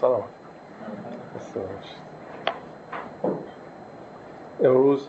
سلام. 0.00 0.22
امروز 4.64 5.08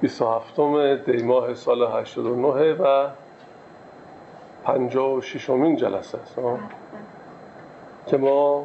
27 0.00 0.60
دی 1.06 1.22
ماه 1.22 1.54
سال 1.54 1.82
89 1.82 2.74
و 2.74 3.08
56 4.64 5.50
مین 5.50 5.76
جلسه 5.76 6.18
است. 6.18 6.36
که 8.06 8.16
ما 8.16 8.64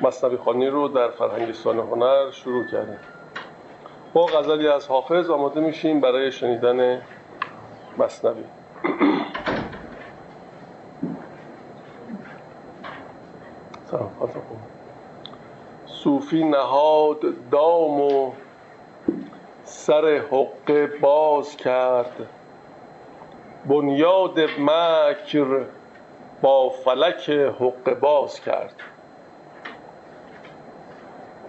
مصنبی 0.00 0.36
خانی 0.36 0.66
رو 0.66 0.88
در 0.88 1.08
فرهنگستان 1.08 1.78
هنر 1.78 2.30
شروع 2.30 2.66
کردیم. 2.66 2.98
با 4.12 4.26
غزلی 4.26 4.68
از 4.68 4.88
حافظ 4.88 5.30
آماده 5.30 5.60
میشیم 5.60 6.00
برای 6.00 6.32
شنیدن 6.32 7.02
مصنبی 7.98 8.44
صوفی 16.26 16.44
نهاد 16.44 17.50
دام 17.50 18.00
و 18.00 18.32
سر 19.64 20.22
حقه 20.30 20.86
باز 20.86 21.56
کرد. 21.56 22.26
بنیاد 23.66 24.40
مکر 24.58 25.64
با 26.42 26.68
فلک 26.68 27.30
حقه 27.30 27.94
باز 27.94 28.40
کرد. 28.40 28.74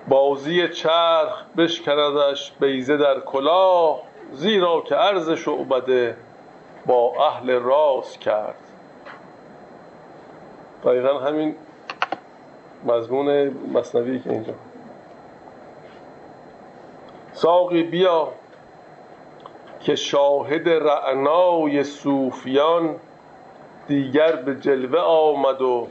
بازی 0.07 0.67
چرخ 0.67 1.43
بشکندش 1.57 2.51
بیزه 2.59 2.97
در 2.97 3.19
کلاه 3.19 4.01
زیرا 4.33 4.81
که 4.81 4.95
عرض 4.95 5.29
شعبده 5.29 6.17
با 6.85 7.27
اهل 7.27 7.51
راز 7.51 8.19
کرد. 8.19 8.55
دقیقا 10.83 11.19
همین 11.19 11.55
مضمون 12.85 13.47
مصنوی 13.73 14.19
که 14.19 14.31
اینجا. 14.31 14.53
ساقی 17.37 17.83
بیا 17.83 18.27
که 19.79 19.95
شاهد 19.95 20.69
رعنای 20.69 21.83
صوفیان 21.83 22.95
دیگر 23.87 24.35
به 24.35 24.55
جلوه 24.55 24.99
آمد 24.99 25.61
و 25.61 25.87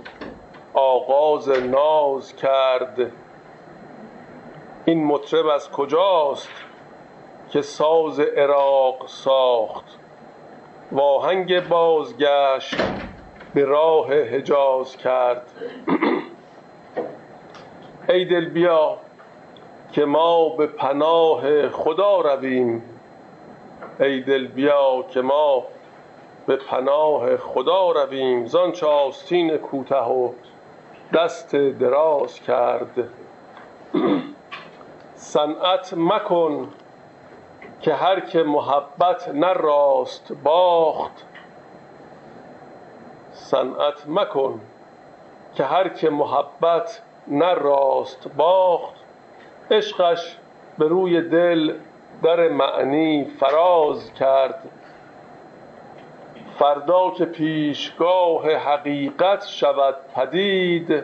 آغاز 0.75 1.49
ناز 1.49 2.37
کرد. 2.37 3.13
این 4.85 5.05
مطرب 5.05 5.47
از 5.47 5.71
کجاست 5.71 6.49
که 7.51 7.63
ساز 7.63 8.21
عراق 8.21 9.09
ساخت؟ 9.09 9.99
واهنگ 10.93 11.69
بازگشت 11.69 12.77
به 13.55 13.65
راه 13.65 14.15
حجاز 14.15 14.97
کرد. 14.97 15.47
ای 18.09 18.25
دل 18.25 18.49
بیا 18.49 18.99
که 19.97 20.05
ما 20.05 20.49
به 20.49 20.67
پناه 20.67 21.69
خدا 21.69 22.21
رویم. 22.21 22.83
ای 24.01 24.21
دل 24.21 24.47
بیا 24.47 25.05
که 25.11 25.21
ما 25.21 25.65
به 26.47 26.57
پناه 26.57 27.37
خدا 27.37 27.91
رویم. 27.91 28.47
زان 28.47 28.75
آستین 28.83 29.57
کوته 29.57 29.97
و 29.97 30.33
دست 31.15 31.57
دراز 31.57 32.41
کرد. 32.41 33.09
صنعت 35.15 35.95
مکن 35.97 36.69
که 37.81 37.95
هر 37.95 38.21
که 38.21 38.43
محبت 38.43 39.29
نه 39.29 39.53
راست 39.53 40.33
باخت. 40.45 41.25
صنعت 43.33 44.09
مکن 44.09 44.61
که 45.55 45.65
هر 45.65 45.89
که 45.89 46.11
محبت 46.11 47.01
نه 47.29 47.55
باخت. 48.37 48.96
عشقش 49.71 50.37
به 50.79 50.89
روی 50.89 51.23
دل 51.23 51.73
در 52.23 52.49
معنی 52.49 53.25
فراز 53.25 54.15
کرد. 54.15 54.63
فردا 56.59 57.11
که 57.11 57.25
پیشگاه 57.25 58.55
حقیقت 58.55 59.47
شود 59.47 59.95
پدید 60.15 61.03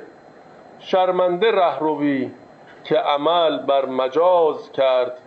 شرمنده 0.81 1.53
رهروی 1.53 2.31
که 2.85 2.97
عمل 2.97 3.59
بر 3.59 3.87
مجاز 3.87 4.73
کرد. 4.73 5.19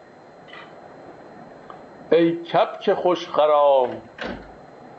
ای 2.11 2.31
کبک 2.31 2.93
خوش 2.93 3.29
خرام 3.29 4.01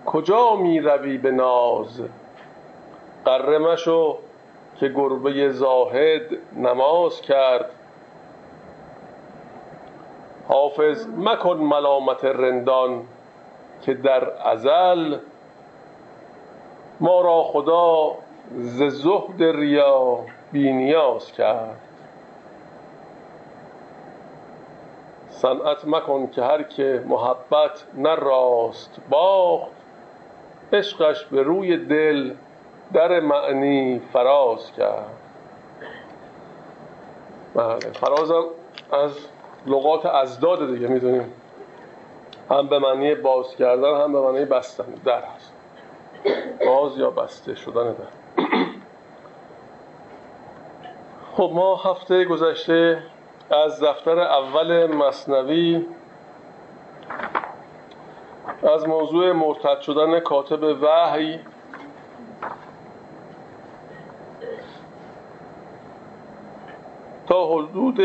کجا 0.06 0.56
می 0.56 0.80
روی 0.80 1.18
به 1.18 1.30
ناز؟ 1.30 2.02
قره 3.24 3.58
که 4.80 4.88
گربه 4.88 5.50
زاهد 5.50 6.22
نماز 6.56 7.20
کرد. 7.20 7.70
حافظ 10.48 11.06
مکن 11.16 11.56
ملامت 11.56 12.24
رندان 12.24 13.02
که 13.82 13.94
در 13.94 14.48
ازل 14.48 15.18
ما 17.00 17.20
را 17.20 17.42
خدا 17.42 18.12
ز 18.54 18.82
زهد 18.82 19.42
ریا 19.42 20.18
بینیاز 20.52 21.32
کرد. 21.32 21.80
صنعت 25.30 25.84
مکن 25.86 26.26
که 26.26 26.42
هر 26.42 26.62
که 26.62 27.04
محبت 27.06 27.84
نه 27.94 28.14
راست 28.14 28.96
باخت 29.10 29.70
عشقش 30.72 31.24
به 31.24 31.42
روی 31.42 31.76
دل 31.76 32.34
در 32.92 33.20
معنی 33.20 34.00
فراز 34.12 34.72
کرد. 34.72 35.10
بله 37.54 37.78
فرازم 37.78 38.44
از 38.92 39.12
لغات 39.66 40.06
ازداد 40.06 40.72
دیگه 40.74 40.86
می‌دونیم 40.86 41.32
هم 42.50 42.66
به 42.66 42.78
معنی 42.78 43.14
باز 43.14 43.56
کردن 43.56 44.00
هم 44.00 44.12
به 44.12 44.20
معنی 44.20 44.44
بستن 44.44 44.84
در 45.04 45.22
هست. 45.22 45.52
باز 46.66 46.98
یا 46.98 47.10
بسته 47.10 47.54
شدن 47.54 47.92
در. 47.92 48.44
خب 51.36 51.50
ما 51.54 51.76
هفته 51.76 52.24
گذشته 52.24 53.02
از 53.50 53.82
دفتر 53.82 54.18
اول 54.18 54.86
مصنوی 54.86 55.86
از 58.74 58.88
موضوع 58.88 59.32
مرتد 59.32 59.80
شدن 59.80 60.20
کاتب 60.20 60.82
وحی 60.82 61.38
تا 67.28 67.46
حدود 67.46 68.00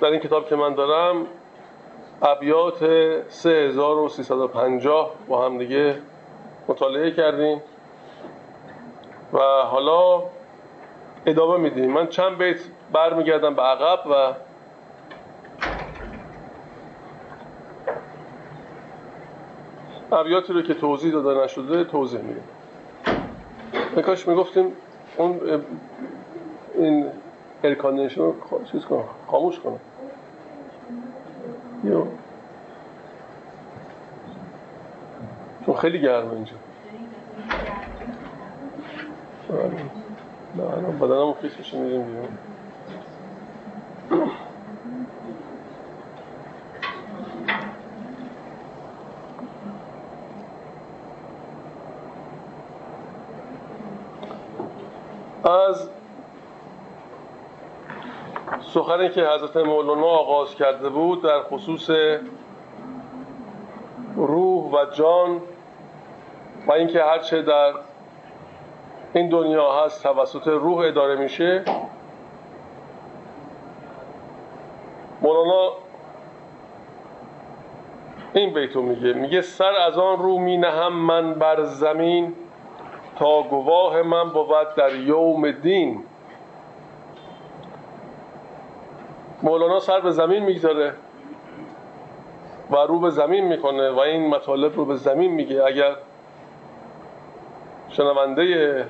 در 0.00 0.06
این 0.06 0.20
کتاب 0.20 0.48
که 0.48 0.56
من 0.56 0.74
دارم 0.74 1.26
ابیات 2.22 2.78
3350 3.28 5.14
با 5.28 5.44
هم 5.44 5.58
دیگه 5.58 5.96
مطالعه 6.68 7.10
کردیم 7.10 7.62
و 9.32 9.38
حالا 9.70 10.22
ادامه 11.26 11.56
میدیم. 11.56 11.92
من 11.92 12.06
چند 12.06 12.38
بیت 12.38 12.60
برمیگردم 12.92 13.54
به 13.54 13.62
عقب 13.62 14.00
و 14.10 14.34
ابیاتی 20.12 20.52
رو 20.52 20.62
که 20.62 20.74
توضیح 20.74 21.12
داده 21.12 21.44
نشده 21.44 21.84
توضیح 21.84 22.20
میدیم. 22.20 22.44
کاش 24.06 24.28
می‌گفتیم 24.28 24.72
اون 25.16 25.40
این 26.74 27.10
ایرکاندیشن 27.64 28.20
رو 28.20 28.34
چیز 28.72 28.84
کنم 28.84 29.04
خاموش 29.26 29.60
کنم 29.60 29.80
یو 31.84 32.06
چون 35.66 35.76
خیلی 35.76 36.00
گرمه 36.00 36.32
اینجا. 36.32 36.52
نه 40.56 40.62
الان 40.64 40.98
بدنمو 40.98 41.34
خیس 41.34 41.58
میشه 41.58 41.78
میریم 41.78 42.04
بیرون 42.04 42.28
از 55.44 55.88
سخنی 58.74 59.08
که 59.08 59.26
حضرت 59.26 59.56
مولانا 59.56 60.06
آغاز 60.06 60.54
کرده 60.54 60.88
بود 60.88 61.22
در 61.22 61.42
خصوص 61.42 61.90
روح 64.16 64.72
و 64.72 64.90
جان 64.92 65.40
و 66.66 66.72
اینکه 66.72 67.02
هرچه 67.02 67.42
در 67.42 67.72
این 69.12 69.28
دنیا 69.28 69.84
هست 69.84 70.02
توسط 70.02 70.46
روح 70.46 70.78
اداره 70.78 71.16
میشه 71.16 71.64
مولانا 75.22 75.72
این 78.34 78.54
بیتو 78.54 78.82
میگه 78.82 79.12
میگه 79.12 79.40
سر 79.40 79.72
از 79.86 79.98
آن 79.98 80.18
رو 80.18 80.38
می 80.38 80.56
نهم 80.56 80.92
من 80.92 81.34
بر 81.34 81.62
زمین 81.62 82.34
تا 83.18 83.42
گواه 83.42 84.02
من 84.02 84.28
بود 84.28 84.74
در 84.76 84.94
یوم 84.94 85.50
دین. 85.50 86.04
مولانا 89.44 89.80
سر 89.80 90.00
به 90.00 90.10
زمین 90.10 90.42
می‌گذاره 90.42 90.94
و 92.70 92.76
رو 92.76 92.98
به 92.98 93.10
زمین 93.10 93.44
می‌کنه 93.44 93.90
و 93.90 93.98
این 93.98 94.28
مطالب 94.28 94.76
رو 94.76 94.84
به 94.84 94.96
زمین 94.96 95.30
میگه. 95.30 95.64
اگر 95.64 95.96
شنونده 97.90 98.86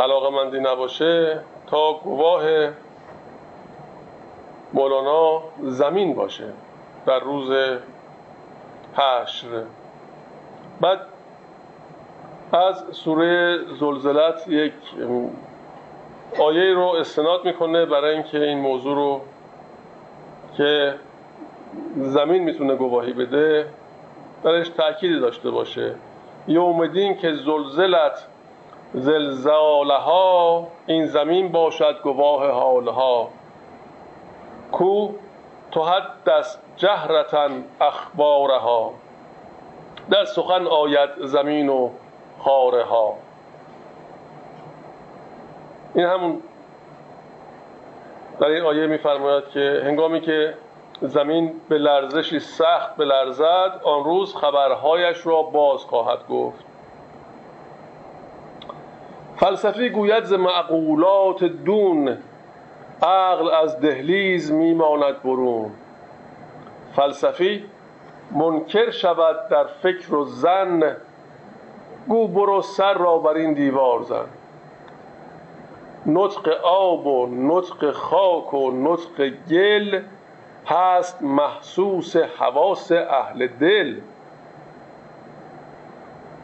علاقه 0.00 0.30
مندی 0.30 0.60
نباشه 0.60 1.40
تا 1.66 1.92
گواه 1.92 2.42
مولانا 4.72 5.42
زمین 5.62 6.14
باشه 6.14 6.52
در 7.06 7.20
روز 7.20 7.50
حشر. 8.94 9.46
بعد 10.80 11.00
از 12.52 12.84
سوره 12.92 13.58
زلزلت 13.80 14.48
یک 14.48 14.72
آیه 16.38 16.74
رو 16.74 16.86
استناد 16.86 17.44
می‌کنه 17.44 17.86
برای 17.86 18.14
اینکه 18.14 18.38
این 18.38 18.58
موضوع 18.58 18.94
رو 18.94 19.20
که 20.56 20.94
زمین 21.96 22.42
می‌تونه 22.42 22.74
گواهی 22.74 23.12
بده 23.12 23.66
درش 24.44 24.68
تأکیدی 24.68 25.20
داشته 25.20 25.50
باشه. 25.50 25.94
یوم 26.48 26.86
دین 26.86 27.16
که 27.16 27.32
زلزلت 27.32 28.26
زلزالها 28.94 30.66
این 30.86 31.06
زمین 31.06 31.52
باشد 31.52 32.00
گواه 32.02 32.50
حالها. 32.50 33.28
کو 34.72 35.08
تو 35.70 35.84
دست 36.26 36.62
جهرتن 36.76 37.64
اخبارها. 37.80 38.90
در 40.10 40.24
سخن 40.24 40.66
آید 40.66 41.10
زمین 41.20 41.68
و 41.68 41.90
خاره 42.38 42.84
ها 42.84 43.14
این 45.94 46.06
همون 46.06 46.42
در 48.40 48.46
این 48.46 48.64
آیه 48.64 48.86
میفرماید 48.86 49.48
که 49.48 49.82
هنگامی 49.84 50.20
که 50.20 50.54
زمین 51.00 51.52
به 51.68 51.78
لرزشی 51.78 52.40
سخت 52.40 52.96
به 52.96 53.04
لرزد 53.04 53.80
آن 53.84 54.04
روز 54.04 54.36
خبرهایش 54.36 55.26
را 55.26 55.42
باز 55.42 55.80
خواهد 55.80 56.28
گفت. 56.28 56.64
فلسفی 59.36 59.90
گوید 59.90 60.24
ز 60.24 60.32
معقولات 60.32 61.44
دون 61.44 62.18
عقل 63.02 63.50
از 63.50 63.80
دهلیز 63.80 64.52
میماند 64.52 65.22
برون. 65.22 65.70
فلسفی 66.96 67.64
منکر 68.30 68.90
شود 68.90 69.48
در 69.48 69.64
فکر 69.64 70.14
و 70.14 70.24
زن 70.24 70.96
گو 72.08 72.28
برو 72.28 72.62
سر 72.62 72.94
را 72.94 73.18
بر 73.18 73.34
این 73.34 73.52
دیوار 73.52 74.02
زن. 74.02 74.26
نطق 76.06 76.48
آب 76.64 77.06
و 77.06 77.26
نطق 77.26 77.90
خاک 77.90 78.54
و 78.54 78.70
نطق 78.70 79.28
گل 79.50 80.00
هست 80.66 81.22
محسوس 81.22 82.16
حواس 82.16 82.92
اهل 82.92 83.46
دل. 83.46 83.94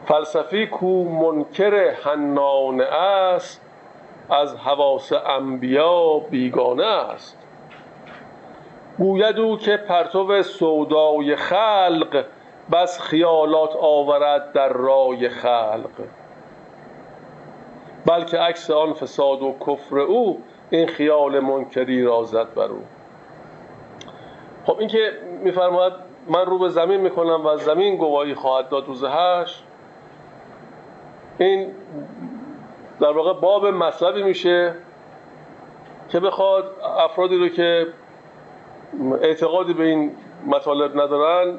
فلسفی 0.05 0.67
کو 0.67 1.03
منکر 1.03 1.91
حنانه 2.03 2.83
است 2.83 3.61
از 4.29 4.55
حواس 4.55 5.13
انبیا 5.13 6.19
بیگانه 6.19 6.85
است. 6.85 7.37
گوید 8.97 9.39
او 9.39 9.57
که 9.57 9.77
پرتو 9.77 10.43
سودای 10.43 11.35
خلق 11.35 12.25
بس 12.71 12.99
خیالات 12.99 13.75
آورد 13.75 14.51
در 14.51 14.69
رای 14.69 15.29
خلق. 15.29 15.91
بلکه 18.05 18.37
عکس 18.37 18.71
آن 18.71 18.93
فساد 18.93 19.41
و 19.41 19.55
کفر 19.67 19.99
او 19.99 20.43
این 20.69 20.87
خیال 20.87 21.39
منکری 21.39 22.03
را 22.03 22.23
زد 22.23 22.53
بر 22.53 22.65
او. 22.65 22.83
خب 24.65 24.79
این 24.79 24.87
که 24.87 25.11
میفرماید 25.43 25.93
من 26.27 26.45
رو 26.45 26.59
به 26.59 26.69
زمین 26.69 27.01
می‌کنم 27.01 27.45
و 27.45 27.57
زمین 27.57 27.95
گواهی 27.95 28.35
خواهد 28.35 28.69
داد 28.69 28.87
روز 28.87 29.03
هشت 29.03 29.63
این 31.37 31.71
در 32.99 33.11
واقع 33.11 33.33
باب 33.33 33.65
مطلبی 33.65 34.23
میشه 34.23 34.73
که 36.09 36.19
بخواد 36.19 36.75
افرادی 36.99 37.37
رو 37.37 37.49
که 37.49 37.87
اعتقادی 39.21 39.73
به 39.73 39.83
این 39.83 40.11
مطالب 40.45 41.01
ندارن 41.01 41.57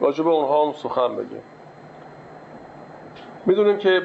راجع 0.00 0.24
به 0.24 0.30
اونها 0.30 0.66
هم 0.66 0.72
سخن 0.72 1.16
بگه. 1.16 1.40
می‌دونیم 3.46 3.78
که 3.78 4.02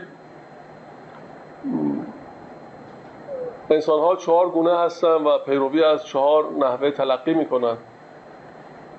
انسان 3.72 4.00
ها 4.00 4.16
چهار 4.16 4.50
گونه 4.50 4.80
هستن 4.80 5.14
و 5.14 5.38
پیروی 5.38 5.84
از 5.84 6.06
چهار 6.06 6.52
نحوه 6.52 6.92
تلقی 6.92 7.34
می‌کنن. 7.34 7.78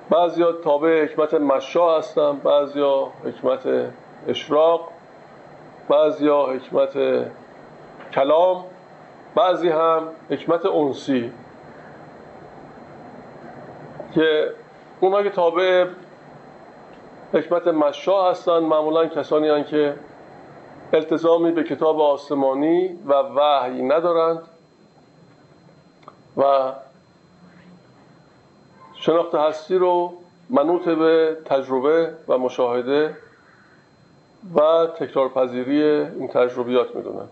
بعضیا 0.09 0.51
تابع 0.51 1.03
حکمت 1.03 1.33
مشا 1.33 1.97
هستن 1.97 2.37
بعضیا 2.37 3.07
حکمت 3.25 3.91
اشراق 4.27 4.81
بعضیا 5.89 6.45
حکمت 6.45 6.97
کلام 8.13 8.65
بعضی 9.35 9.69
هم 9.69 10.07
حکمت 10.29 10.65
انسی. 10.65 11.31
که 14.15 14.53
اونها 14.99 15.23
که 15.23 15.29
تابع 15.29 15.85
حکمت 17.33 17.67
مشا 17.67 18.29
هستن 18.29 18.59
معمولا 18.59 19.05
کسانی 19.05 19.49
هستند 19.49 19.65
که 19.65 19.95
التزامی 20.93 21.51
به 21.51 21.63
کتاب 21.63 22.01
آسمانی 22.01 22.99
و 23.05 23.13
وحی 23.13 23.83
ندارند. 23.83 24.52
و 26.37 26.71
شناخت 28.95 29.35
هستی 29.35 29.75
رو 29.75 30.13
منوط 30.49 30.89
به 30.89 31.37
تجربه 31.45 32.13
و 32.27 32.37
مشاهده 32.37 33.17
و 34.55 34.87
تکرارپذیری 34.99 35.83
این 35.83 36.27
تجربیات 36.27 36.95
می‌دونن 36.95 37.27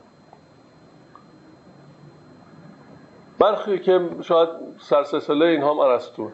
برخی 3.40 3.80
که 3.80 4.10
شاید 4.22 4.50
سرسلسله 4.82 5.46
این 5.46 5.62
هم 5.62 5.80
عرستو 5.80 6.32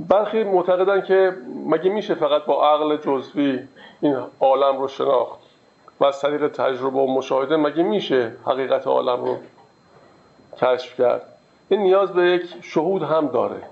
برخی 0.00 0.44
معتقدن 0.44 1.00
که 1.00 1.36
مگه 1.66 1.90
میشه 1.90 2.14
فقط 2.14 2.44
با 2.44 2.74
عقل 2.74 2.96
جزوی 2.96 3.68
این 4.00 4.16
عالم 4.40 4.80
رو 4.80 4.88
شناخت 4.88 5.38
و 6.00 6.04
از 6.04 6.20
طریق 6.20 6.48
تجربه 6.48 6.98
و 6.98 7.06
مشاهده 7.06 7.56
مگه 7.56 7.82
میشه 7.82 8.32
حقیقت 8.46 8.86
عالم 8.86 9.24
رو 9.24 9.36
کشف 10.62 11.00
کرد. 11.00 11.22
این 11.68 11.80
نیاز 11.80 12.12
به 12.12 12.22
یک 12.22 12.42
شهود 12.62 13.02
هم 13.02 13.26
داره. 13.26 13.62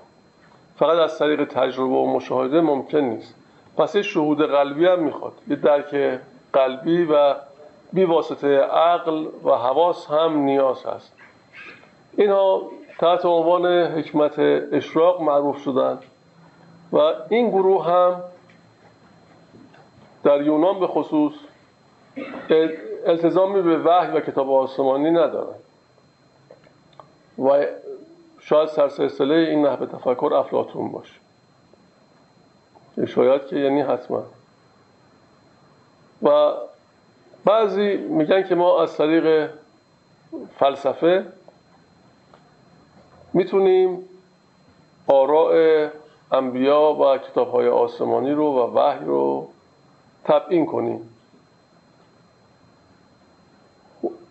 فقط 0.76 0.98
از 0.98 1.18
طریق 1.18 1.44
تجربه 1.44 1.94
و 1.94 2.06
مشاهده 2.06 2.60
ممکن 2.60 2.98
نیست. 2.98 3.34
پس 3.76 3.94
یه 3.94 4.02
شهود 4.02 4.42
قلبی 4.42 4.86
هم 4.86 5.02
می‌خواد. 5.02 5.32
یه 5.48 5.56
درک 5.56 6.20
قلبی 6.52 7.04
و 7.04 7.34
بی 7.92 8.04
واسطه 8.04 8.58
عقل 8.58 9.26
و 9.44 9.50
حواس 9.50 10.06
هم 10.06 10.38
نیاز 10.38 10.86
هست. 10.86 11.12
اینها 12.16 12.62
تحت 12.98 13.24
عنوان 13.24 13.66
حکمت 13.66 14.38
اشراق 14.72 15.22
معروف 15.22 15.62
شدن 15.62 15.98
و 16.92 17.12
این 17.28 17.50
گروه 17.50 17.86
هم 17.86 18.20
در 20.24 20.42
یونان 20.42 20.80
به 20.80 20.86
خصوص 20.86 21.32
التزامی 23.06 23.62
به 23.62 23.78
وحی 23.78 24.12
و 24.12 24.20
کتاب 24.20 24.52
آسمانی 24.52 25.10
ندارن 25.10 25.54
و 27.38 27.66
شاید 28.40 28.68
سرسلسله 28.68 29.34
این 29.34 29.66
نحوه 29.66 29.86
تفکر 29.86 30.34
افلاتون 30.34 30.92
باشه. 30.92 31.14
شاید 33.06 33.46
که 33.46 33.56
یعنی 33.56 33.80
حتما. 33.80 34.22
و 36.22 36.52
بعضی 37.44 37.96
میگن 37.96 38.42
که 38.42 38.54
ما 38.54 38.82
از 38.82 38.96
طریق 38.96 39.50
فلسفه 40.58 41.26
می‌تونیم 43.32 44.04
آراء 45.06 45.88
انبیا 46.32 46.94
و 46.94 47.18
کتاب 47.18 47.50
های 47.50 47.68
آسمانی 47.68 48.32
رو 48.32 48.44
و 48.44 48.78
وحی 48.78 49.04
رو 49.04 49.48
تبیین 50.24 50.66
کنیم. 50.66 51.16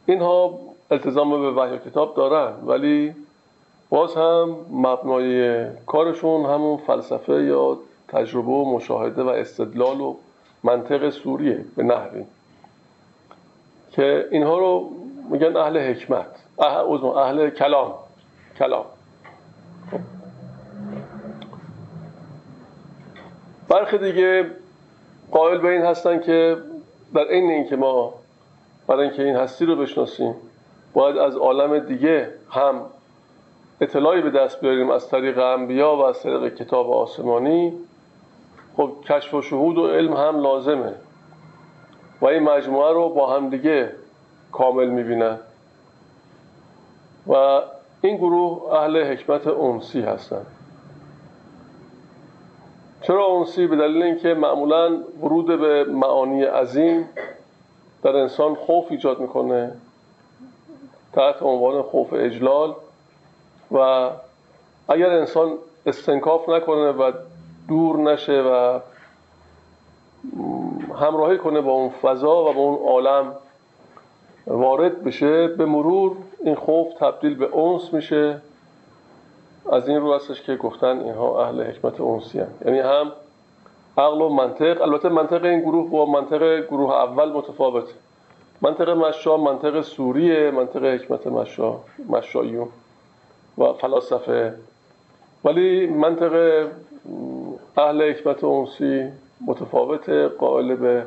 اینها 0.05 0.59
التزام 0.91 1.41
به 1.41 1.51
وحی 1.51 1.75
و 1.75 1.77
کتاب 1.77 2.15
دارن 2.15 2.53
ولی 2.65 3.15
باز 3.89 4.15
هم 4.15 4.55
مبنای 4.71 5.65
کارشون 5.85 6.45
همون 6.45 6.77
فلسفه 6.77 7.43
یا 7.43 7.77
تجربه 8.07 8.51
و 8.51 8.75
مشاهده 8.75 9.23
و 9.23 9.27
استدلال 9.27 10.01
و 10.01 10.15
منطق 10.63 11.09
سوریه 11.09 11.65
به 11.75 11.83
نحوی 11.83 12.25
که 13.91 14.27
اینها 14.31 14.57
رو 14.57 14.91
میگن 15.29 15.57
اهل 15.57 15.77
حکمت 15.77 16.27
اهل, 16.59 17.05
اهل 17.05 17.49
کلام 17.49 17.93
کلام. 18.59 18.85
برخی 23.69 23.97
دیگه 23.97 24.51
قائل 25.31 25.57
به 25.57 25.67
این 25.67 25.81
هستن 25.81 26.19
که 26.19 26.57
در 27.13 27.27
عین 27.27 27.49
اینکه 27.49 27.75
ما 27.75 28.13
برای 28.87 29.07
اینکه 29.07 29.23
این 29.23 29.35
هستی 29.35 29.65
رو 29.65 29.75
بشناسیم 29.75 30.35
باید 30.95 31.17
از 31.17 31.35
عالم 31.35 31.79
دیگه 31.79 32.29
هم 32.51 32.81
اطلاعی 33.81 34.21
به 34.21 34.29
دست 34.29 34.61
بیاریم 34.61 34.89
از 34.89 35.09
طریق 35.09 35.39
انبیا 35.39 35.95
و 35.95 36.01
از 36.01 36.23
طریق 36.23 36.55
کتاب 36.55 36.91
آسمانی. 36.91 37.73
خب 38.77 38.91
کشف 39.09 39.33
و 39.33 39.41
شهود 39.41 39.77
و 39.77 39.87
علم 39.87 40.13
هم 40.13 40.41
لازمه 40.41 40.93
و 42.21 42.25
این 42.25 42.43
مجموعه 42.43 42.93
رو 42.93 43.09
با 43.09 43.35
هم 43.35 43.49
دیگه 43.49 43.91
کامل 44.51 44.87
می‌بینن. 44.87 45.39
و 47.27 47.61
این 48.01 48.17
گروه 48.17 48.73
اهل 48.73 49.03
حکمت 49.03 49.47
اونسی 49.47 50.01
هستند 50.01 50.45
چرا 53.01 53.25
اونسی 53.25 53.67
به 53.67 53.75
دلیل 53.75 54.03
اینکه 54.03 54.33
معمولا 54.33 54.97
ورود 55.21 55.45
به 55.45 55.83
معانی 55.83 56.43
عظیم 56.43 57.09
در 58.03 58.15
انسان 58.15 58.55
خوف 58.55 58.85
ایجاد 58.89 59.19
می‌کنه. 59.19 59.71
تحت 61.15 61.43
عنوان 61.43 61.81
خوف 61.81 62.13
اجلال 62.13 62.73
و 63.71 64.09
اگر 64.87 65.09
انسان 65.09 65.53
استنکاف 65.85 66.49
نکنه 66.49 66.91
و 66.91 67.11
دور 67.67 67.97
نشه 67.97 68.41
و 68.41 68.79
همراهی 70.99 71.37
کنه 71.37 71.61
با 71.61 71.71
اون 71.71 71.89
فضا 71.89 72.49
و 72.49 72.53
با 72.53 72.61
اون 72.61 72.87
عالم 72.87 73.35
وارد 74.47 75.03
بشه 75.03 75.47
به 75.47 75.65
مرور 75.65 76.17
این 76.43 76.55
خوف 76.55 76.93
تبدیل 76.99 77.35
به 77.35 77.45
اونس 77.45 77.93
میشه. 77.93 78.41
از 79.71 79.89
این 79.89 80.01
رو 80.01 80.13
هستش 80.13 80.41
که 80.41 80.55
گفتن 80.55 80.99
اینها 80.99 81.45
اهل 81.45 81.63
حکمت 81.63 82.01
اونسی 82.01 82.39
هم. 82.39 82.47
یعنی 82.65 82.79
هم 82.79 83.11
عقل 83.97 84.21
و 84.21 84.29
منطق. 84.29 84.81
البته 84.81 85.09
منطق 85.09 85.43
این 85.43 85.59
گروه 85.59 85.89
با 85.89 86.05
منطق 86.05 86.67
گروه 86.67 86.93
اول 86.93 87.31
متفاوت 87.31 87.85
منطق 88.61 88.89
مشا 88.89 89.37
منطق 89.37 89.81
سوریه 89.81 90.51
منطق 90.51 90.85
حکمت 90.85 91.27
مشا 91.27 91.79
مشایون 92.09 92.67
و 93.57 93.73
فلاسفه. 93.73 94.53
ولی 95.43 95.87
منطق 95.87 96.65
اهل 97.77 98.09
حکمت 98.11 98.43
اونسی 98.43 99.11
متفاوت 99.47 100.09
قائل 100.09 100.75
به 100.75 101.03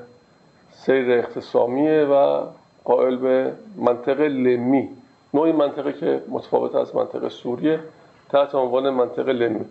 سیر 0.72 1.18
اختصامیه 1.18 2.04
و 2.04 2.42
قائل 2.84 3.16
به 3.16 3.52
منطق 3.76 4.20
لمی. 4.20 4.88
نوعی 5.34 5.52
منطقه 5.52 5.92
که 5.92 6.22
متفاوت 6.28 6.74
از 6.74 6.96
منطق 6.96 7.28
سوریه 7.28 7.80
تحت 8.28 8.54
عنوان 8.54 8.90
منطق 8.90 9.28
لمی. 9.28 9.64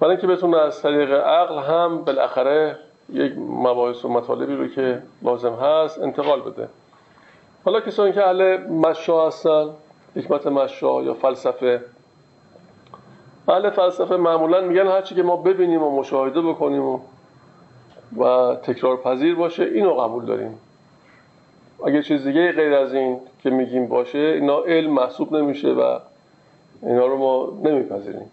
برای 0.00 0.16
اینکه 0.16 0.26
بتونه 0.26 0.56
از 0.56 0.82
طریق 0.82 1.12
عقل 1.12 1.58
هم 1.58 2.04
بالاخره 2.04 2.76
یک 3.12 3.32
مباحث 3.38 4.04
و 4.04 4.08
مطالبی 4.08 4.54
رو 4.54 4.68
که 4.68 5.02
لازم 5.22 5.54
هست 5.54 6.02
انتقال 6.02 6.40
بده. 6.40 6.68
حالا 7.64 7.80
کسانی 7.80 8.12
که 8.12 8.26
اهل 8.26 8.56
مشا 8.56 9.26
هستن 9.26 9.68
حکمت 10.16 10.46
مشا 10.46 11.02
یا 11.02 11.14
فلسفه 11.14 11.84
اهل 13.48 13.70
فلسفه 13.70 14.16
معمولا 14.16 14.60
میگن 14.60 14.86
هرچی 14.86 15.14
که 15.14 15.22
ما 15.22 15.36
ببینیم 15.36 15.82
و 15.82 15.98
مشاهده 16.00 16.42
بکنیم 16.42 16.82
و, 16.82 17.00
و 18.16 18.54
تکرار 18.54 18.96
پذیر 18.96 19.34
باشه 19.34 19.62
اینو 19.62 19.94
قبول 19.94 20.24
داریم. 20.24 20.58
اگه 21.86 22.02
چیز 22.02 22.24
دیگه 22.24 22.52
غیر 22.52 22.74
از 22.74 22.94
این 22.94 23.20
که 23.42 23.50
میگیم 23.50 23.86
باشه 23.86 24.18
اینا 24.18 24.60
علم 24.60 24.92
محسوب 24.92 25.36
نمیشه 25.36 25.68
و 25.68 25.98
اینا 26.82 27.06
رو 27.06 27.16
ما 27.16 27.52
نمیپذیریم. 27.70 28.30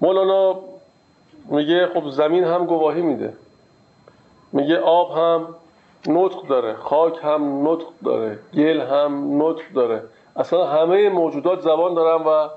مولانا 0.00 0.60
میگه 1.50 1.86
خب 1.94 2.08
زمین 2.10 2.44
هم 2.44 2.66
گواهی 2.66 3.02
میده. 3.02 3.32
میگه 4.54 4.78
آب 4.78 5.10
هم 5.10 5.46
نطق 6.08 6.46
داره 6.48 6.74
خاک 6.74 7.18
هم 7.22 7.68
نطق 7.68 7.86
داره 8.04 8.38
گل 8.54 8.80
هم 8.80 9.42
نطق 9.42 9.62
داره. 9.74 10.02
اصلا 10.36 10.66
همه 10.66 11.08
موجودات 11.08 11.60
زبان 11.60 11.94
دارن 11.94 12.24
و 12.24 12.48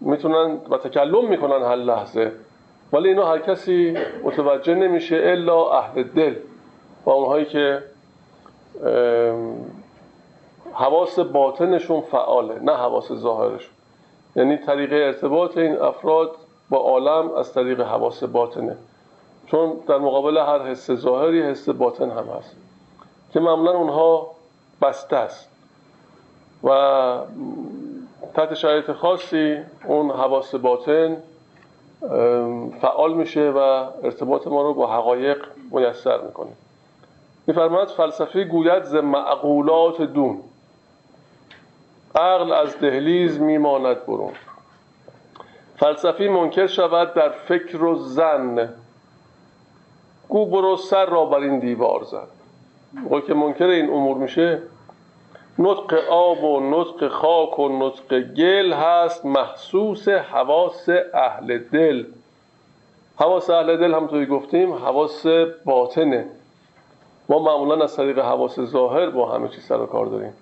می‌تونن 0.00 0.58
و 0.70 0.76
تکلم 0.76 1.28
می‌کنن 1.28 1.62
هر 1.62 1.76
لحظه. 1.76 2.32
ولی 2.92 3.08
اینو 3.08 3.22
هر 3.22 3.38
کسی 3.38 3.96
متوجه 4.24 4.74
نمیشه 4.74 5.16
الا 5.16 5.78
اهل 5.78 6.02
دل 6.02 6.34
و 7.06 7.10
اونهایی 7.10 7.44
که 7.44 7.82
حواس 10.72 11.18
باطنشون 11.18 12.00
فعاله 12.00 12.58
نه 12.58 12.72
حواس 12.72 13.12
ظاهرشون. 13.12 13.74
یعنی 14.36 14.56
طریق 14.56 14.92
ارتباط 14.92 15.58
این 15.58 15.78
افراد 15.78 16.30
با 16.70 16.78
عالم 16.78 17.30
از 17.34 17.52
طریق 17.52 17.80
حواس 17.80 18.24
باطنه. 18.24 18.76
چون 19.46 19.72
در 19.88 19.98
مقابل 19.98 20.38
هر 20.38 20.62
حس 20.62 20.90
ظاهری 20.90 21.42
حس 21.42 21.68
باطن 21.68 22.10
هم 22.10 22.28
هست. 22.38 22.56
که 23.32 23.40
معمولا 23.40 23.70
اونها 23.70 24.30
بسته 24.82 25.16
است. 25.16 25.48
و 26.64 27.18
تحت 28.34 28.54
شرایط 28.54 28.92
خاصی 28.92 29.58
اون 29.84 30.10
حواس 30.10 30.54
باطن 30.54 31.16
فعال 32.80 33.14
میشه 33.14 33.50
و 33.50 33.58
ارتباط 34.02 34.46
ما 34.46 34.62
رو 34.62 34.74
با 34.74 34.86
حقایق 34.86 35.44
میسر 35.70 36.20
می‌کنه. 36.20 36.50
میفرماید 37.46 37.88
فلسفه 37.88 38.44
گوید 38.44 38.84
ز 38.84 38.94
معقولات 38.94 40.02
دون. 40.02 40.40
عقل 42.14 42.52
از 42.52 42.78
دهلیز 42.78 43.40
میماند 43.40 44.06
برون. 44.06 44.32
فلسفی 45.76 46.28
منکر 46.28 46.66
شود 46.66 47.14
در 47.14 47.28
فکر 47.28 47.84
و 47.84 47.94
زن 47.94 48.68
گو 50.28 50.46
برو 50.46 50.76
سر 50.76 51.06
را 51.06 51.24
بر 51.24 51.38
این 51.38 51.58
دیوار 51.58 52.04
زن 52.04 52.26
موقعی 53.02 53.22
که 53.22 53.34
منکر 53.34 53.66
این 53.66 53.90
امور 53.90 54.16
میشه 54.16 54.62
نطق 55.58 55.94
آب 56.10 56.44
و 56.44 56.60
نطق 56.60 57.08
خاک 57.08 57.58
و 57.58 57.68
نطق 57.68 58.20
گل 58.20 58.72
هست 58.72 59.26
محسوس 59.26 60.08
حواس 60.08 60.88
اهل 61.14 61.58
دل. 61.58 62.04
حواس 63.16 63.50
اهل 63.50 63.76
دل 63.76 63.94
همونطوری 63.94 64.26
گفتیم 64.26 64.72
حواس 64.72 65.26
باطنه. 65.64 66.26
ما 67.28 67.38
معمولا 67.38 67.84
از 67.84 67.96
طریق 67.96 68.18
حواس 68.18 68.60
ظاهر 68.60 69.10
با 69.10 69.26
همه 69.26 69.48
چیز 69.48 69.64
سر 69.64 69.80
و 69.80 69.86
کار 69.86 70.06
داریم. 70.06 70.32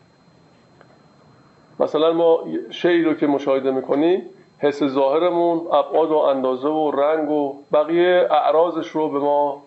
مثلا 1.80 2.12
ما 2.12 2.44
شعری 2.70 3.04
رو 3.04 3.14
که 3.14 3.26
مشاهده 3.26 3.70
می‌کنیم 3.70 4.22
حس 4.58 4.84
ظاهرمون 4.84 5.58
ابعاد 5.58 6.10
و 6.10 6.16
اندازه 6.16 6.68
و 6.68 6.90
رنگ 6.90 7.30
و 7.30 7.56
بقیه 7.72 8.28
اعراضش 8.30 8.88
رو 8.88 9.08
به 9.08 9.18
ما 9.18 9.62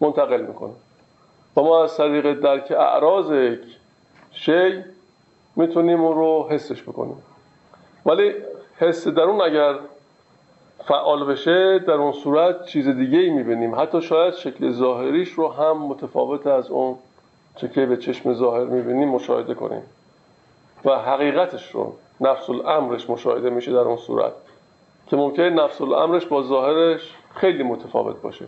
منتقل 0.00 0.40
می‌کنه. 0.40 0.72
و 1.56 1.60
ما 1.60 1.84
از 1.84 1.96
طریق 1.96 2.40
درک 2.40 2.70
اعراض 2.70 3.30
یک 3.30 3.60
شی 4.32 4.84
می‌تونیم 5.56 6.00
اون 6.04 6.16
رو 6.16 6.46
حسش 6.50 6.82
بکنیم. 6.82 7.22
ولی 8.06 8.34
حس 8.78 9.08
درون 9.08 9.40
اگر 9.40 9.74
فعال 10.84 11.24
بشه 11.24 11.78
در 11.78 11.92
اون 11.92 12.12
صورت 12.12 12.66
چیز 12.66 12.88
دیگه 12.88 13.18
ای 13.18 13.30
می‌بینیم. 13.30 13.74
حتی 13.74 14.02
شاید 14.02 14.34
شکل 14.34 14.70
ظاهریش 14.70 15.28
رو 15.28 15.48
هم 15.48 15.78
متفاوت 15.78 16.46
از 16.46 16.70
اون 16.70 16.96
چه 17.56 17.68
که 17.68 17.86
به 17.86 17.96
چشم 17.96 18.34
ظاهر 18.34 18.64
می‌بینیم 18.64 19.08
مشاهده 19.08 19.54
کنیم. 19.54 19.82
و 20.84 20.90
حقیقتش 20.90 21.70
رو 21.70 21.94
نفس 22.20 22.50
الامرش 22.50 23.10
مشاهده 23.10 23.50
میشه 23.50 23.72
در 23.72 23.78
اون 23.78 23.96
صورت. 23.96 24.32
که 25.06 25.16
ممکنه 25.16 25.50
نفس 25.50 25.80
الامرش 25.80 26.26
با 26.26 26.42
ظاهرش 26.42 27.14
خیلی 27.34 27.62
متفاوت 27.62 28.22
باشه. 28.22 28.44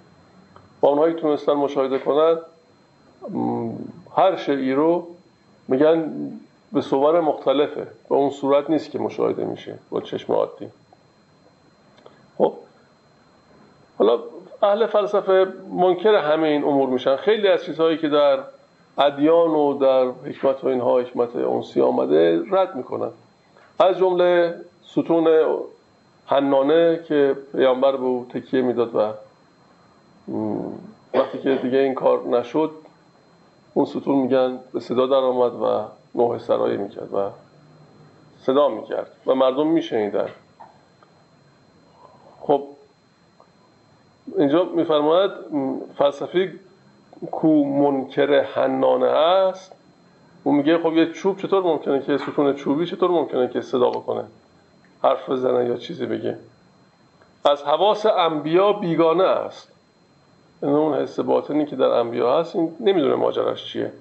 با 0.82 0.88
اونهایی 0.88 1.14
تونستن 1.14 1.52
مشاهده 1.52 1.98
کنن 1.98 2.38
هر 4.16 4.36
شیعی 4.36 4.72
رو 4.72 5.06
میگن 5.68 6.12
به 6.72 6.80
صور 6.80 7.20
مختلفه. 7.20 7.86
به 8.08 8.14
اون 8.14 8.30
صورت 8.30 8.70
نیست 8.70 8.90
که 8.90 8.98
مشاهده 8.98 9.44
میشه 9.44 9.78
با 9.90 10.00
چشم 10.00 10.32
عادی. 10.32 10.68
خب 12.38 12.52
حالا 13.98 14.18
اهل 14.62 14.86
فلسفه 14.86 15.46
منکر 15.72 16.14
همه 16.14 16.48
این 16.48 16.64
امور 16.64 16.88
میشن. 16.88 17.16
خیلی 17.16 17.48
از 17.48 17.64
چیزهایی 17.64 17.98
که 17.98 18.08
در 18.08 18.38
ادیان 18.98 19.50
و 19.50 19.78
در 19.78 20.04
حکمت 20.30 20.64
و 20.64 20.66
اینها 20.68 21.00
حکمت 21.00 21.36
اونسی 21.36 21.80
آمده 21.80 22.42
رد 22.50 22.76
می‌کنن. 22.76 23.10
از 23.78 23.98
جمله 23.98 24.54
ستون 24.86 25.28
حنانه 26.26 27.00
که 27.08 27.36
پیامبر 27.52 27.96
به 27.96 28.20
تکیه 28.34 28.62
می‌داد 28.62 28.96
و 28.96 29.12
وقتی 31.14 31.38
که 31.42 31.54
دیگه 31.54 31.78
این 31.78 31.94
کار 31.94 32.28
نشد 32.28 32.70
اون 33.74 33.86
ستون 33.86 34.14
میگن 34.14 34.58
به 34.72 34.80
صدا 34.80 35.06
در 35.06 35.14
آمد 35.14 35.54
و 35.54 35.88
نوح 36.14 36.38
سرایی 36.38 36.76
می‌کرد 36.76 37.14
و 37.14 37.30
صدا 38.40 38.68
می‌کرد 38.68 39.10
و 39.26 39.34
مردم 39.34 39.66
میشنیدن. 39.66 40.28
خب 42.40 42.62
اینجا 44.38 44.64
میفرماید 44.64 45.30
فلسفی 45.98 46.50
کو 47.30 47.64
منکر 47.64 48.42
حنانه 48.42 49.10
هست 49.10 49.72
اون 50.44 50.54
میگه 50.54 50.78
خب 50.78 50.92
یه 50.92 51.12
چوب 51.12 51.38
چطور 51.38 51.62
ممکنه 51.62 52.02
که 52.02 52.18
ستون 52.18 52.54
چوبی 52.54 52.86
چطور 52.86 53.10
ممکنه 53.10 53.48
که 53.48 53.60
صدا 53.60 53.90
بکنه؟ 53.90 54.24
حرف 55.02 55.30
بزنه 55.30 55.64
یا 55.64 55.76
چیزی 55.76 56.06
بگه؟ 56.06 56.38
از 57.44 57.62
حواس 57.62 58.06
انبیا 58.06 58.72
بیگانه 58.72 59.24
است. 59.24 59.71
یعنی 60.62 60.74
اون 60.74 60.94
حس 60.94 61.20
باطنی 61.20 61.66
که 61.66 61.76
در 61.76 61.84
انبیا 61.84 62.40
هست 62.40 62.56
این 62.56 62.76
نمی‌دونه 62.80 63.14
ماجراش 63.14 63.72
چیه. 63.72 63.92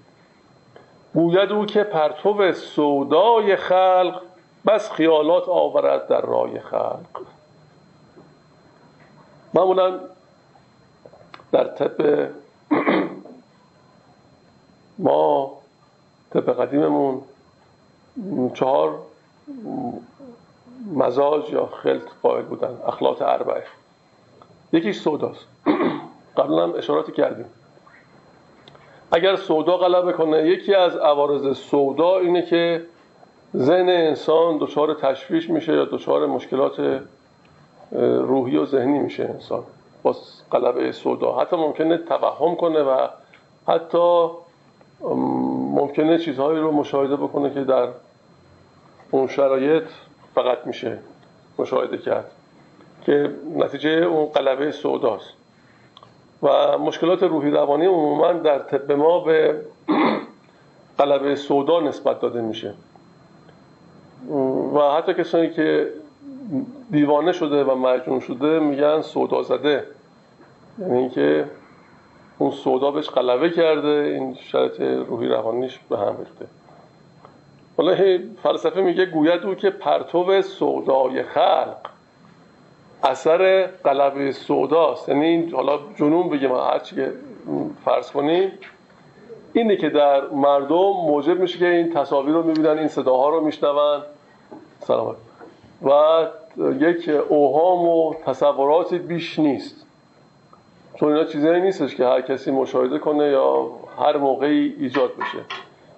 گوید 1.13 1.51
او 1.51 1.65
که 1.65 1.83
پرتو 1.83 2.53
سودای 2.53 3.55
خلق 3.55 4.21
بس 4.67 4.91
خیالات 4.91 5.49
آورد 5.49 6.07
در 6.07 6.21
رای 6.21 6.59
خلق. 6.59 7.21
معمولا 9.53 9.99
در 11.51 11.67
طب 11.67 12.29
ما 14.99 15.51
طب 16.33 16.61
قدیممون 16.61 17.21
چهار 18.53 18.99
مزاج 20.93 21.49
یا 21.49 21.65
خلط 21.65 22.07
قائل 22.23 22.41
بودن 22.41 22.77
اخلاط 22.87 23.21
اربعه. 23.21 23.63
یکیش 24.73 24.99
سوداست. 24.99 25.45
قبلا 26.37 26.63
هم 26.63 26.73
اشاراتی 26.77 27.11
کردیم. 27.11 27.45
اگر 29.11 29.35
سودا 29.35 29.77
غلبه 29.77 30.13
کنه 30.13 30.47
یکی 30.47 30.75
از 30.75 30.95
عوارض 30.95 31.57
سودا 31.57 32.17
اینه 32.17 32.41
که 32.41 32.85
ذهن 33.55 33.89
انسان 33.89 34.57
دچار 34.57 34.93
تشویش 34.93 35.49
میشه 35.49 35.73
یا 35.73 35.85
دچار 35.85 36.25
مشکلات 36.25 37.01
روحی 38.21 38.57
و 38.57 38.65
ذهنی 38.65 38.99
میشه 38.99 39.23
انسان 39.23 39.63
با 40.03 40.15
غلبه 40.51 40.91
سودا. 40.91 41.35
حتی 41.35 41.55
ممکنه 41.55 41.97
توهم 41.97 42.55
کنه 42.55 42.79
و 42.79 43.07
حتی 43.67 44.27
ممکنه 45.75 46.17
چیزهایی 46.17 46.59
رو 46.59 46.71
مشاهده 46.71 47.15
بکنه 47.15 47.53
که 47.53 47.63
در 47.63 47.87
اون 49.11 49.27
شرایط 49.27 49.83
فقط 50.35 50.57
میشه 50.65 50.99
مشاهده 51.59 51.97
کرد 51.97 52.31
که 53.05 53.31
نتیجه 53.55 53.89
اون 53.89 54.25
قلبه 54.25 54.71
سوداست. 54.71 55.40
و 56.43 56.77
مشکلات 56.77 57.23
روحی 57.23 57.51
روانی 57.51 57.85
عموما 57.85 58.33
در 58.33 58.59
طب 58.59 58.91
ما 58.91 59.19
به 59.19 59.61
قلبه 60.97 61.35
سودا 61.35 61.79
نسبت 61.79 62.19
داده 62.19 62.41
میشه. 62.41 62.73
و 64.75 64.79
حتی 64.79 65.13
کسانی 65.13 65.49
که 65.49 65.87
دیوانه 66.91 67.31
شده 67.31 67.63
و 67.63 67.75
مجنون 67.75 68.19
شده 68.19 68.59
میگن 68.59 69.01
سودا 69.01 69.43
زده. 69.43 69.83
یعنی 70.79 70.97
اینکه 70.97 71.45
اون 72.37 72.51
سودا 72.51 72.91
بهش 72.91 73.09
غلبه 73.09 73.49
کرده 73.49 73.87
این 73.87 74.33
شرط 74.33 74.81
روحی 74.81 75.27
روانیش 75.27 75.79
به 75.89 75.97
هم 75.97 76.15
ریخته. 76.19 76.45
حالا 77.77 78.19
فلسفه 78.43 78.81
میگه 78.81 79.05
گوید 79.05 79.45
او 79.45 79.55
که 79.55 79.69
پرتو 79.69 80.41
سودای 80.41 81.23
خلق 81.23 81.77
اثر 83.03 83.69
قلبه 83.83 84.31
سوداست. 84.31 85.09
یعنی 85.09 85.49
حالا 85.49 85.79
جنون 85.95 86.29
بگیم 86.29 86.55
هرچی 86.55 86.95
که 86.95 87.11
فرض 87.85 88.11
کنیم 88.11 88.51
اینه 89.53 89.75
که 89.75 89.89
در 89.89 90.27
مردم 90.29 90.91
موجب 91.07 91.39
میشه 91.39 91.59
که 91.59 91.67
این 91.67 91.93
تصاویر 91.93 92.33
رو 92.33 92.43
می‌بینن 92.43 92.77
این 92.77 92.87
صداها 92.87 93.29
رو 93.29 93.41
میشنون. 93.41 94.01
سلامت 94.79 95.15
و 95.83 96.25
یک 96.79 97.09
اوهام 97.29 97.87
و 97.87 98.13
تصوراتی 98.25 98.97
بیش 98.97 99.39
نیست. 99.39 99.85
چون 100.95 101.13
اینا 101.13 101.25
چیزایی 101.25 101.61
نیستش 101.61 101.95
که 101.95 102.05
هر 102.05 102.21
کسی 102.21 102.51
مشاهده 102.51 102.99
کنه 102.99 103.23
یا 103.23 103.67
هر 103.99 104.17
موقعی 104.17 104.75
ایجاد 104.79 105.11
بشه. 105.15 105.39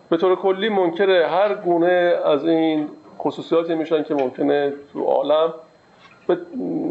به 0.10 0.18
طور 0.18 0.36
کلی 0.36 0.70
منکر 0.70 1.10
هر 1.10 1.56
گونه 1.56 2.20
از 2.26 2.46
این 2.46 2.90
خصوصیاتی 3.20 3.76
میشن 3.76 4.04
که 4.04 4.14
ممکنه 4.14 4.74
تو 4.94 5.04
عالم 5.04 5.54
به 6.28 6.38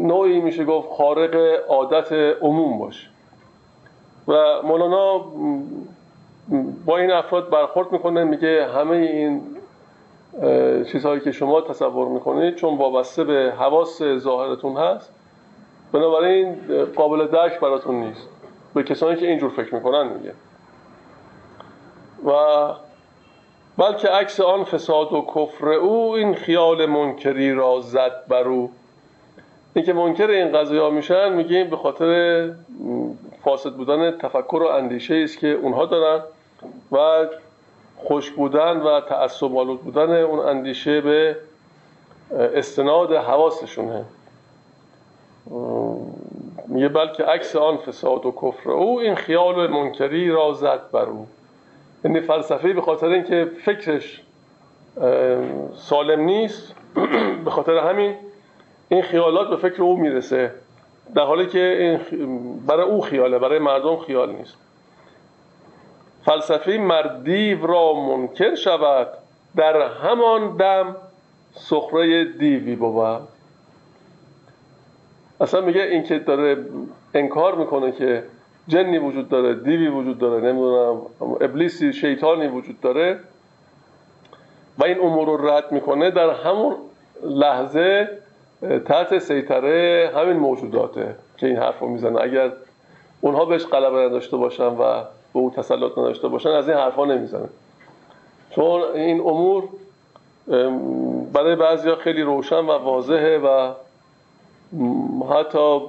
نوعی 0.01 0.39
میشه 0.39 0.65
گفت 0.65 0.89
خارق 0.89 1.35
عادت 1.67 2.11
عموم 2.41 2.79
باشه 2.79 3.07
و 4.27 4.61
مولانا 4.63 5.25
با 6.85 6.97
این 6.97 7.11
افراد 7.11 7.49
برخورد 7.49 7.91
می‌کنه 7.91 8.23
میگه 8.23 8.67
همه 8.67 8.95
این 8.95 9.41
چیزهایی 10.91 11.19
که 11.21 11.31
شما 11.31 11.61
تصور 11.61 12.07
می‌کنید 12.07 12.55
چون 12.55 12.77
وابسته 12.77 13.23
به 13.23 13.53
حواس 13.59 14.03
ظاهرتون 14.03 14.77
هست 14.77 15.13
بنابراین 15.91 16.55
قابل 16.95 17.27
درک 17.27 17.59
براتون 17.59 17.95
نیست. 17.95 18.29
به 18.73 18.83
کسانی 18.83 19.15
که 19.15 19.27
اینجور 19.27 19.49
فکر 19.49 19.75
می‌کنن 19.75 20.07
میگه. 20.07 20.33
و 22.25 22.33
بلکه 23.77 24.07
عکس 24.07 24.39
آن 24.39 24.63
فساد 24.63 25.13
و 25.13 25.21
کفر 25.35 25.69
او 25.69 26.11
این 26.11 26.33
خیال 26.33 26.85
منکری 26.85 27.53
را 27.53 27.79
زد 27.81 28.23
بر 28.27 28.47
او. 28.47 28.71
این 29.75 29.85
که 29.85 29.93
منکر 29.93 30.29
این 30.29 30.51
قضیه 30.51 30.81
ها 30.81 30.89
میشن 30.89 31.33
میگیم 31.33 31.69
به 31.69 31.77
خاطر 31.77 32.51
فاسد 33.43 33.73
بودن 33.73 34.17
تفکر 34.17 34.61
و 34.63 34.65
اندیشه 34.65 35.15
است 35.15 35.39
که 35.39 35.47
اونها 35.47 35.85
دارن 35.85 36.23
و 36.91 37.27
خوش 37.95 38.31
بودن 38.31 38.77
و 38.77 39.01
تعصب 39.01 39.57
آلود 39.57 39.81
بودن 39.81 40.21
اون 40.21 40.39
اندیشه 40.39 41.01
به 41.01 41.37
استناد 42.31 43.13
حواسشونه. 43.13 44.05
میگه 46.67 46.89
بلکه 46.89 47.23
عکس 47.23 47.55
آن 47.55 47.77
فساد 47.77 48.25
و 48.25 48.31
کفر 48.31 48.71
او 48.71 48.99
این 48.99 49.15
خیال 49.15 49.67
منکری 49.67 50.29
را 50.29 50.53
زد 50.53 50.81
بر 50.91 51.05
او. 51.05 51.27
یعنی 52.05 52.19
فلسفه 52.19 52.73
به 52.73 52.81
خاطر 52.81 53.07
اینکه 53.07 53.51
فکرش 53.65 54.21
سالم 55.75 56.19
نیست 56.19 56.75
به 57.45 57.51
خاطر 57.51 57.77
همین 57.77 58.15
این 58.93 59.01
خیالات 59.01 59.49
به 59.49 59.55
فکر 59.69 59.83
او 59.83 59.97
می‌رسه 59.97 60.51
در 61.15 61.23
حالی 61.23 61.45
که 61.45 61.99
برای 62.67 62.85
او 62.85 63.01
خیاله 63.01 63.39
برای 63.39 63.59
مردم 63.59 63.97
خیال 63.97 64.31
نیست. 64.31 64.55
فلسفه 66.25 66.77
مردیو 66.77 67.67
را 67.67 67.93
منکر 67.93 68.55
شود 68.55 69.07
در 69.55 69.81
همان 69.81 70.57
دم 70.57 70.95
سخره 71.53 72.25
دیوی 72.25 72.75
بود 72.75 73.21
اصلا 75.41 75.61
میگه 75.61 75.81
این 75.81 76.03
که 76.03 76.19
داره 76.19 76.65
انکار 77.13 77.55
می‌کنه 77.55 77.91
که 77.91 78.23
جنی 78.67 78.97
وجود 78.97 79.29
داره 79.29 79.53
دیوی 79.53 79.87
وجود 79.87 80.19
داره 80.19 80.41
نمی‌دونم 80.43 81.01
ابلیسی 81.41 81.93
شیطانی 81.93 82.47
وجود 82.47 82.81
داره. 82.81 83.19
و 84.77 84.85
این 84.85 84.99
امور 84.99 85.27
رو 85.27 85.47
رد 85.49 85.71
می‌کنه 85.71 86.11
در 86.11 86.29
همون 86.29 86.75
لحظه 87.23 88.22
تحت 88.85 89.19
سیطره 89.19 90.11
همین 90.15 90.37
موجوداته 90.37 91.15
که 91.37 91.47
این 91.47 91.57
حرف 91.57 91.79
رو 91.79 91.87
می‌زنه. 91.87 92.21
اگر 92.21 92.51
اونها 93.21 93.45
بهش 93.45 93.65
غلبه 93.65 93.97
نداشته 93.97 94.37
باشن 94.37 94.67
و 94.67 94.77
به 95.33 95.39
او 95.39 95.53
تسلط 95.55 95.91
نداشته 95.91 96.27
باشن 96.27 96.49
از 96.49 96.69
این 96.69 96.77
حرفا 96.77 97.05
نمی‌زنه. 97.05 97.49
چون 98.49 98.81
این 98.95 99.19
امور 99.19 99.63
برای 101.33 101.55
بعضیا 101.55 101.95
خیلی 101.95 102.21
روشن 102.21 102.59
و 102.59 102.71
واضحه 102.71 103.37
و 103.37 103.71
حتی 105.33 105.79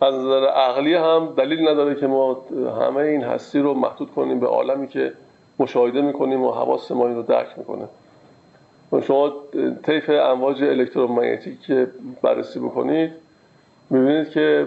از 0.00 0.14
نظر 0.14 0.46
عقلی 0.46 0.94
هم 0.94 1.34
دلیل 1.36 1.68
نداره 1.68 1.94
که 1.94 2.06
ما 2.06 2.36
همه 2.80 2.96
این 2.96 3.22
هستی 3.22 3.58
رو 3.58 3.74
محدود 3.74 4.10
کنیم 4.10 4.40
به 4.40 4.46
عالمی 4.46 4.88
که 4.88 5.12
مشاهده 5.58 6.00
می‌کنیم 6.00 6.42
و 6.42 6.52
حواس 6.52 6.90
ما 6.90 7.06
این 7.06 7.16
رو 7.16 7.22
درک 7.22 7.48
می‌کنه. 7.56 7.88
شما 9.02 9.32
طیف 9.82 10.10
امواج 10.10 10.62
الکترومگنتیک 10.62 11.62
که 11.62 11.86
بررسی 12.22 12.58
بکنید 12.60 13.12
می‌بینید 13.90 14.30
که 14.30 14.66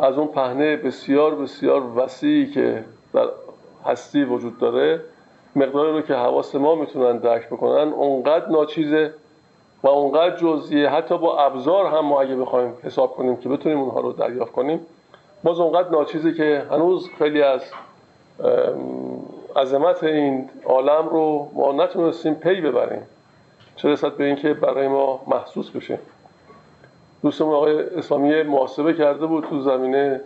از 0.00 0.18
اون 0.18 0.26
پهنه 0.26 0.76
بسیار 0.76 1.34
بسیار 1.34 1.98
وسیعی 1.98 2.46
که 2.46 2.84
در 3.14 3.28
هستی 3.84 4.24
وجود 4.24 4.58
داره 4.58 5.00
مقداری 5.56 5.92
رو 5.92 6.00
که 6.00 6.14
حواس 6.14 6.54
ما 6.54 6.74
می‌تونن 6.74 7.18
درک 7.18 7.46
بکنن 7.46 7.92
اونقدر 7.92 8.48
ناچیزه 8.48 9.14
و 9.82 9.88
اونقدر 9.88 10.36
جزئیه. 10.36 10.88
حتی 10.88 11.18
با 11.18 11.38
ابزار 11.38 11.86
هم 11.86 12.06
ما 12.06 12.20
اگه 12.20 12.36
بخوایم 12.36 12.72
حساب 12.82 13.16
کنیم 13.16 13.36
که 13.36 13.48
بتونیم 13.48 13.78
اونها 13.78 14.00
رو 14.00 14.12
دریافت 14.12 14.52
کنیم 14.52 14.80
باز 15.42 15.60
اونقدر 15.60 15.90
ناچیزه 15.90 16.32
که 16.34 16.62
هنوز 16.70 17.08
خیلی 17.18 17.42
از 17.42 17.60
عظمت 19.56 20.04
این 20.04 20.50
عالم 20.64 21.08
رو 21.08 21.50
ما 21.54 21.72
نتونستیم 21.72 22.34
پی 22.34 22.60
ببریم. 22.60 23.02
چه 23.76 23.88
رسد 23.88 24.16
به 24.16 24.24
اینکه 24.24 24.54
برای 24.54 24.88
ما 24.88 25.22
محسوس 25.26 25.70
بشه. 25.70 25.98
دوستمون 27.22 27.54
آقای 27.54 27.80
اسلامی 27.80 28.42
محاسبه 28.42 28.94
کرده 28.94 29.26
بود 29.26 29.44
تو 29.44 29.60
زمینه 29.60 30.20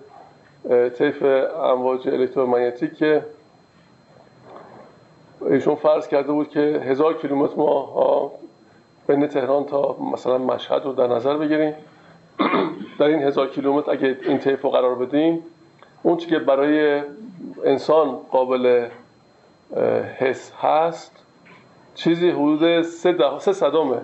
طیف 0.98 1.22
امواج 1.62 2.08
الکترومگنتیک 2.08 2.94
که 2.94 3.22
ایشون 5.50 5.74
فرض 5.74 6.08
کرده 6.08 6.32
بود 6.32 6.50
که 6.50 6.60
هزار 6.60 7.18
کیلومتر 7.18 7.56
ما 7.56 8.32
بین 9.08 9.26
تهران 9.26 9.64
تا 9.64 9.96
مثلا 10.12 10.38
مشهد 10.38 10.84
رو 10.84 10.92
در 10.92 11.06
نظر 11.06 11.36
بگیریم. 11.36 11.74
در 12.98 13.06
این 13.06 13.22
هزار 13.22 13.48
کیلومتر 13.48 13.90
اگه 13.90 14.18
این 14.22 14.38
طیف 14.38 14.62
رو 14.62 14.70
قرار 14.70 14.94
بدیم 14.94 15.42
اون 16.02 16.16
که 16.16 16.38
برای 16.38 17.02
انسان 17.64 18.18
قابل 18.30 18.88
حس 20.18 20.52
هست. 20.60 21.12
چیزی 21.94 22.30
حدود 22.30 22.82
سه, 22.82 23.38
سه 23.38 23.52
صدامه 23.52 23.98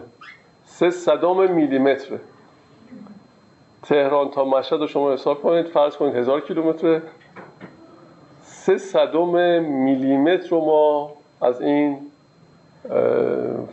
سه 0.65 0.91
صدام 0.91 1.51
میلیمتره. 1.51 2.21
تهران 3.83 4.31
تا 4.31 4.45
مشهد 4.45 4.81
رو 4.81 4.87
شما 4.87 5.13
حساب 5.13 5.43
کنید. 5.43 5.67
فرض 5.67 5.97
کنید 5.97 6.17
هزار 6.17 6.41
کیلومتر 6.41 7.01
سه 8.43 8.79
صدم 8.79 9.63
میلیمتر 9.63 10.49
رو 10.49 10.61
ما 10.61 11.13
از 11.41 11.61
این 11.61 11.99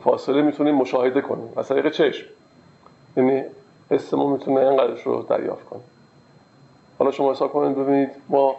فاصله 0.04 0.42
می‌تونیم 0.42 0.76
مشاهده 0.76 1.22
کنیم. 1.22 1.54
از 1.58 1.68
طریق 1.68 1.92
چشم. 1.92 2.26
یعنی 3.18 3.44
حس 3.92 4.14
ما 4.14 4.28
می‌تونه 4.34 4.60
اینقدرش 4.60 5.02
رو 5.02 5.26
دریافت 5.30 5.66
کنیم 5.66 5.84
حالا 7.00 7.12
شما 7.12 7.32
حساب 7.32 7.54
کنید 7.54 7.78
ببینید 7.78 8.10
ما 8.30 8.56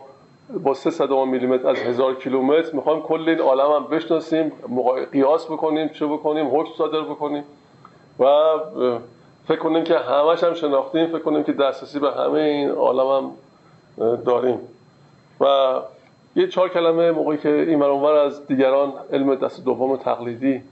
با 0.59 0.75
سه 0.75 0.91
صدم 0.91 1.29
میلیمتر 1.29 1.69
از 1.69 1.77
هزار 1.77 2.15
کیلومتر 2.15 2.73
می‌خوایم 2.73 3.03
کل 3.03 3.29
این 3.29 3.39
عالم 3.39 3.73
هم 3.73 3.85
بشناسیم 3.85 4.53
قیاس 5.13 5.47
بکنیم 5.47 5.89
چه 5.89 6.07
بکنیم 6.07 6.47
حکم 6.47 6.71
صادر 6.79 7.01
بکنیم 7.01 7.45
و 8.19 8.27
فکر 9.49 9.59
کنیم 9.59 9.85
که 9.85 9.99
همش 9.99 10.45
هم 10.45 10.55
شناختیم 10.55 11.07
فکر 11.07 11.19
کنیم 11.19 11.45
که 11.45 11.53
دسترسی 11.53 11.99
به 11.99 12.11
همه 12.11 12.41
این 12.41 12.71
عالم 12.71 13.07
هم 13.07 14.17
داریم. 14.17 14.59
و 15.41 15.75
یه 16.37 16.49
چهار 16.49 16.69
کلمه 16.69 17.11
موقعی 17.11 17.39
که 17.39 17.49
این 17.49 17.79
مرانور 17.79 18.13
از 18.13 18.47
دیگران 18.47 18.93
علم 19.13 19.35
دست 19.35 19.65
دوم 19.65 19.97
تقلیدی 19.97 20.63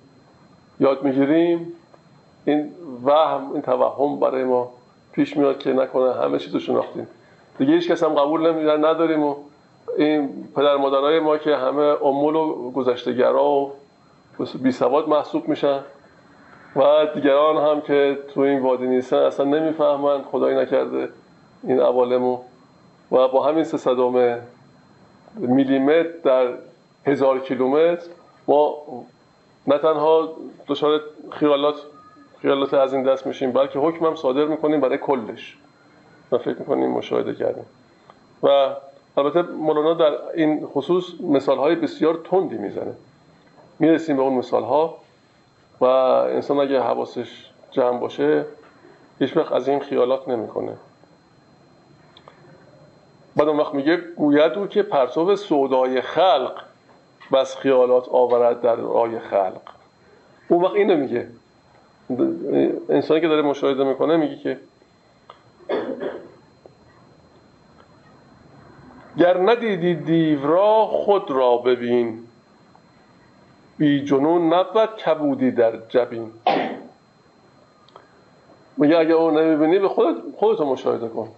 یاد 0.81 1.03
می‌گیریم. 1.03 1.73
این 2.45 2.71
وهم 3.05 3.53
این 3.53 3.63
توهم 3.63 4.21
برای 4.21 4.45
ما 4.45 4.71
پیش 5.13 5.37
میاد 5.37 5.59
که 5.59 5.73
نکنه 5.73 6.15
همه 6.15 6.39
چیز 6.39 6.55
رو 6.55 6.61
شناختیم. 6.61 7.07
دیگه 7.59 7.73
هیچ 7.73 7.91
کس 7.91 8.03
هم 8.03 8.15
قبول 8.15 8.53
نمیدن 8.53 8.85
نداریم 8.85 9.23
و 9.23 9.35
این 9.99 10.49
پدر 10.57 10.77
مادرای 10.77 11.21
ما 11.21 11.39
که 11.39 11.57
همه 11.57 11.83
امول 11.83 12.37
و 12.37 12.71
گذشتگرا 12.71 13.51
و 13.51 13.71
بی 14.63 14.73
سواد 14.73 15.09
محسوب 15.09 15.49
میشن 15.49 15.81
و 16.77 17.07
دیگران 17.15 17.57
هم 17.57 17.81
که 17.81 18.19
تو 18.35 18.41
این 18.41 18.59
وادی 18.59 18.87
نیستن 18.87 19.17
اصلا 19.17 19.47
نمی‌فهمند 19.47 20.25
خدایی 20.25 20.57
نکرده 20.57 21.09
این 21.63 21.81
عوالمو. 21.81 22.39
و 23.13 23.29
با 23.29 23.47
همین 23.47 23.65
سه 23.65 23.77
صدام 23.77 24.39
میلیمتر 25.37 26.09
در 26.25 26.49
هزار 27.07 27.39
کیلومتر 27.39 28.07
ما 28.49 28.75
نه 29.67 29.79
تنها 29.79 30.29
دچار 30.69 31.01
خیالات 31.31 31.77
خیالات 32.43 32.75
از 32.75 32.95
این 32.95 33.03
دست 33.03 33.27
میشیم 33.27 33.53
بلکه 33.53 33.79
حکم 33.79 34.07
هم 34.07 34.15
صادر 34.15 34.45
می‌کنیم 34.45 34.81
برای 34.81 34.99
کلش. 34.99 35.57
و 36.33 36.39
فکر 36.39 36.59
می‌کنیم 36.59 36.91
مشاهده 36.91 37.35
کردیم. 37.35 37.67
و 38.43 38.69
البته 39.19 39.43
مولانا 39.43 39.95
در 39.95 40.13
این 40.35 40.67
خصوص 40.67 41.05
مثال 41.21 41.59
های 41.59 41.75
بسیار 41.75 42.21
تندی 42.31 42.59
می‌زنه. 42.59 42.95
می‌رسیم 43.79 44.17
به 44.17 44.23
اون 44.23 44.35
مثال 44.35 44.63
ها 44.63 44.99
و 45.81 45.85
انسان 45.85 46.59
اگه 46.59 46.81
حواسش 46.81 47.51
جمع 47.71 47.99
باشه 47.99 48.45
هیچ 49.19 49.37
وقت 49.37 49.53
از 49.53 49.69
این 49.69 49.81
خیالات 49.81 50.29
نمی‌کنه. 50.29 50.73
بعد 53.37 53.49
اون 53.49 53.61
وقت 53.61 53.75
میگه 53.75 53.97
گوید 53.97 54.53
او 54.53 54.67
که 54.67 54.83
پرتو 54.83 55.37
سودای 55.37 56.01
خلق 56.01 56.53
بس 57.33 57.57
خیالات 57.57 58.09
آورد 58.09 58.61
در 58.61 58.77
رای 58.77 59.19
خلق. 59.19 59.61
اون 60.49 60.65
وقت 60.65 60.75
اینو 60.75 60.97
میگه. 60.97 61.29
انسانی 62.89 63.21
که 63.21 63.29
داره 63.29 63.43
مشاهده 63.43 63.85
می‌کنه 63.85 64.17
میگه 64.17 64.37
که 64.37 64.59
گر 69.19 69.37
ندیدی 69.37 69.95
دیو 69.95 70.47
را 70.47 70.87
خود 70.87 71.31
را 71.31 71.57
ببین. 71.57 72.19
بی 73.79 74.05
جنون 74.05 74.55
نبود 74.55 74.97
کبودی 74.97 75.51
در 75.51 75.77
جبین. 75.89 76.33
میگه 78.77 78.99
اگه 78.99 79.15
اون 79.15 79.39
نمی‌بینی 79.39 79.79
به 79.79 79.89
خودت 79.89 80.17
خودتو 80.37 80.65
مشاهده 80.65 81.09
کن. 81.09 81.29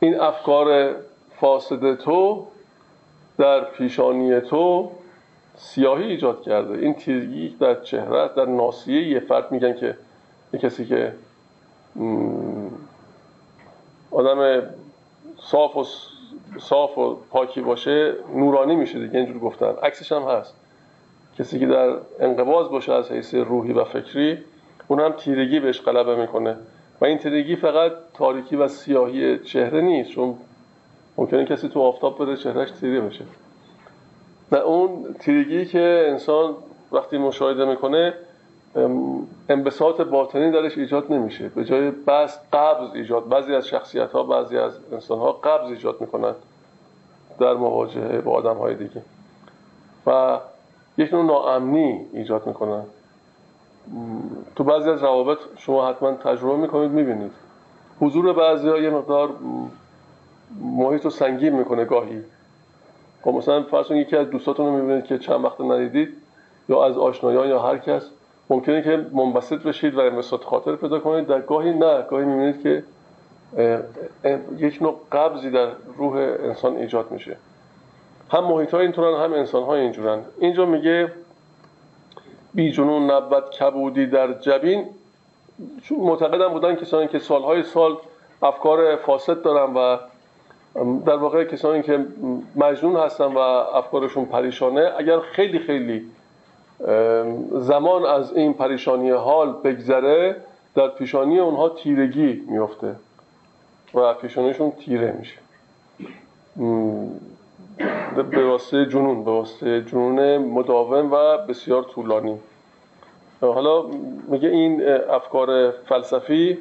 این 0.00 0.20
افکار 0.20 0.94
فاسد 1.40 1.94
تو 1.94 2.46
در 3.38 3.64
پیشانی 3.64 4.40
تو 4.40 4.90
سیاهی 5.56 6.04
ایجاد 6.04 6.42
کرده. 6.42 6.78
این 6.78 6.94
تیرگی 6.94 7.56
در 7.60 7.80
چهره 7.80 8.30
در 8.36 8.44
ناسیه 8.44 9.08
یه 9.08 9.20
فرد 9.20 9.52
میگن 9.52 9.72
که 9.72 9.96
یه 10.52 10.60
کسی 10.60 10.86
که 10.86 11.12
آدم 14.10 14.62
صاف 15.38 15.76
و 15.76 15.84
صاف 16.58 16.98
و 16.98 17.16
پاکی 17.30 17.60
باشه 17.60 18.14
نورانی 18.34 18.76
میشه 18.76 18.98
دیگه 18.98 19.18
اینجور 19.18 19.38
گفتن. 19.38 19.74
عکسش 19.82 20.12
هم 20.12 20.22
هست. 20.22 20.54
کسی 21.38 21.58
که 21.58 21.66
در 21.66 21.96
انقباض 22.20 22.68
باشه 22.68 22.92
از 22.92 23.12
حیث 23.12 23.34
روحی 23.34 23.72
و 23.72 23.84
فکری 23.84 24.38
اون 24.88 25.00
هم 25.00 25.12
تیرگی 25.12 25.60
بهش 25.60 25.80
غلبه 25.80 26.16
می‌کنه. 26.16 26.56
و 27.00 27.04
این 27.04 27.18
تیرگی 27.18 27.56
فقط 27.56 27.92
تاریکی 28.14 28.56
و 28.56 28.68
سیاهی 28.68 29.38
چهره 29.38 29.80
نیست 29.80 30.10
چون 30.10 30.34
ممکنه 31.16 31.44
کسی 31.44 31.68
تو 31.68 31.80
آفتاب 31.80 32.18
بره 32.18 32.36
چهرهش 32.36 32.70
تیره 32.70 33.00
بشه. 33.00 33.24
و 34.50 34.56
اون 34.56 35.14
تیرگی 35.20 35.66
که 35.66 36.06
انسان 36.08 36.54
وقتی 36.92 37.18
مشاهده 37.18 37.64
می‌کنه 37.64 38.14
انبساط 39.48 40.00
باطنی 40.00 40.50
درش 40.50 40.78
ایجاد 40.78 41.12
نمیشه. 41.12 41.48
به 41.48 41.64
جای 41.64 41.90
بس 41.90 42.38
قبض 42.52 42.94
ایجاد 42.94 43.28
بعضی 43.28 43.54
از 43.54 43.68
شخصیت 43.68 44.12
ها 44.12 44.22
بعضی 44.22 44.58
از 44.58 44.78
انسان 44.92 45.18
ها 45.18 45.32
قبض 45.32 45.70
ایجاد 45.70 46.00
می‌کنند 46.00 46.34
در 47.38 47.54
مواجهه 47.54 48.20
با 48.20 48.32
آدم 48.32 48.56
های 48.56 48.74
دیگه. 48.74 49.02
و 50.06 50.38
یک 50.98 51.12
نوع 51.12 51.24
ناامنی 51.24 52.06
ایجاد 52.12 52.46
می‌کنن 52.46 52.82
تو 54.56 54.64
بعضی 54.64 54.90
از 54.90 55.02
روابط 55.02 55.38
شما 55.56 55.88
حتما 55.88 56.12
تجربه 56.12 56.56
می‌کنید 56.56 56.90
می‌بینید. 56.90 57.32
حضور 58.00 58.32
بعضی 58.32 58.68
ها 58.68 58.78
یه 58.78 58.90
مقدار 58.90 59.30
محیط 60.60 61.04
رو 61.04 61.10
سنگین 61.10 61.52
می‌کنه 61.52 61.84
گاهی. 61.84 62.22
خب 63.22 63.30
مثلا 63.30 63.62
فرض 63.62 63.90
یکی 63.90 64.16
از 64.16 64.30
دوستاتون 64.30 64.66
رو 64.66 64.72
می‌بینید 64.72 65.04
که 65.04 65.18
چند 65.18 65.44
وقت 65.44 65.60
ندیدید 65.60 66.08
یا 66.68 66.84
از 66.84 66.98
آشنایان 66.98 67.48
یا 67.48 67.62
هر 67.62 67.78
کس. 67.78 68.10
ممکنه 68.50 68.82
که 68.82 69.06
منبسط 69.12 69.62
بشید 69.62 69.94
و 69.94 70.00
انبساط 70.00 70.44
خاطر 70.44 70.76
پیدا 70.76 71.00
کنید. 71.00 71.26
در 71.26 71.40
گاهی 71.40 71.72
نه. 71.72 72.02
گاهی 72.02 72.24
می‌بینید 72.24 72.62
که 72.62 72.82
یک 74.56 74.82
نوع 74.82 75.00
قبضی 75.12 75.50
در 75.50 75.68
روح 75.96 76.16
انسان 76.44 76.76
ایجاد 76.76 77.10
میشه. 77.10 77.36
هم 78.30 78.44
محیط 78.44 78.70
های 78.74 78.82
اینطورن 78.82 79.24
هم 79.24 79.32
انسان 79.32 79.62
های 79.62 79.80
اینجورن. 79.80 80.24
اینجا 80.38 80.66
میگه 80.66 81.12
بی 82.54 82.72
جنون 82.72 83.10
نبود 83.10 83.50
کبودی 83.50 84.06
در 84.06 84.32
جبین. 84.32 84.86
چون 85.82 85.98
معتقدم 85.98 86.48
بودن 86.48 86.74
کسانی 86.74 87.08
که 87.08 87.18
سالهای 87.18 87.62
سال 87.62 87.96
افکار 88.42 88.96
فاسد 88.96 89.42
دارن 89.42 89.74
و 89.74 89.98
در 91.06 91.16
واقع 91.16 91.44
کسانی 91.44 91.82
که 91.82 92.06
مجنون 92.56 92.96
هستن 92.96 93.24
و 93.24 93.38
افکارشون 93.38 94.24
پریشانه 94.24 94.92
اگر 94.98 95.20
خیلی 95.20 95.58
خیلی 95.58 96.10
زمان 97.52 98.06
از 98.06 98.32
این 98.32 98.54
پریشانی 98.54 99.10
حال 99.10 99.52
بگذره 99.64 100.36
در 100.74 100.88
پیشانی 100.88 101.38
اونها 101.38 101.68
تیرگی 101.68 102.42
میفته 102.48 102.96
و 103.94 104.14
پیشانیشون 104.14 104.70
تیره 104.70 105.12
میشه. 105.18 105.38
به 108.32 108.46
واسطه 108.46 108.86
جنون 108.86 109.24
به 109.24 109.30
واسطه 109.30 109.82
جنون 109.82 110.38
مداوم 110.38 111.12
و 111.12 111.38
بسیار 111.38 111.82
طولانی. 111.82 112.38
حالا 113.40 113.84
میگه 114.28 114.48
این 114.48 114.88
افکار 115.10 115.70
فلسفی 115.70 116.58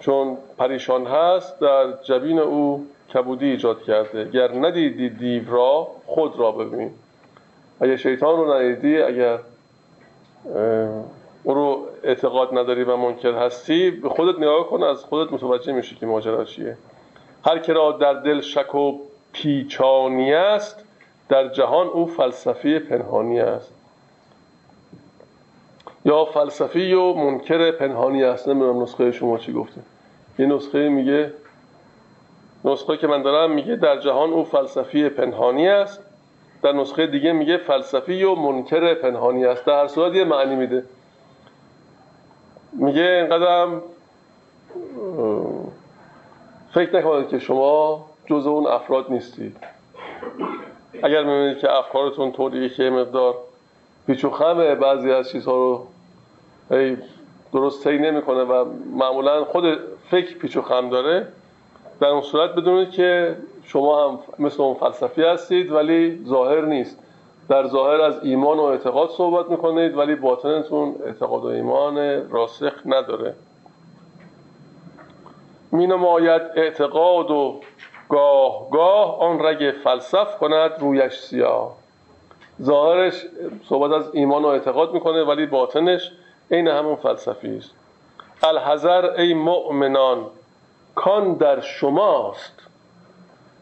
چون 0.00 0.36
پریشان 0.58 1.06
هست 1.06 1.60
در 1.60 1.92
جبین 2.02 2.38
او 2.38 2.86
کبودی 3.14 3.46
ایجاد 3.46 3.82
کرده. 3.82 4.24
گر 4.24 4.52
ندیدی 4.52 5.08
دیو 5.08 5.50
را 5.50 5.88
خود 6.06 6.38
را 6.38 6.52
ببین. 6.52 6.90
اگر 7.80 7.96
شیطان 7.96 8.36
رو 8.36 8.54
ندیدی 8.54 8.98
اگر 9.02 9.38
او 11.42 11.54
رو 11.54 11.86
اعتقاد 12.04 12.58
نداری 12.58 12.84
و 12.84 12.96
منکر 12.96 13.34
هستی 13.34 13.90
به 13.90 14.08
خودت 14.08 14.38
نگاه 14.38 14.70
کن 14.70 14.82
از 14.82 15.04
خودت 15.04 15.32
متوجه 15.32 15.72
میشی 15.72 15.96
که 15.96 16.06
ماجرا 16.06 16.44
چیه. 16.44 16.76
هر 17.44 17.58
که 17.58 17.72
را 17.72 17.92
در 17.92 18.12
دل 18.12 18.40
شک 18.40 18.74
و 18.74 18.98
پیچانی 19.32 20.34
است 20.34 20.84
در 21.28 21.48
جهان 21.48 21.86
او 21.86 22.06
فلسفی 22.06 22.78
پنهانی 22.78 23.40
است. 23.40 23.72
یا 26.04 26.24
فلسفی 26.24 26.92
و 26.92 27.12
منکر 27.12 27.70
پنهانی 27.70 28.24
است. 28.24 28.48
نمی‌دونم 28.48 28.82
نسخه 28.82 29.12
شما 29.12 29.38
چی 29.38 29.52
گفته. 29.52 29.80
یه 30.38 30.46
نسخه 30.46 30.88
میگه 30.88 31.32
نسخه 32.64 32.96
که 32.96 33.06
من 33.06 33.22
دارم 33.22 33.50
میگه 33.50 33.76
در 33.76 34.00
جهان 34.00 34.30
او 34.30 34.44
فلسفی 34.44 35.08
پنهانی 35.08 35.68
است. 35.68 36.00
در 36.66 36.72
نسخه 36.72 37.06
دیگه 37.06 37.32
میگه 37.32 37.56
فلسفی 37.56 38.24
و 38.24 38.34
منکر 38.34 38.94
پنهانی 38.94 39.44
است. 39.44 39.64
در 39.64 39.80
هر 39.80 39.88
صورت 39.88 40.14
یه 40.14 40.24
معنی 40.24 40.56
میده. 40.56 40.84
میگه 42.72 43.02
اینقدرم 43.02 43.82
فکر 46.74 46.96
نکنید 46.96 47.28
که 47.28 47.38
شما 47.38 48.04
جز 48.26 48.46
اون 48.46 48.66
افراد 48.66 49.06
نیستید. 49.12 49.56
اگر 51.02 51.24
می‌بینید 51.24 51.58
که 51.58 51.72
افکارتون 51.72 52.32
طوریه 52.32 52.68
که 52.68 52.90
مقدار 52.90 53.34
پیچ 54.06 54.24
و 54.24 54.30
خمه 54.30 54.74
بعضی 54.74 55.12
از 55.12 55.28
چیزها 55.28 55.52
رو 55.52 55.86
درست 57.52 57.88
تی 57.88 57.98
نمی‌کنه 57.98 58.42
و 58.42 58.64
معمولا 58.94 59.44
خود 59.44 59.78
فکر 60.10 60.34
پیچ 60.38 60.56
و 60.56 60.62
خم 60.62 60.88
داره 60.88 61.28
در 62.00 62.08
اون 62.08 62.22
صورت 62.22 62.54
بدونید 62.54 62.90
که 62.90 63.36
شما 63.66 64.08
هم 64.08 64.18
مثل 64.38 64.62
اون 64.62 64.74
فلسفی 64.74 65.22
هستید 65.22 65.72
ولی 65.72 66.24
ظاهر 66.26 66.60
نیست. 66.60 66.98
در 67.48 67.66
ظاهر 67.66 68.00
از 68.00 68.24
ایمان 68.24 68.58
و 68.58 68.62
اعتقاد 68.62 69.10
صحبت 69.10 69.50
می‌کنید 69.50 69.96
ولی 69.96 70.14
باطنتون 70.14 70.94
اعتقاد 71.06 71.44
و 71.44 71.46
ایمان 71.46 71.96
راسخ 72.30 72.72
نداره. 72.86 73.34
می 75.72 75.86
نماید 75.86 76.42
اعتقاد 76.56 77.30
و 77.30 77.60
گاه 78.08 78.70
گاه 78.70 79.20
آن 79.20 79.46
رگ 79.46 79.74
فلسف 79.84 80.38
کند 80.38 80.70
رویش 80.78 81.12
سیاه. 81.12 81.76
ظاهرش 82.62 83.26
صحبت 83.68 83.92
از 83.92 84.14
ایمان 84.14 84.42
و 84.42 84.46
اعتقاد 84.46 84.92
می‌کنه 84.92 85.24
ولی 85.24 85.46
باطنش 85.46 86.12
عین 86.50 86.68
همون 86.68 86.96
فلسفی 86.96 87.56
است. 87.56 87.70
الحذر 88.42 89.10
ای 89.18 89.34
مؤمنان 89.34 90.26
کان 90.94 91.34
در 91.34 91.60
شماست. 91.60 92.52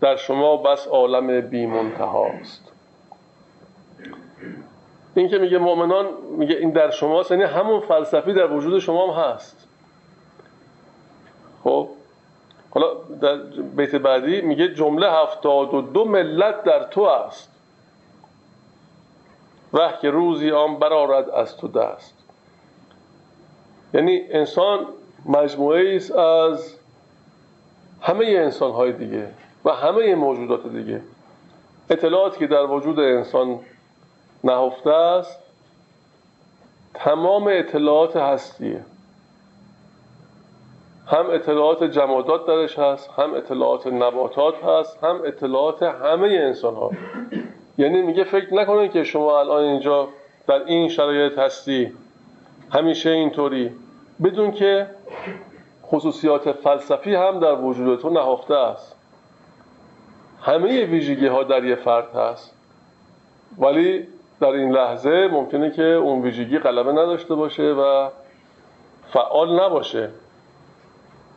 در 0.04 0.16
شما 0.16 0.56
بس 0.56 0.86
عالم 0.86 1.40
بی 1.40 1.66
منتهاست 1.66 2.72
این 5.14 5.28
که 5.28 5.38
میگه 5.38 5.58
مؤمنان 5.58 6.06
میگه 6.38 6.54
این 6.54 6.70
در 6.70 6.90
شماست 6.90 7.30
یعنی 7.30 7.42
همون 7.42 7.80
فلسفی 7.80 8.32
در 8.32 8.52
وجود 8.52 8.78
شما 8.78 9.14
هم 9.14 9.24
هست. 9.24 9.68
خب 11.64 11.88
حالا 12.70 12.94
در 13.20 13.36
بیت 13.76 13.94
بعدی 13.94 14.40
میگه 14.40 14.74
جمله 14.74 15.10
هفتاد 15.10 15.74
و 15.74 15.80
دو 15.80 16.04
ملت 16.04 16.64
در 16.64 16.82
تو 16.82 17.00
است. 17.02 17.50
و 19.72 19.92
که 20.02 20.10
روزی 20.10 20.50
آن 20.50 20.78
برارد 20.78 21.30
از 21.30 21.56
تو 21.56 21.68
دست. 21.68 22.14
یعنی 23.94 24.22
انسان 24.30 24.86
مجموعه 25.26 25.96
است 25.96 26.12
از 26.12 26.74
همه 28.00 28.24
انسان 28.26 28.72
های 28.72 28.92
دیگه. 28.92 29.43
و 29.64 29.70
همه 29.70 30.14
موجودات 30.14 30.66
دیگه. 30.66 31.00
اطلاعاتی 31.90 32.38
که 32.38 32.46
در 32.46 32.66
وجود 32.66 33.00
انسان 33.00 33.60
نهفته 34.44 34.90
است 34.90 35.40
تمام 36.94 37.46
اطلاعات 37.48 38.16
هستیه. 38.16 38.80
هم 41.06 41.30
اطلاعات 41.30 41.84
جمادات 41.84 42.46
درش 42.46 42.78
هست 42.78 43.10
هم 43.10 43.34
اطلاعات 43.34 43.86
نباتات 43.86 44.64
هست 44.64 45.04
هم 45.04 45.20
اطلاعات 45.24 45.82
همه 45.82 46.28
انسان 46.28 46.74
ها 46.74 46.90
یعنی 47.78 48.02
میگه 48.02 48.24
فکر 48.24 48.54
نکنید 48.54 48.92
که 48.92 49.04
شما 49.04 49.40
الان 49.40 49.62
اینجا 49.62 50.08
در 50.46 50.64
این 50.64 50.88
شرایط 50.88 51.38
هستی. 51.38 51.92
همیشه 52.70 53.10
اینطوری. 53.10 53.70
بدون 54.24 54.52
که 54.52 54.86
خصوصیات 55.86 56.52
فلسفی 56.52 57.14
هم 57.14 57.40
در 57.40 57.54
وجود 57.54 58.00
تو 58.00 58.10
نهفته 58.10 58.54
است. 58.54 58.93
همه 60.44 60.84
ویژگی 60.84 61.26
ها 61.26 61.42
در 61.42 61.64
یه 61.64 61.74
فرد 61.74 62.14
هست. 62.14 62.54
ولی 63.58 64.06
در 64.40 64.48
این 64.48 64.72
لحظه 64.72 65.28
ممکنه 65.32 65.70
که 65.70 65.84
اون 65.84 66.22
ویژگی 66.22 66.58
غلبه 66.58 66.92
نداشته 66.92 67.34
باشه 67.34 67.62
و 67.62 68.08
فعال 69.12 69.60
نباشه. 69.60 70.10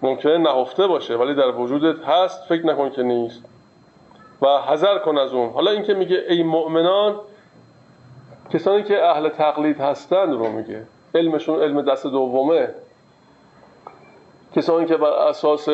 ممکنه 0.02 0.38
نهفته 0.38 0.88
باشه 0.88 1.16
ولی 1.16 1.36
در 1.36 1.52
وجودت 1.52 2.04
هست 2.04 2.44
فکر 2.50 2.66
نکن 2.66 2.90
که 2.90 3.04
نیست. 3.04 3.44
و 4.42 4.48
حذر 4.48 4.98
کن 4.98 5.18
از 5.18 5.34
اون. 5.34 5.50
حالا 5.50 5.72
اینکه 5.72 5.94
میگه 5.94 6.24
ای 6.30 6.44
مؤمنان 6.44 7.16
کسانی 8.54 8.84
که 8.84 9.06
اهل 9.06 9.30
تقلید 9.30 9.80
هستند 9.80 10.34
رو 10.34 10.48
میگه. 10.48 10.84
علمشون 11.16 11.62
علم 11.62 11.82
دست 11.82 12.08
دومه. 12.08 12.70
کسانی 14.56 14.86
که 14.86 14.98
بر 14.98 15.10
اساس 15.10 15.70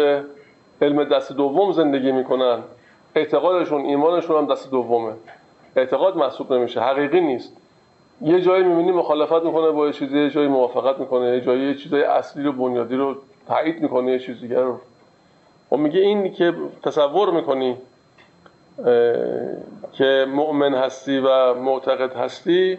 علم 0.82 1.04
دست 1.04 1.32
دوم 1.32 1.72
زندگی 1.72 2.12
می‌کنن 2.12 2.64
اعتقادشون 3.16 3.82
ایمانشون 3.86 4.38
هم 4.38 4.54
دست 4.54 4.72
دومه. 4.72 5.14
اعتقاد 5.76 6.18
محسوب 6.18 6.54
نمیشه 6.54 6.82
حقیقی 6.82 7.22
نیست. 7.22 7.58
یه 8.22 8.42
جایی 8.42 8.64
می‌بینی 8.64 8.92
مخالفت 8.92 9.46
می‌کنه 9.46 9.72
با 9.72 9.88
یه 9.88 9.94
چیزی 9.94 10.24
یه 10.24 10.30
جایی 10.30 10.48
موافقت 10.48 11.00
می‌کنه 11.00 11.26
یه 11.26 11.42
جایی 11.42 11.68
یه 11.68 11.76
چیزای 11.76 12.04
اصلی 12.04 12.44
رو 12.44 12.52
بنیادی 12.52 12.96
رو 12.96 13.16
تایید 13.48 13.82
می‌کنه 13.82 14.12
یه 14.12 14.20
چیز 14.20 14.42
دیگر 14.42 14.62
رو. 14.62 14.74
و 14.74 14.78
خب 15.70 15.78
میگه 15.78 16.00
این 16.00 16.34
که 16.34 16.54
تصور 16.84 17.32
می‌کنی 17.32 17.78
که 19.94 20.26
مؤمن 20.30 20.74
هستی 20.74 21.20
و 21.20 21.54
معتقد 21.54 22.16
هستی 22.16 22.78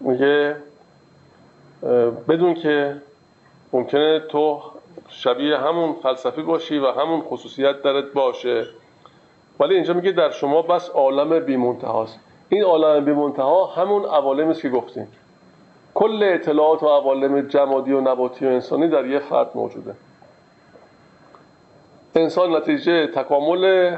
میگه 0.00 0.56
بدون 2.28 2.54
که 2.54 2.96
ممکنه 3.72 4.20
تو 4.20 4.62
شبیه 5.08 5.58
همون 5.58 5.92
فلسفی 6.02 6.42
باشی 6.42 6.78
و 6.78 6.90
همون 6.90 7.20
خصوصیت 7.20 7.82
درت 7.82 8.12
باشه. 8.12 8.66
ولی 9.62 9.74
اینجا 9.74 9.94
میگه 9.94 10.12
در 10.12 10.30
شما 10.30 10.62
بس 10.62 10.90
عالم 10.90 11.40
بی 11.40 11.56
منتهاست 11.56 12.18
این 12.48 12.62
عالم 12.62 13.04
بی 13.04 13.12
منتها 13.12 13.66
همون 13.66 14.04
عوالمی 14.04 14.50
است 14.50 14.62
که 14.62 14.68
گفتیم. 14.68 15.08
کل 15.94 16.22
اطلاعات 16.34 16.82
و 16.82 16.86
عوالم 16.86 17.40
جمادی 17.40 17.92
و 17.92 18.00
نباتی 18.00 18.46
و 18.46 18.48
انسانی 18.48 18.88
در 18.88 19.06
یه 19.06 19.18
فرد 19.18 19.50
موجوده. 19.54 19.94
انسان 22.14 22.56
نتیجه 22.56 23.06
تکامل 23.06 23.96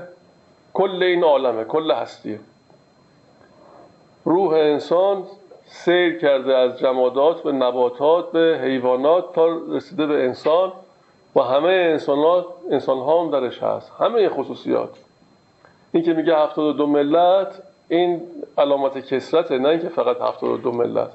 کل 0.75 1.03
این 1.03 1.25
عالمه 1.25 1.65
کل 1.65 1.93
هستیه. 1.93 2.41
روح 4.25 4.53
انسان 4.53 5.23
سیر 5.67 6.19
کرده 6.19 6.57
از 6.57 6.79
جمادات 6.79 7.43
به 7.43 7.53
نباتات 7.53 8.33
به 8.33 8.61
حیوانات 8.63 9.35
تا 9.35 9.47
رسیده 9.69 10.07
به 10.07 10.25
انسان 10.25 10.73
و 11.37 11.41
همه 11.41 11.69
انسانات 11.69 12.47
انسان 12.71 12.99
ها 12.99 13.23
هم 13.23 13.31
درش 13.31 13.63
هست. 13.63 13.93
همه 14.01 14.29
خصوصیات. 14.29 15.04
این 15.95 16.03
که 16.03 16.13
میگه 16.13 16.37
72 16.37 16.87
ملت 16.87 17.63
این 17.89 18.23
علامت 18.59 18.99
کسرته 18.99 19.59
نه 19.59 19.69
اینکه 19.69 19.89
فقط 19.89 20.21
72 20.21 20.73
ملت. 20.73 21.11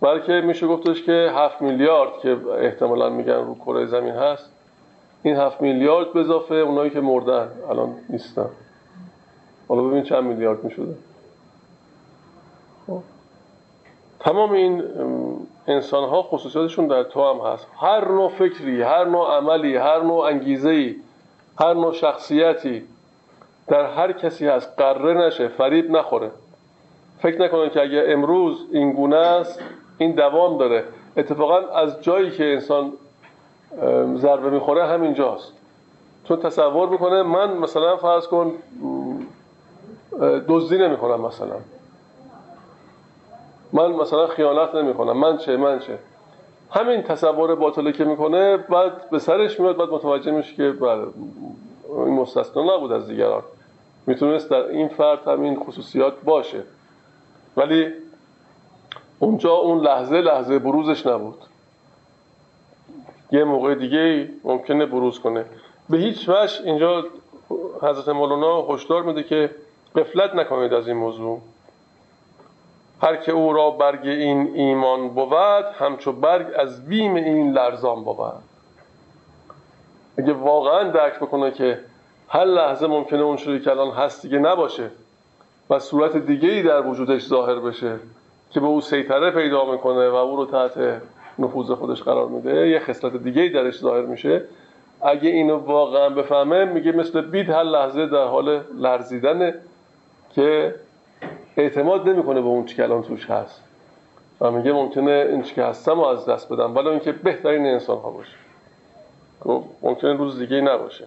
بلکه 0.00 0.32
میشه 0.32 0.66
گفتش 0.66 1.02
که 1.02 1.32
7 1.34 1.62
میلیارد 1.62 2.10
که 2.22 2.36
احتمالا 2.58 3.08
میگن 3.08 3.32
رو 3.32 3.54
کره 3.54 3.86
زمین 3.86 4.14
هست 4.14 4.50
این 5.22 5.36
7 5.36 5.62
میلیارد 5.62 6.12
به 6.12 6.20
اضافه 6.20 6.54
اونایی 6.54 6.90
که 6.90 7.00
مردن 7.00 7.48
الان 7.70 7.94
نیستن. 8.08 8.48
حالا 9.68 9.82
ببین 9.82 10.02
چند 10.02 10.24
میلیارد 10.24 10.64
می‌شده. 10.64 10.94
خب. 12.86 13.02
تمام 14.20 14.52
این 14.52 14.82
انسان 15.66 16.08
ها 16.08 16.22
خصوصیاتشون 16.22 16.86
در 16.86 17.02
تو 17.02 17.30
هم 17.30 17.52
هست. 17.52 17.66
هر 17.80 18.08
نوع 18.08 18.28
فکری 18.28 18.82
هر 18.82 19.04
نوع 19.04 19.36
عملی 19.36 19.76
هر 19.76 20.02
نوع 20.02 20.24
انگیزه 20.24 20.94
هر 21.60 21.74
نوع 21.74 21.92
شخصیتی 21.92 22.82
در 23.70 23.84
هر 23.84 24.12
کسی 24.12 24.46
هست 24.46 24.72
قره 24.78 25.14
نشه 25.14 25.48
فریب 25.48 25.90
نخوره. 25.90 26.30
فکر 27.18 27.40
نکنن 27.42 27.70
که 27.70 27.82
اگه 27.82 28.04
امروز 28.06 28.66
این 28.72 28.92
گونه 28.92 29.16
است 29.16 29.62
این 29.98 30.12
دوام 30.12 30.58
داره. 30.58 30.84
اتفاقا 31.16 31.58
از 31.58 32.02
جایی 32.02 32.30
که 32.30 32.44
انسان 32.44 32.92
ضربه 34.16 34.50
می‌خوره 34.50 34.86
همینجاست 34.86 35.52
چون 36.24 36.36
تصور 36.36 36.88
می‌کنه 36.88 37.22
من 37.22 37.56
مثلا 37.56 37.96
فرض 37.96 38.26
کن 38.26 38.52
دزدی 40.48 40.78
نمی‌کنم 40.78 41.20
مثلا. 41.20 41.56
من 43.72 43.92
مثلا 43.92 44.26
خیانت 44.26 44.74
نمی‌کنم. 44.74 45.18
من 45.18 45.36
چه 45.36 45.56
من 45.56 45.78
چه. 45.78 45.98
همین 46.70 47.02
تصور 47.02 47.54
باطله 47.54 47.92
که 47.92 48.04
می‌کنه 48.04 48.56
بعد 48.56 49.10
به 49.10 49.18
سرش 49.18 49.60
میاد 49.60 49.76
بعد 49.76 49.88
متوجه 49.88 50.30
میشه 50.30 50.54
که 50.54 50.70
بله 50.72 51.04
این 51.96 52.14
مستثنا 52.14 52.76
نبود 52.76 52.92
از 52.92 53.06
دیگران. 53.06 53.42
می‌تونست 54.10 54.50
در 54.50 54.62
این 54.62 54.88
فرد 54.88 55.28
همین 55.28 55.60
خصوصیات 55.60 56.22
باشه. 56.24 56.62
ولی 57.56 57.92
اونجا 59.18 59.52
اون 59.52 59.80
لحظه 59.80 60.20
لحظه 60.20 60.58
بروزش 60.58 61.06
نبود. 61.06 61.38
یه 63.32 63.44
موقع 63.44 63.74
دیگه 63.74 64.28
ممکنه 64.44 64.86
بروز 64.86 65.18
کنه. 65.18 65.44
به 65.90 65.98
هیچ 65.98 66.28
وجه 66.28 66.64
اینجا 66.64 67.04
حضرت 67.82 68.08
مولانا 68.08 68.62
هشدار 68.62 69.02
میده 69.02 69.22
که 69.22 69.50
قفلت 69.96 70.34
نکنید 70.34 70.72
از 70.74 70.88
این 70.88 70.96
موضوع. 70.96 71.40
هر 73.02 73.16
که 73.16 73.32
او 73.32 73.52
را 73.52 73.70
برگ 73.70 74.06
این 74.06 74.54
ایمان 74.54 75.08
بود 75.08 75.64
همچو 75.78 76.12
برگ 76.12 76.46
از 76.58 76.86
بیم 76.86 77.14
این 77.14 77.52
لرزان 77.52 78.04
بود. 78.04 78.32
اگه 80.18 80.32
واقعا 80.32 80.90
درک 80.90 81.16
بکنه 81.16 81.50
که 81.50 81.80
هر 82.32 82.44
لحظه 82.44 82.86
ممکنه 82.86 83.22
اون 83.22 83.36
چیزی 83.36 83.60
که 83.60 83.70
الان 83.70 83.90
هست 83.90 84.22
دیگه 84.22 84.38
نباشه 84.38 84.90
و 85.70 85.78
صورت 85.78 86.16
دیگه 86.16 86.48
ای 86.48 86.62
در 86.62 86.86
وجودش 86.86 87.26
ظاهر 87.26 87.54
بشه 87.54 87.96
که 88.50 88.60
به 88.60 88.66
او 88.66 88.80
سیطره 88.80 89.30
پیدا 89.30 89.72
می‌کنه 89.72 90.08
و 90.08 90.14
او 90.14 90.36
رو 90.36 90.46
تحت 90.46 91.00
نفوذ 91.38 91.70
خودش 91.70 92.02
قرار 92.02 92.28
میده 92.28 92.68
یه 92.68 92.80
خصلت 92.80 93.16
دیگه 93.16 93.42
ای 93.42 93.48
درش 93.48 93.78
ظاهر 93.78 94.02
میشه. 94.02 94.44
اگه 95.02 95.30
اینو 95.30 95.56
واقعا 95.56 96.08
بفهمه 96.08 96.64
میگه 96.64 96.92
مثل 96.92 97.20
بید 97.20 97.50
هر 97.50 97.62
لحظه 97.62 98.06
در 98.06 98.24
حال 98.24 98.60
لرزیدنه 98.74 99.54
که 100.34 100.74
اعتماد 101.56 102.08
نمی‌کنه 102.08 102.40
به 102.40 102.46
اون 102.46 102.66
چی 102.66 102.76
که 102.76 102.82
الان 102.82 103.02
توش 103.02 103.30
هست. 103.30 103.62
و 104.40 104.50
میگه 104.50 104.72
ممکنه 104.72 105.26
این 105.30 105.42
چی 105.42 105.54
که 105.54 105.62
هستم 105.62 105.94
رو 105.94 106.06
از 106.06 106.26
دست 106.26 106.52
بدم 106.52 106.76
ولی 106.76 106.88
اینکه 106.88 107.12
بهترین 107.12 107.66
انسان 107.66 107.98
ها 107.98 108.10
باشه. 108.10 108.36
خب، 109.44 109.64
ممکنه 109.82 110.12
روز 110.12 110.38
دیگه 110.38 110.60
نباشه. 110.60 111.06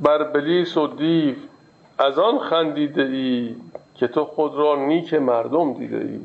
بر 0.00 0.24
بلیس 0.24 0.76
و 0.76 0.86
دیو 0.86 1.34
از 1.98 2.18
آن 2.18 2.38
خندیده 2.38 3.02
ای 3.02 3.56
که 3.94 4.08
تو 4.08 4.24
خود 4.24 4.54
را 4.54 4.86
نیک 4.86 5.14
مردم 5.14 5.74
دیده 5.74 5.96
ای. 5.96 6.20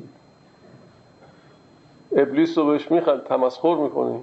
ابلیس 2.21 2.57
رو 2.57 2.65
بهش 2.65 2.91
میخند 2.91 3.23
تمسخر 3.23 3.75
می‌کنی. 3.75 4.19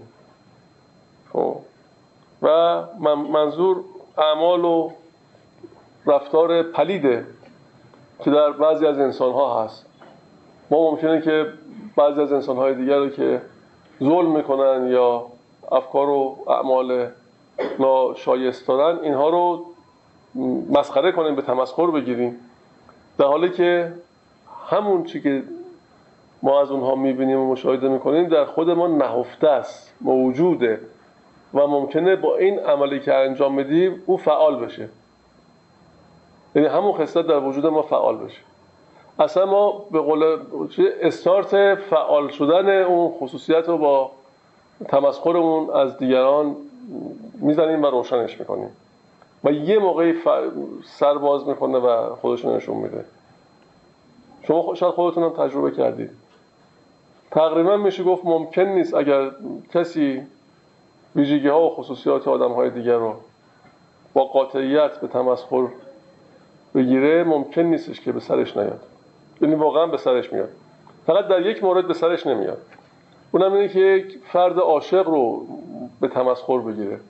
خب. 1.33 1.57
و 2.43 2.49
منظور 3.33 3.81
اعمال 4.19 4.65
و 4.65 4.91
رفتار 6.07 6.63
پلیده 6.63 7.27
که 8.25 8.31
در 8.31 8.51
بعضی 8.51 8.87
از 8.87 8.99
انسان 8.99 9.33
ها 9.33 9.65
هست. 9.65 9.87
ما 10.71 10.91
ممکنه 10.91 11.21
که 11.21 11.47
بعضی 11.97 12.21
از 12.21 12.33
انسان 12.33 12.57
های 12.57 12.75
دیگر 12.75 12.97
رو 12.99 13.09
که 13.09 13.43
ظلم 14.03 14.37
می‌کنن 14.37 14.89
یا 14.89 15.27
افکار 15.73 16.09
و 16.09 16.37
اعمال 16.49 17.09
ناشایست 17.79 18.69
دارن 18.69 18.99
اینها 18.99 19.29
رو 19.29 19.67
مسخره 20.71 21.13
کنیم 21.13 21.35
به 21.35 21.43
تمسخر 21.43 21.87
بگیریم. 21.87 22.37
در 23.19 23.27
حالی 23.27 23.51
که 23.51 23.93
همون 24.71 25.05
چی 25.05 25.23
که 25.23 25.43
ما 26.43 26.61
از 26.61 26.71
اونها 26.71 26.95
می‌بینیم 26.95 27.39
و 27.39 27.53
مشاهده 27.53 27.89
می‌کنیم 27.89 28.29
در 28.29 28.45
خود 28.45 28.71
ما 28.71 28.87
نهفته 28.87 29.49
است 29.49 29.95
موجوده 30.01 30.81
و 31.55 31.67
ممکنه 31.67 32.17
با 32.17 32.37
این 32.37 32.59
عملی 32.59 33.01
که 33.01 33.15
انجام 33.15 33.55
میدیم 33.55 34.03
او 34.07 34.17
فعال 34.17 34.57
بشه. 34.57 34.89
یعنی 36.55 36.69
همون 36.69 36.93
خصلت 36.93 37.27
در 37.27 37.39
وجود 37.39 37.67
ما 37.67 37.83
فعال 37.83 38.17
بشه. 38.17 38.41
اصلا 39.19 39.47
ما 39.47 39.85
به 39.91 40.01
قول 40.01 40.39
استارت 41.01 41.75
فعال 41.75 42.29
شدن 42.29 42.83
اون 42.83 43.13
خصوصیت 43.21 43.69
رو 43.69 43.79
با 43.79 44.11
تمسخرمون 44.89 45.71
از 45.71 45.99
دیگران 45.99 46.57
می‌زنیم 47.35 47.83
و 47.83 47.87
روشنش 47.87 48.41
می‌کنیم. 48.41 48.69
و 49.45 49.53
یه 49.53 49.79
موقعی 49.79 50.15
سر 50.85 51.19
باز 51.19 51.49
می‌کنه 51.49 51.79
و 51.79 52.15
خودشون 52.15 52.57
نشون 52.57 52.77
میده. 52.77 53.05
شما 54.43 54.75
شاید 54.75 54.95
خودتون 54.95 55.23
هم 55.23 55.31
تجربه 55.31 55.71
کردید. 55.71 56.11
تقریبا 57.31 57.77
میشه 57.77 58.05
گفت 58.05 58.25
ممکن 58.25 58.63
نیست 58.63 58.95
اگر 58.95 59.31
کسی 59.75 60.23
ویژگی 61.17 61.49
ها 61.49 61.67
و 61.67 61.71
خصوصیات 61.71 62.29
آدم 62.29 62.53
های 62.53 62.71
دیگر 62.71 62.97
رو 62.97 63.15
با 64.15 64.25
قاطعیت 64.25 65.01
به 65.01 65.09
تمسخر 65.09 65.67
بگیره 66.75 67.25
ممکن 67.25 67.63
نیستش 67.63 68.01
که 68.01 68.13
به 68.13 68.21
سرش 68.21 68.57
نیاد. 68.57 68.81
یعنی 69.41 69.55
واقعا 69.55 69.87
به 69.87 69.97
سرش 69.97 70.33
میاد. 70.33 70.49
فقط 71.07 71.29
در 71.29 71.47
یک 71.47 71.65
مورد 71.65 71.89
به 71.89 71.95
سرش 71.95 72.27
نمیاد. 72.27 72.59
اونم 73.33 73.53
اینه 73.53 73.69
که 73.69 73.81
یک 73.81 74.19
فرد 74.33 74.59
عاشق 74.59 75.09
رو 75.09 75.47
به 76.03 76.09
تمسخر 76.09 76.59
بگیره. 76.59 77.01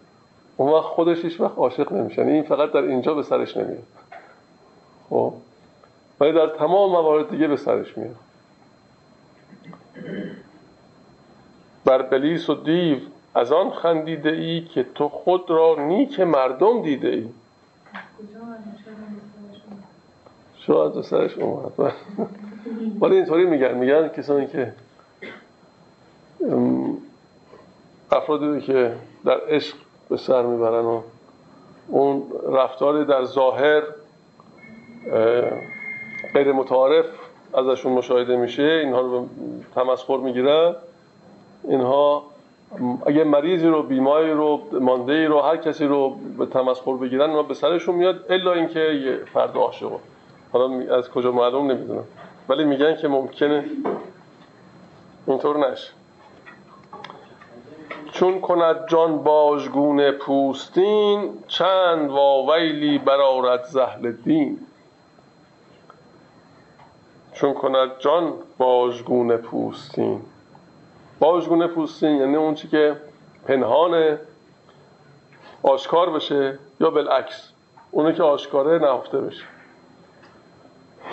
اون 0.57 0.73
وقت 0.73 0.85
خودش 0.85 1.25
هیچ 1.25 1.41
وقت 1.41 1.59
عاشق 1.59 1.93
نمیشه. 1.93 2.23
یعنی 2.23 2.33
این 2.33 2.43
فقط 2.43 2.73
در 2.73 2.83
اینجا 2.83 3.15
به 3.15 3.23
سرش 3.23 3.57
نمیاد. 3.57 3.83
خب. 5.11 5.35
ولی 6.21 6.33
در 6.33 6.47
تمام 6.47 6.91
موارد 6.91 7.31
دیگه 7.31 7.49
به 7.49 7.57
سرش 7.57 7.99
میاد. 7.99 8.17
بر 11.85 12.03
بلیس 12.03 12.51
و 12.51 12.55
دیو 12.55 12.99
از 13.35 13.53
آن 13.53 13.71
خندیده 13.71 14.31
ای 14.31 14.61
که 14.61 14.87
تو 14.95 15.09
خود 15.09 15.51
را 15.51 15.77
نیک 15.79 16.21
مردم 16.21 16.83
دیده 16.83 17.09
ای 17.09 17.29
شاید 20.59 20.93
به 20.93 21.03
سرش 21.03 21.39
اومد. 21.39 21.95
ولی 23.01 23.17
اینطوری 23.17 23.45
میگن. 23.45 23.75
میگن 23.75 24.09
کسانی 24.09 24.47
که 24.47 24.73
افرادی 28.13 28.61
که 28.61 28.95
در 29.25 29.41
عشق 29.49 29.77
به 30.09 30.17
سر 30.17 30.43
می‌برن 30.43 30.85
و 30.85 31.01
اون 31.89 32.23
رفتاری 32.53 33.05
در 33.05 33.25
ظاهر 33.25 33.83
غیر 36.35 36.53
متعارف 36.53 37.05
ازشون 37.55 37.93
مشاهده 37.93 38.37
میشه 38.37 38.63
اینها 38.63 39.01
رو 39.01 39.29
تمسخر 39.75 40.17
می‌گیرن 40.17 40.75
اینها 41.69 42.23
اگه 43.07 43.25
مریضی 43.25 43.67
رو 43.67 43.83
بیماری 43.83 44.31
رو 44.31 44.61
مانده 44.81 45.29
رو 45.29 45.41
هر 45.41 45.57
کسی 45.57 45.87
رو 45.87 46.17
به 46.39 46.47
تمسخر 46.47 46.93
بگیرن 46.93 47.31
اونا 47.31 47.43
به 47.43 47.55
سرشون 47.55 47.95
میاد 47.95 48.25
الا 48.29 48.53
اینکه 48.53 48.81
یه 48.81 49.17
فرد 49.33 49.57
عاشقه 49.57 49.97
حالا 50.53 50.97
از 50.97 51.11
کجا 51.11 51.33
معلوم 51.33 51.71
نمی‌دونم. 51.71 52.05
ولی 52.49 52.65
میگن 52.65 52.97
که 52.97 53.09
ممکنه. 53.09 53.65
اینطور 55.27 55.71
نشه. 55.71 55.93
چون 58.23 58.41
کند 58.41 58.89
جان 58.89 59.23
باژگونه 59.23 60.13
پوستین 60.13 61.39
چند 61.49 62.11
واویلی 62.11 62.99
برارد 62.99 63.65
زهل 63.65 64.13
دین. 64.13 64.59
چون 67.33 67.55
کند 67.55 67.91
جان 67.99 68.33
باژگونه 68.59 69.37
پوستین. 69.37 70.21
باژگونه 71.19 71.67
پوستین 71.67 72.17
یعنی 72.17 72.37
اون 72.37 72.55
چی 72.55 72.69
که 72.69 72.97
پنهان 73.47 74.19
آشکار 75.63 76.11
بشه 76.11 76.59
یا 76.81 76.91
بالعکس 76.91 77.53
اونو 77.91 78.13
که 78.13 78.23
آشکاره 78.23 78.79
نهفته 78.79 79.21
بشه. 79.21 79.45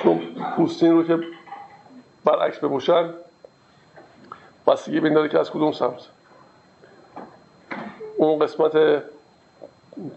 چون 0.04 0.20
پوستین 0.58 0.92
رو 0.92 1.04
که 1.04 1.20
برعکس 2.26 2.58
بپوشن 2.58 3.14
بستگی 4.68 5.00
به 5.00 5.30
که 5.30 5.40
از 5.40 5.52
کدوم 5.52 5.72
سمت. 5.72 6.19
اون 8.20 8.40
قسمت 8.40 9.04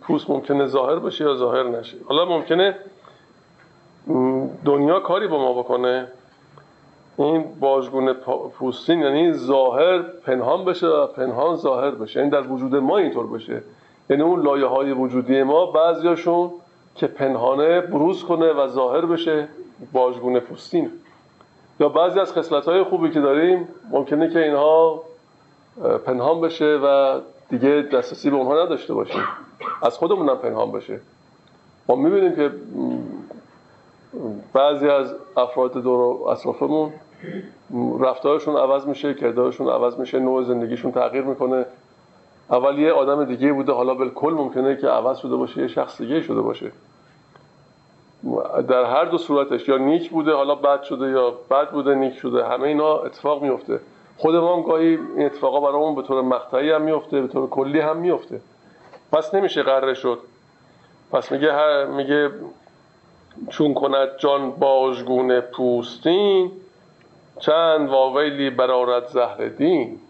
پوست 0.00 0.30
ممکنه 0.30 0.66
ظاهر 0.66 0.96
باشه 0.96 1.24
یا 1.24 1.34
ظاهر 1.34 1.62
نشه. 1.62 1.96
حالا 2.08 2.24
ممکنه 2.24 2.76
دنیا 4.64 5.00
کاری 5.00 5.26
با 5.26 5.38
ما 5.38 5.62
بکنه. 5.62 6.08
این 7.18 7.44
باژگونه 7.60 8.12
پوستین 8.58 9.00
یعنی 9.00 9.32
ظاهر 9.32 9.98
پنهان 10.02 10.64
بشه 10.64 10.86
و 10.86 11.06
پنهان 11.06 11.56
ظاهر 11.56 11.90
بشه. 11.90 12.18
یعنی 12.18 12.30
در 12.30 12.46
وجود 12.46 12.76
ما 12.76 12.98
اینطور 12.98 13.26
بشه. 13.26 13.62
یعنی 14.10 14.22
اون 14.22 14.42
لایه 14.42 14.66
های 14.66 14.92
وجودی 14.92 15.42
ما 15.42 15.66
بعضیاشون 15.66 16.50
که 16.94 17.06
پنهانه 17.06 17.80
بروز 17.80 18.24
کنه 18.24 18.52
و 18.52 18.68
ظاهر 18.68 19.06
بشه 19.06 19.48
باژگونه 19.92 20.40
پوستین 20.40 20.90
یا 21.80 21.88
بعضی 21.88 22.20
از 22.20 22.32
خصلت 22.32 22.64
های 22.64 22.82
خوبی 22.82 23.10
که 23.10 23.20
داریم 23.20 23.68
ممکنه 23.90 24.30
که 24.30 24.44
اینها 24.44 25.02
پنهان 26.06 26.40
بشه 26.40 26.80
و 26.84 27.20
دیگه 27.52 27.88
دسترسی 27.92 28.30
به 28.30 28.36
اونها 28.36 28.64
نداشته 28.64 28.94
باشیم. 28.94 29.22
از 29.82 29.98
خودمون 29.98 30.28
هم 30.28 30.36
پنهان 30.36 30.72
بشه 30.72 31.00
ما 31.88 31.96
می‌بینیم 31.96 32.36
که 32.36 32.50
بعضی 34.52 34.88
از 34.88 35.14
افراد 35.36 35.72
دور 35.72 36.30
اطرافمون 36.30 36.92
رفتارشون 38.00 38.56
عوض 38.56 38.86
میشه 38.86 39.14
کردارشون 39.14 39.68
عوض 39.68 39.96
میشه 39.96 40.18
نوع 40.18 40.42
زندگیشون 40.42 40.92
تغییر 40.92 41.24
می‌کنه. 41.24 41.66
اول 42.50 42.78
یه 42.78 42.92
آدم 42.92 43.24
دیگه 43.24 43.52
بوده 43.52 43.72
حالا 43.72 43.94
بالکل 43.94 44.32
ممکنه 44.32 44.76
که 44.76 44.88
عوض 44.88 45.18
شده 45.18 45.36
باشه 45.36 45.60
یه 45.60 45.68
شخص 45.68 45.98
دیگه 45.98 46.22
شده 46.22 46.40
باشه. 46.40 46.72
در 48.68 48.84
هر 48.84 49.04
دو 49.04 49.18
صورتش 49.18 49.68
یا 49.68 49.76
نیک 49.76 50.10
بوده 50.10 50.32
حالا 50.32 50.54
بد 50.54 50.82
شده 50.82 51.10
یا 51.10 51.30
بد 51.50 51.70
بوده 51.70 51.94
نیک 51.94 52.14
شده 52.14 52.44
همه 52.48 52.62
اینا 52.62 52.98
اتفاق 52.98 53.42
میفته 53.42 53.80
خود 54.22 54.36
ما 54.36 54.56
هم 54.56 54.62
گاهی 54.62 54.86
این 54.86 55.26
اتفاقا 55.26 55.60
برامون 55.60 55.94
به 55.94 56.02
طور 56.02 56.22
مقطعی 56.22 56.70
هم 56.70 56.82
میفته 56.82 57.20
به 57.20 57.28
طور 57.28 57.48
کلی 57.50 57.80
هم 57.80 57.96
میفته. 57.96 58.40
پس 59.12 59.34
نمیشه 59.34 59.62
قره 59.62 59.94
شد. 59.94 60.18
پس 61.12 61.32
میگه 61.32 61.52
هر 61.52 61.84
میگه 61.84 62.30
چون 63.48 63.74
کند 63.74 64.08
جان 64.18 64.50
باژگونه 64.50 65.40
پوستین 65.40 66.52
چند 67.40 67.88
واویلی 67.88 68.50
برارد 68.50 69.06
زهر 69.06 69.48
دین. 69.48 70.00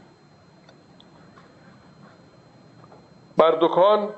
بر 3.37 3.59
دکان 3.61 4.09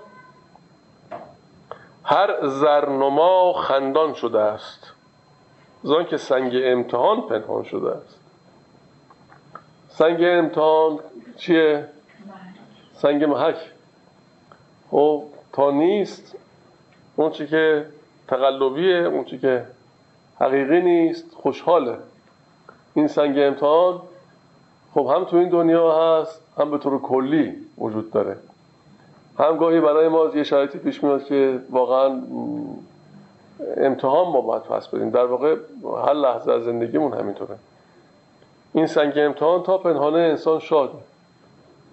هر 2.05 2.47
زرنما 2.47 3.53
خندان 3.53 4.15
شده 4.15 4.41
است. 4.41 4.93
زان 5.83 6.05
که 6.05 6.17
سنگ 6.17 6.53
امتحان 6.55 7.21
پنهان 7.21 7.65
شده 7.65 7.91
است. 7.91 8.24
سنگ 9.99 10.19
امتحان 10.23 10.99
چیه؟ 11.37 11.85
سنگ 12.95 13.25
محک. 13.25 13.57
خب 14.91 15.23
تا 15.53 15.71
نیست 15.71 16.37
اون 17.17 17.31
چی 17.31 17.47
که 17.47 17.87
تقلبیه 18.29 18.97
اون 18.97 19.25
چی 19.25 19.39
که 19.39 19.65
حقیقی 20.41 20.81
نیست 20.81 21.25
خوشحاله. 21.35 21.97
این 22.95 23.09
سنگ 23.09 23.39
امتحان 23.39 24.01
خب 24.95 25.11
هم 25.15 25.25
تو 25.25 25.37
این 25.37 25.49
دنیا 25.49 26.21
هست 26.21 26.41
هم 26.59 26.71
به 26.71 26.79
طور 26.79 26.99
کلی 26.99 27.53
وجود 27.79 28.11
داره. 28.11 28.37
همگاهی 29.39 29.81
برای 29.81 30.09
ما 30.09 30.31
یه 30.35 30.43
شرایطی 30.43 30.79
پیش 30.79 31.05
میاد 31.05 31.25
که 31.25 31.61
واقعا 31.71 32.23
امتحان 33.77 34.33
ما 34.33 34.41
باید 34.41 34.63
پس 34.63 34.89
بدیم. 34.89 35.11
در 35.11 35.25
واقع 35.25 35.57
هر 36.07 36.15
لحظه 36.15 36.53
از 36.53 36.65
زندگیمون 36.65 37.13
همینطوره. 37.13 37.57
این 38.75 38.87
سنگ 38.87 39.13
امتحان 39.17 39.63
تا 39.63 39.79
پنهانه 39.79 40.19
انسان 40.19 40.61
شاد. 40.61 40.91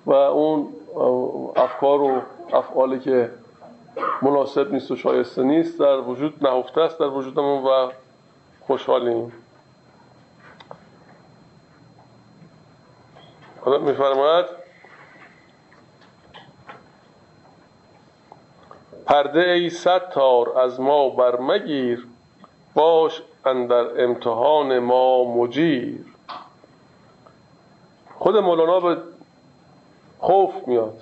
و 0.06 0.14
اون 0.14 0.68
افکار 1.56 2.02
و 2.02 2.22
افعالی 2.54 3.00
که 3.00 3.30
مناسب 4.22 4.74
نیست 4.74 4.92
و 4.92 4.96
شایسته 4.96 5.44
نیست 5.44 5.80
در 5.80 6.00
وجود 6.00 6.48
نهفته 6.48 6.82
است 6.82 7.00
در 7.00 7.08
وجودمون 7.08 7.64
و 7.64 7.92
خوشحالیم. 8.68 9.32
خدا 13.62 13.78
میفرماید 13.78 14.46
پرده 19.06 19.50
ای 19.50 19.70
ستار 19.70 20.60
از 20.60 20.80
ما 20.80 21.10
برمگیر 21.10 22.08
باش 22.74 23.22
اندر 23.46 24.04
امتحان 24.04 24.80
ما 24.80 25.24
مجیر. 25.24 26.11
خود 28.22 28.38
مولانا 28.38 28.80
به 28.80 28.98
خوف 30.20 30.68
میاد. 30.68 30.98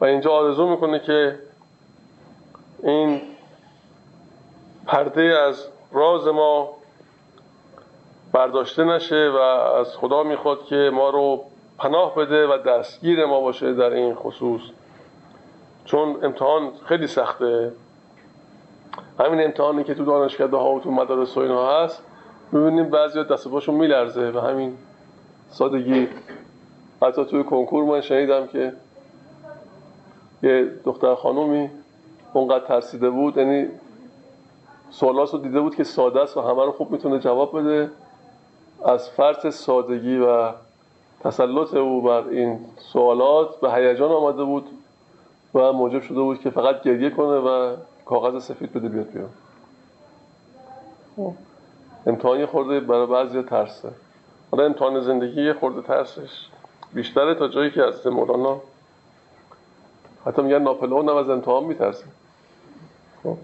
و 0.00 0.04
اینجا 0.04 0.32
آرزو 0.32 0.68
می‌کنه 0.68 0.98
که 0.98 1.38
این 2.82 3.20
پرده 4.86 5.22
از 5.22 5.66
راز 5.92 6.26
ما 6.26 6.68
برداشته 8.32 8.84
نشه 8.84 9.30
و 9.34 9.36
از 9.36 9.96
خدا 9.96 10.22
می‌خواد 10.22 10.64
که 10.64 10.90
ما 10.94 11.10
رو 11.10 11.44
پناه 11.78 12.14
بده 12.14 12.46
و 12.46 12.58
دستگیر 12.58 13.26
ما 13.26 13.40
باشه 13.40 13.72
در 13.72 13.90
این 13.90 14.14
خصوص. 14.14 14.62
چون 15.84 16.24
امتحان 16.24 16.70
خیلی 16.84 17.06
سخته. 17.06 17.72
همین 19.20 19.44
امتحانی 19.44 19.84
که 19.84 19.94
تو 19.94 20.04
دانشکده 20.04 20.56
ها 20.56 20.70
و 20.70 20.80
تو 20.80 20.90
مدارس 20.90 21.36
و 21.36 21.40
اینها 21.40 21.84
هست 21.84 22.02
می‌بینیم 22.52 22.90
بعضی 22.90 23.24
دست 23.24 23.48
پاشون 23.48 23.74
میلرزه 23.74 24.30
و 24.30 24.40
همین 24.40 24.78
سادگی. 25.54 26.08
حتی 27.02 27.24
توی 27.24 27.44
کنکور 27.44 27.84
من 27.84 28.00
شنیدم 28.00 28.46
که 28.46 28.72
یه 30.42 30.70
دختر 30.84 31.14
خانومی 31.14 31.70
اونقدر 32.32 32.64
ترسیده 32.64 33.10
بود 33.10 33.36
یعنی 33.36 33.68
سوالات 34.90 35.32
رو 35.32 35.38
دیده 35.38 35.60
بود 35.60 35.76
که 35.76 35.84
ساده 35.84 36.20
است 36.20 36.36
و 36.36 36.40
همه 36.40 36.64
رو 36.64 36.72
خوب 36.72 36.90
می‌تونه 36.90 37.18
جواب 37.18 37.58
بده. 37.58 37.90
از 38.84 39.10
فرط 39.10 39.48
سادگی 39.48 40.18
و 40.18 40.50
تسلط 41.20 41.74
او 41.74 42.02
بر 42.02 42.28
این 42.28 42.58
سوالات 42.92 43.60
به 43.60 43.72
هیجان 43.72 44.12
آمده 44.12 44.44
بود 44.44 44.66
و 45.54 45.72
موجب 45.72 46.02
شده 46.02 46.20
بود 46.20 46.40
که 46.40 46.50
فقط 46.50 46.82
گریه 46.82 47.10
کنه 47.10 47.38
و 47.38 47.76
کاغذ 48.06 48.42
سفید 48.44 48.72
بده 48.72 48.88
بیاد 48.88 49.06
بیاد 49.06 49.30
امتحانی 52.06 52.46
خورده 52.46 52.80
برای 52.80 53.06
بعضی 53.06 53.42
ترسه. 53.42 53.88
حالا 54.50 54.64
امتحان 54.64 55.00
زندگی 55.00 55.52
خورده 55.52 55.82
ترسش. 55.82 56.46
بیشتره 56.92 57.34
تا 57.34 57.48
جایی 57.48 57.70
که 57.70 57.82
از 57.82 58.06
مولانا. 58.06 58.60
حتی 60.26 60.42
میگن 60.42 60.62
ناپلئون 60.62 61.08
هم 61.08 61.16
از 61.16 61.30
امتحان 61.30 61.64
میترسه. 61.64 62.04
خب. 63.22 63.36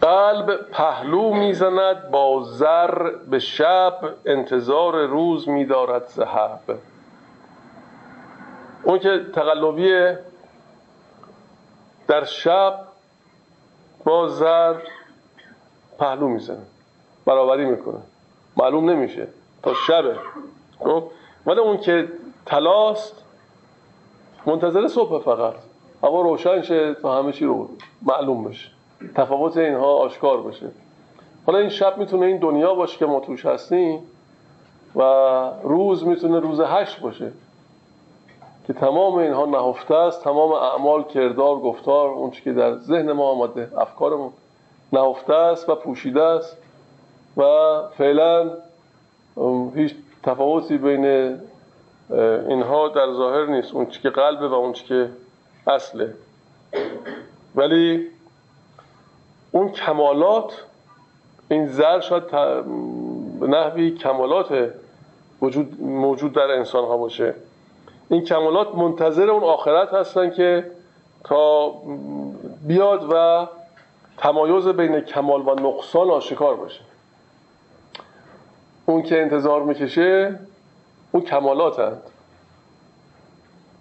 قلب 0.00 0.70
پهلو 0.70 1.34
می‌زند 1.34 2.10
با 2.10 2.42
زر 2.42 3.10
به 3.10 3.38
شب 3.38 4.14
انتظار 4.26 5.06
روز 5.06 5.48
میدارد 5.48 6.06
زهب 6.08 6.78
اون 8.82 8.98
که 8.98 9.26
تقلبیه 9.34 10.18
در 12.08 12.24
شب 12.24 12.80
با 14.04 14.28
زر 14.28 14.74
پهلو 15.98 16.28
می‌زنه 16.28 16.66
برابری 17.26 17.64
می‌کنه. 17.64 18.00
معلوم 18.56 18.90
نمیشه. 18.90 19.28
تا 19.62 19.74
شبه. 19.74 20.16
خب؟ 20.78 21.02
ولی 21.46 21.60
اون 21.60 21.76
که 21.76 22.08
تلاست 22.46 23.14
منتظر 24.46 24.88
صبح 24.88 25.22
فقط. 25.22 25.54
هوا 26.02 26.20
روشن 26.20 26.62
شه 26.62 26.94
تا 26.94 27.18
همه 27.18 27.32
چی 27.32 27.44
رو 27.44 27.68
معلوم 28.02 28.44
بشه. 28.44 28.68
تفاوت 29.14 29.56
اینها 29.56 29.96
آشکار 29.96 30.42
بشه. 30.42 30.70
حالا 31.46 31.58
این 31.58 31.68
شب 31.68 31.98
می‌تونه 31.98 32.26
این 32.26 32.38
دنیا 32.38 32.74
باشه 32.74 32.98
که 32.98 33.06
ما 33.06 33.20
توش 33.20 33.46
هستیم 33.46 34.00
و 34.96 35.02
روز 35.62 36.06
می‌تونه 36.06 36.40
روز 36.40 36.60
هشت 36.60 37.00
باشه. 37.00 37.32
که 38.66 38.72
تمام 38.72 39.14
اینها 39.14 39.46
نهفته 39.46 39.94
است 39.94 40.24
تمام 40.24 40.52
اعمال 40.52 41.02
کردار 41.02 41.56
گفتار 41.56 42.08
اون 42.08 42.30
که 42.30 42.52
در 42.52 42.78
ذهن 42.78 43.12
ما 43.12 43.30
آمده 43.30 43.70
افکارمون 43.78 44.32
نهفته 44.92 45.34
است 45.34 45.68
و 45.68 45.74
پوشیده 45.74 46.22
است. 46.22 46.56
و 47.36 47.42
فعلا 47.98 48.50
هیچ 49.74 49.94
تفاوتی 50.22 50.78
بین 50.78 51.04
اینها 52.48 52.88
در 52.88 53.12
ظاهر 53.12 53.46
نیست. 53.46 53.74
اون 53.74 53.86
که 53.86 54.10
قلبه 54.10 54.48
و 54.48 54.54
اون 54.54 54.72
که 54.72 55.10
اصله. 55.66 56.14
ولی 57.54 58.06
اون 59.52 59.68
کمالات 59.68 60.64
این 61.50 61.66
زر 61.66 62.00
شاید 62.00 62.30
به 63.40 63.46
نحوی 63.46 63.90
کمالات 63.90 64.72
وجود 65.42 65.82
موجود 65.82 66.32
در 66.32 66.50
انسان 66.50 66.84
ها 66.84 66.96
باشه. 66.96 67.34
این 68.08 68.24
کمالات 68.24 68.74
منتظر 68.74 69.30
اون 69.30 69.44
آخرت 69.44 69.94
هستن 69.94 70.30
که 70.30 70.70
تا 71.24 71.74
بیاد 72.66 73.06
و 73.12 73.46
تمایز 74.18 74.68
بین 74.68 75.00
کمال 75.00 75.40
و 75.40 75.54
نقصان 75.54 76.10
آشکار 76.10 76.56
باشه. 76.56 76.80
اون 78.86 79.02
که 79.02 79.22
انتظار 79.22 79.62
می‌کشه 79.62 80.38
اون 81.12 81.22
کمالات 81.22 81.78
هست 81.78 82.12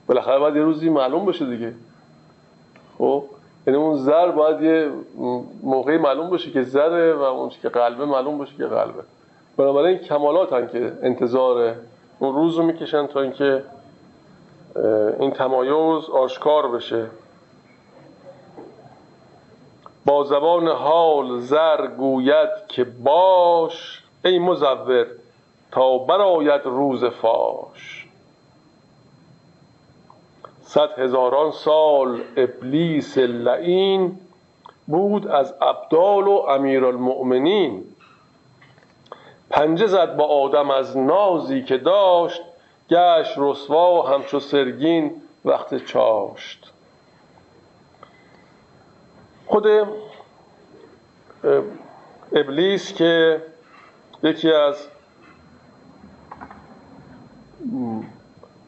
بالاخره 0.07 0.39
باید 0.39 0.55
یه 0.55 0.61
روزی 0.61 0.89
معلوم 0.89 1.25
بشه 1.25 1.45
دیگه. 1.45 1.73
خب 2.97 3.23
یعنی 3.67 3.79
اون 3.79 3.97
زر 3.97 4.31
باید 4.31 4.61
یه 4.61 4.91
موقعی 5.63 5.97
معلوم 5.97 6.29
باشه 6.29 6.51
که 6.51 6.63
زره 6.63 7.13
و 7.13 7.21
اون 7.21 7.49
که 7.49 7.69
قلبه 7.69 8.05
معلوم 8.05 8.37
باشه 8.37 8.55
که 8.55 8.65
قلبه. 8.65 9.03
بنابراین 9.57 9.97
کمالات 9.97 10.53
هن 10.53 10.67
که 10.67 10.93
انتظار 11.01 11.75
اون 12.19 12.35
روز 12.35 12.57
رو 12.57 12.63
می‌کشن 12.63 13.07
تا 13.07 13.21
اینکه 13.21 13.63
این 15.19 15.31
تمایز 15.31 16.09
آشکار 16.09 16.67
بشه. 16.67 17.05
با 20.05 20.23
زبان 20.23 20.67
حال 20.67 21.39
زر 21.39 21.87
گوید 21.87 22.49
که 22.67 22.83
باش 22.83 24.02
ای 24.25 24.39
مزور 24.39 25.07
تا 25.71 25.97
براید 25.97 26.61
روز 26.65 27.05
فاش. 27.05 28.07
صد 30.61 30.99
هزاران 30.99 31.51
سال 31.51 32.21
ابلیس 32.37 33.17
لعین 33.17 34.19
بود 34.87 35.27
از 35.27 35.53
ابدال 35.61 36.27
و 36.27 36.31
امیرالمؤمنین. 36.31 37.83
پنجه 39.49 39.87
زد 39.87 40.15
با 40.15 40.25
آدم 40.25 40.71
از 40.71 40.97
نازی 40.97 41.63
که 41.63 41.77
داشت 41.77 42.41
گشت 42.89 43.33
رسوا 43.37 43.95
و 43.95 44.07
همچو 44.07 44.39
سرگین 44.39 45.21
وقت 45.45 45.85
چاشت. 45.85 46.71
خود 49.45 49.67
ابلیس 52.35 52.93
که 52.93 53.41
یکی 54.23 54.51
از 54.51 54.75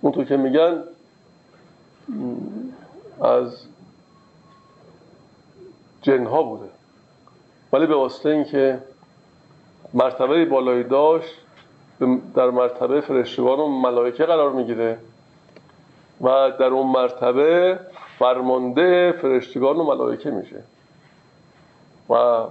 اونطور 0.02 0.26
که 0.26 0.38
میگن 0.38 0.84
از 3.22 3.66
جنها 6.02 6.44
بوده. 6.44 6.70
ولی 7.74 7.86
به 7.86 7.96
واسطه 7.96 8.30
اینکه 8.30 8.80
مرتبه 9.94 10.46
بالایی 10.46 10.84
داشت 10.84 11.34
در 12.36 12.50
مرتبه 12.50 13.02
فرشتگان 13.02 13.60
و 13.60 13.68
ملائکه 13.68 14.26
قرار 14.26 14.52
می‌گیره 14.52 14.98
و 16.22 16.52
در 16.60 16.66
اون 16.66 16.88
مرتبه 16.88 17.80
فرمانده 18.20 19.12
فرشتگان 19.22 19.78
و 19.78 19.84
ملائکه 19.84 20.32
میشه. 20.32 20.64
و 22.10 22.44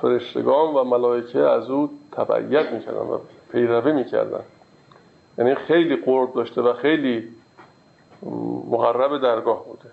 فرشتگان 0.00 0.74
و 0.74 0.84
ملائکه 0.84 1.38
از 1.38 1.70
او 1.70 1.90
تبعیت 2.12 2.72
می‌کردن 2.72 2.98
و 2.98 3.18
پیروی 3.52 3.92
می‌کردن. 3.92 4.40
یعنی 5.38 5.54
خیلی 5.54 5.96
قرب 5.96 6.34
داشته 6.34 6.62
و 6.62 6.72
خیلی 6.72 7.28
مقرب 8.70 9.22
درگاه 9.22 9.64
بوده. 9.64 9.90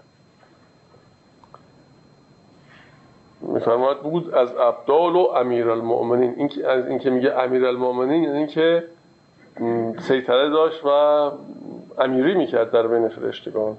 میفرماید 3.41 3.99
بود 3.99 4.33
از 4.33 4.55
ابدال 4.55 5.15
و 5.15 5.19
امیرالمؤمنین. 5.19 6.33
این 6.37 6.47
که 6.47 6.67
از 6.67 6.87
اینکه 6.87 7.09
میگه 7.09 7.33
امیرالمؤمنین 7.33 8.23
یعنی 8.23 8.37
اینکه 8.37 8.83
سیطره 9.99 10.49
داشت 10.49 10.85
و 10.85 10.89
امیری 11.99 12.35
می‌کرد 12.35 12.71
در 12.71 12.87
بین 12.87 13.09
فرشتگان. 13.09 13.77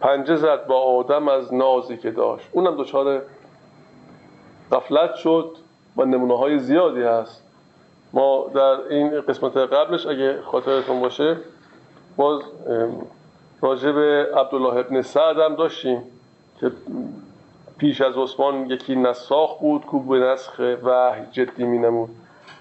پنجه 0.00 0.36
زد 0.36 0.66
با 0.66 0.80
آدم 0.80 1.28
از 1.28 1.54
نازی 1.54 1.96
که 1.96 2.10
داشت. 2.10 2.48
اونم 2.52 2.76
دچار 2.76 3.22
غفلت 4.72 5.14
شد 5.14 5.56
و 5.96 6.04
نمونه 6.04 6.38
های 6.38 6.58
زیادی 6.58 7.02
هست. 7.02 7.42
ما 8.12 8.50
در 8.54 8.76
این 8.90 9.20
قسمت 9.20 9.56
قبلش 9.56 10.06
اگه 10.06 10.42
خاطرتون 10.42 11.00
باشه 11.00 11.36
باز 12.16 12.42
راجع 13.62 13.92
به 13.92 14.28
عبدالله 14.36 14.76
ابن 14.76 15.02
سعد 15.02 15.38
هم 15.38 15.54
داشتیم 15.54 16.02
که 16.60 16.70
پیش 17.78 18.00
از 18.00 18.16
عثمان 18.16 18.70
یکی 18.70 18.96
نساخ 18.96 19.58
بود 19.58 19.86
کو 19.86 20.00
به 20.00 20.18
نسخ 20.18 20.60
وحی 20.82 21.22
جدی 21.32 21.64
می 21.64 21.78
نمود 21.78 22.10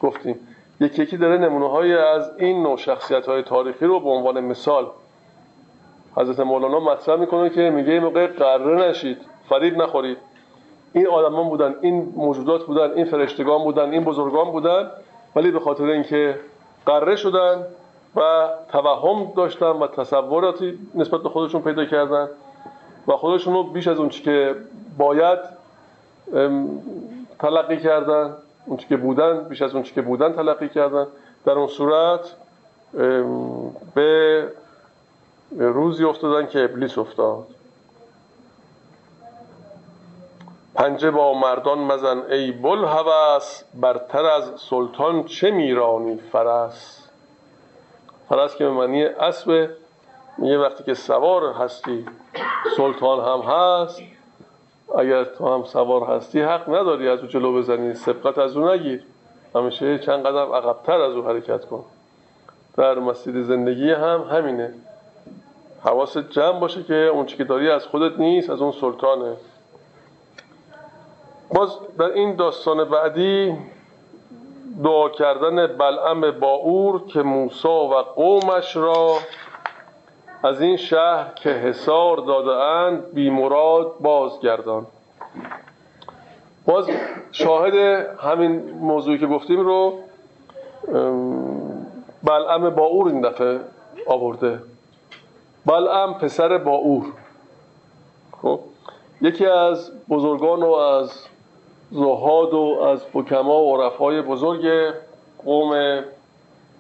گفتیم 0.02 0.40
یکی 0.80 1.04
یکی 1.04 1.18
داره 1.18 1.38
نمونه 1.38 1.70
های 1.70 1.94
از 1.98 2.32
این 2.38 2.64
نوع 2.64 2.78
شخصیت 2.78 3.26
های 3.26 3.44
تاریخی 3.44 3.86
رو 3.86 4.00
به 4.00 4.10
عنوان 4.10 4.40
مثال 4.40 4.88
حضرت 6.16 6.40
مولانا 6.40 6.80
مطرح 6.80 7.16
می‌کنه 7.16 7.50
که 7.50 7.70
میگه 7.70 7.92
این 7.92 8.04
موقع 8.04 8.28
قره 8.28 8.90
نشید 8.90 9.18
فرید 9.50 9.82
نخورید. 9.82 10.18
این 10.94 11.08
آدمان 11.08 11.50
بودن 11.50 11.76
این 11.82 12.14
موجودات 12.16 12.66
بودن 12.66 12.92
این 12.92 13.06
فرشتگان 13.06 13.64
بودن 13.64 13.92
این 13.92 14.04
بزرگان 14.04 14.52
بودن 14.52 14.92
ولی 15.36 15.52
به 15.52 15.60
خاطر 15.60 15.84
اینکه 15.84 16.40
قره 16.86 17.16
شدن 17.16 17.66
و 18.16 18.50
توهم 18.72 19.34
داشتن 19.36 19.66
و 19.66 19.88
تصوراتی 19.88 20.80
نسبت 20.96 21.22
به 21.22 21.30
خودشون 21.30 21.62
پیدا 21.62 21.86
کردن 21.86 22.30
و 23.08 23.12
خودشون 23.12 23.54
رو 23.54 23.64
بیش 23.64 23.88
از 23.88 23.98
اون 23.98 24.10
چی 24.10 24.24
که 24.24 24.56
باید 24.98 25.40
تلقی 27.40 27.78
کردن 27.78 28.34
اون 28.66 28.78
چی 28.78 28.88
که 28.88 28.98
بودن 28.98 29.44
بیش 29.44 29.62
از 29.62 29.74
اون 29.74 29.84
چی 29.84 29.94
که 29.94 30.02
بودن 30.02 30.34
تلقی 30.34 30.70
کردن. 30.70 31.08
در 31.46 31.52
اون 31.52 31.68
صورت 31.68 32.36
به 33.96 34.48
روزی 35.58 36.04
افتادن 36.04 36.48
که 36.48 36.64
ابلیس 36.64 36.98
افتاد. 36.98 37.48
پنجه 40.76 41.12
با 41.12 41.34
مردان 41.34 41.80
مزن 41.80 42.24
ای 42.32 42.52
بل 42.52 42.86
هوس 42.86 43.64
برتر 43.74 44.26
از 44.26 44.52
سلطان 44.58 45.24
چه 45.24 45.52
میرانی 45.52 46.18
فرس؟ 46.32 47.10
فرس 48.30 48.56
که 48.56 48.64
به 48.64 48.72
معنی 48.72 49.04
اسب 49.04 49.70
میگه 50.38 50.58
وقتی 50.58 50.84
که 50.84 50.94
سوار 50.94 51.54
هستی 51.54 52.06
سلطان 52.78 53.20
هم 53.20 53.52
هست. 53.52 54.02
اگر 54.98 55.24
تو 55.24 55.54
هم 55.54 55.64
سوار 55.64 56.04
هستی 56.04 56.42
حق 56.42 56.70
نداری 56.70 57.08
از 57.08 57.20
او 57.20 57.28
جلو 57.28 57.54
بزنی 57.54 57.94
سبقت 57.94 58.38
از 58.38 58.58
او 58.58 58.70
نگیر. 58.70 59.04
همیشه 59.56 60.00
چند 60.00 60.26
قدم 60.26 60.54
عقبتر 60.54 61.02
از 61.02 61.14
او 61.14 61.26
حرکت 61.26 61.66
کن. 61.66 61.86
در 62.78 63.00
مسیر 63.00 63.44
زندگی 63.44 63.92
هم 63.92 64.22
همینه. 64.32 64.74
حواست 65.84 66.18
جمع 66.30 66.60
باشه 66.60 66.84
که 66.84 66.96
اون 66.96 67.26
چی 67.26 67.38
که 67.38 67.44
داری 67.44 67.70
از 67.70 67.86
خودت 67.86 68.20
نیست 68.20 68.50
از 68.50 68.62
اون 68.62 68.72
سلطانه. 68.72 69.36
باز 71.54 71.70
در 72.00 72.06
این 72.06 72.36
داستان 72.36 72.84
بعدی 72.84 73.58
دعا 74.84 75.10
کردن 75.10 75.68
بلعم 75.68 76.32
باور 76.32 77.08
که 77.08 77.22
موسا 77.22 77.88
و 77.88 77.94
قومش 77.94 78.76
را 78.76 79.18
از 80.44 80.62
این 80.62 80.78
شهر 80.78 81.34
که 81.36 81.50
حسار 81.50 82.18
داده 82.18 82.52
اند 82.52 83.14
بی 83.14 83.30
مراد 83.30 83.96
بازگردان. 84.00 84.86
باز 86.66 86.90
شاهد 87.32 87.74
همین 88.20 88.72
موضوعی 88.72 89.18
که 89.18 89.28
گفتیم 89.28 89.60
رو 89.60 90.00
بلعم 92.24 92.70
باور 92.70 93.08
این 93.08 93.22
دفعه 93.22 93.60
آورده. 94.08 94.60
بلعم 95.66 96.14
پسر 96.14 96.58
باور. 96.58 97.04
خب 98.42 98.60
یکی 99.22 99.46
از 99.46 99.92
بزرگان 100.10 100.64
و 100.64 100.72
از 100.72 101.33
زهاد 101.92 102.54
و 102.54 102.80
از 102.82 103.06
حکما 103.14 103.64
و 103.64 103.78
عرفای 103.78 104.22
بزرگ 104.22 104.94
قوم 105.46 106.04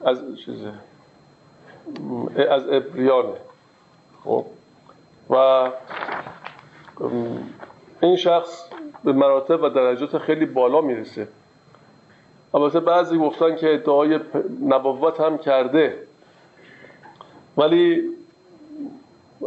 از 0.05 0.19
چیزه؟ 0.45 0.73
از 2.49 2.69
ابریانه 2.69 3.33
خب. 4.23 4.45
و 5.29 5.69
این 8.01 8.15
شخص 8.15 8.69
به 9.03 9.13
مراتب 9.13 9.63
و 9.63 9.69
درجات 9.69 10.17
خیلی 10.17 10.45
بالا 10.45 10.81
می‌رسه. 10.81 11.27
البته 12.53 12.79
بعضی 12.79 13.17
گفتن 13.17 13.55
که 13.55 13.73
ادعای 13.73 14.19
نبوت 14.67 15.19
هم 15.19 15.37
کرده. 15.37 15.97
ولی 17.57 18.03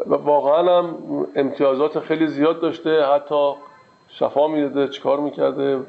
واقعا 0.06 0.78
هم 0.78 0.96
امتیازات 1.36 2.00
خیلی 2.00 2.26
زیاد 2.26 2.60
داشته 2.60 3.02
حتی 3.02 3.52
شفا 4.18 4.46
می‌داده 4.48 4.88
چیکار 4.88 5.20
می‌کرده. 5.20 5.80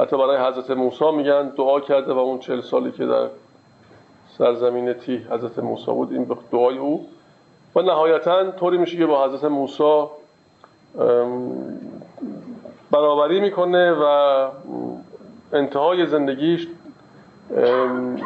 حتی 0.00 0.16
برای 0.16 0.36
حضرت 0.36 0.70
موسی 0.70 1.10
میگن 1.10 1.48
دعا 1.48 1.80
کرده 1.80 2.12
و 2.12 2.18
اون 2.18 2.38
چل 2.38 2.60
سالی 2.60 2.92
که 2.92 3.06
در 3.06 3.26
سرزمین 4.38 4.92
تی 4.92 5.26
حضرت 5.30 5.58
موسی 5.58 5.90
بود 5.90 6.12
این 6.12 6.26
دعای 6.52 6.78
او. 6.78 7.06
و 7.76 7.82
نهایتا 7.82 8.50
طوری 8.50 8.78
میشه 8.78 8.96
که 8.96 9.06
با 9.06 9.24
حضرت 9.24 9.44
موسی 9.44 10.04
برابری 12.90 13.40
می‌کنه 13.40 13.92
و 13.92 14.04
انتهای 15.52 16.06
زندگیش 16.06 16.68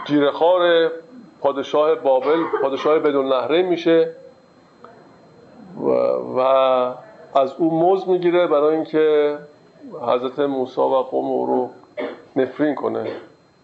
جیرخار 0.06 0.90
پادشاه 1.40 1.94
بابل 1.94 2.42
پادشاه 2.62 2.98
بدون 2.98 3.28
نهره 3.28 3.62
میشه. 3.62 4.10
و, 5.80 5.90
و 6.40 6.92
از 7.34 7.52
او 7.58 7.78
موز 7.78 8.08
می‌گیره 8.08 8.46
برای 8.46 8.74
اینکه 8.74 9.38
حضرت 10.02 10.38
موسی 10.38 10.80
و 10.80 10.84
قوم 10.84 11.24
او 11.24 11.46
رو 11.46 11.70
نفرین 12.36 12.74
کنه 12.74 13.10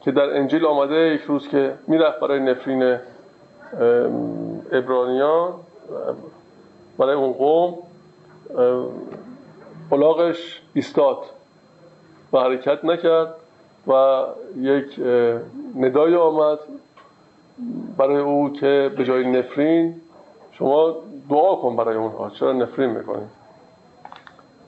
که 0.01 0.13
در 0.13 0.37
انجیل 0.37 0.67
آمده 0.67 0.95
یک 0.95 1.21
روز 1.21 1.49
که 1.49 1.75
می‌رفت 1.87 2.21
برای 2.21 2.41
نفرین 2.41 2.99
ابرانیان 4.73 5.53
برای 6.99 7.15
اون 7.15 7.33
قوم 7.33 7.79
بلاغش 9.91 10.63
ایستاد 10.75 11.19
و 12.33 12.39
حرکت 12.39 12.85
نکرد 12.85 13.35
و 13.87 14.23
یک 14.61 15.01
ندای 15.77 16.15
آمد 16.15 16.59
برای 17.97 18.19
او 18.19 18.53
که 18.53 18.91
به 18.97 19.05
جای 19.05 19.31
نفرین 19.31 20.01
شما 20.53 20.95
دعا 21.31 21.57
کن 21.57 21.77
برای 21.77 21.97
اونها 21.97 22.31
چرا 22.31 22.53
نفرین 22.53 22.91
می‌کنید 22.91 23.44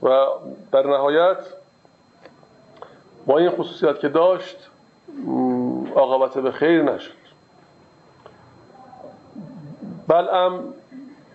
و 0.02 0.26
در 0.72 0.86
نهایت 0.86 1.38
با 3.26 3.38
این 3.38 3.50
خصوصیت 3.50 4.00
که 4.00 4.08
داشت 4.08 4.56
عاقبت 5.96 6.38
به 6.38 6.52
خیر 6.52 6.82
نشد. 6.82 7.12
بلعم 10.08 10.60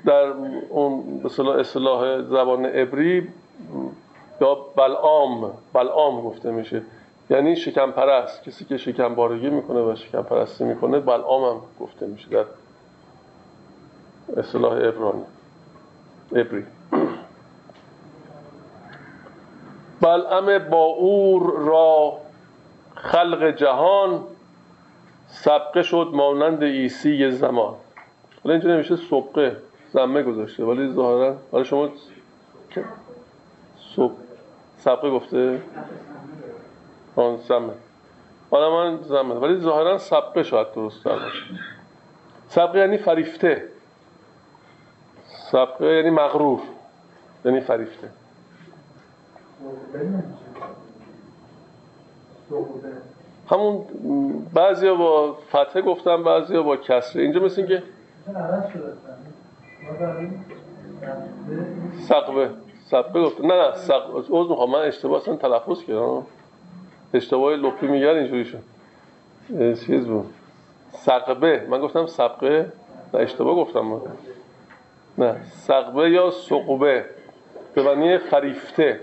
در 0.05 0.33
اون 0.69 1.21
اصطلاح 1.59 2.21
زبان 2.21 2.65
عبری 2.65 3.27
یا 4.41 4.55
بلعام 4.75 5.51
بلعام 5.73 6.21
گفته 6.21 6.51
میشه. 6.51 6.81
یعنی 7.29 7.55
شکم 7.55 7.91
پرست 7.91 8.43
کسی 8.43 8.65
که 8.65 8.77
شکم 8.77 9.15
بارگی 9.15 9.49
می‌کنه 9.49 9.81
و 9.81 9.95
شکم 9.95 10.21
پرستی 10.21 10.63
می‌کنه 10.63 10.99
بلعام 10.99 11.43
هم 11.43 11.61
گفته 11.79 12.05
میشه 12.05 12.29
در 12.29 12.45
اصطلاح 14.37 14.77
عبرانی 14.77 15.23
عبری. 16.35 16.65
بلعم 20.01 20.69
باور 20.69 21.59
را 21.59 22.17
خلق 22.95 23.43
جهان 23.43 24.23
سبقه 25.27 25.81
شد 25.83 26.09
مانند 26.13 26.63
ایسی 26.63 27.31
زمان. 27.31 27.73
حالا 28.43 28.53
اینجا 28.55 28.69
نمیشه 28.69 28.95
سبقه 28.95 29.57
زمه 29.93 30.23
گذاشته 30.23 30.63
ولی 30.63 30.93
ظاهرا 30.93 31.35
حالا 31.51 31.63
شما 31.63 31.89
سب... 33.95 34.11
سبقه 34.77 35.09
گفته؟ 35.09 35.61
آن 37.15 37.37
زمه 37.37 37.73
حالا 38.51 38.69
من 38.69 38.99
زمه 39.01 39.35
ولی 39.35 39.59
ظاهرا 39.59 39.97
سبقه 39.97 40.43
شاید 40.43 40.73
درست 40.73 41.03
باشه. 41.03 41.43
سبقه 42.47 42.79
یعنی 42.79 42.97
فریفته. 42.97 43.63
سبقه 45.51 45.85
یعنی 45.85 46.09
مغرور 46.09 46.59
یعنی 47.45 47.59
فریفته. 47.59 48.09
همون 53.51 53.85
بعضی 54.53 54.89
با 54.91 55.37
فتحه 55.49 55.81
گفتم 55.81 56.23
بعضی 56.23 56.57
با 56.57 56.77
کسره 56.77 57.21
اینجا 57.21 57.39
مثل 57.39 57.65
که 57.67 57.83
سقبه 62.07 62.49
سقبه 62.85 63.21
گفتم 63.21 63.45
نه 63.47 63.53
نه 63.53 63.75
سقبه 63.75 64.19
از 64.19 64.31
می‌خوام. 64.31 64.71
من 64.71 64.79
اشتباه 64.79 65.21
اصلا 65.21 65.35
تلفظ 65.35 65.83
کردم. 65.83 66.25
اشتباه 67.13 67.55
لپی 67.55 67.87
میگن 67.87 68.07
اینجوری 68.07 68.45
شد. 68.45 68.63
چیز 69.85 70.05
بود. 70.05 70.33
سقبه 70.91 71.65
من 71.69 71.81
گفتم 71.81 72.05
سقبه 72.05 72.65
نه 73.13 73.19
اشتباه 73.19 73.55
گفتم 73.55 73.79
من. 73.79 73.99
نه 75.17 75.35
سقبه 75.43 76.09
یا 76.09 76.31
سقبه 76.31 77.05
به 77.75 77.83
معنی 77.83 78.17
فریفته 78.17 78.99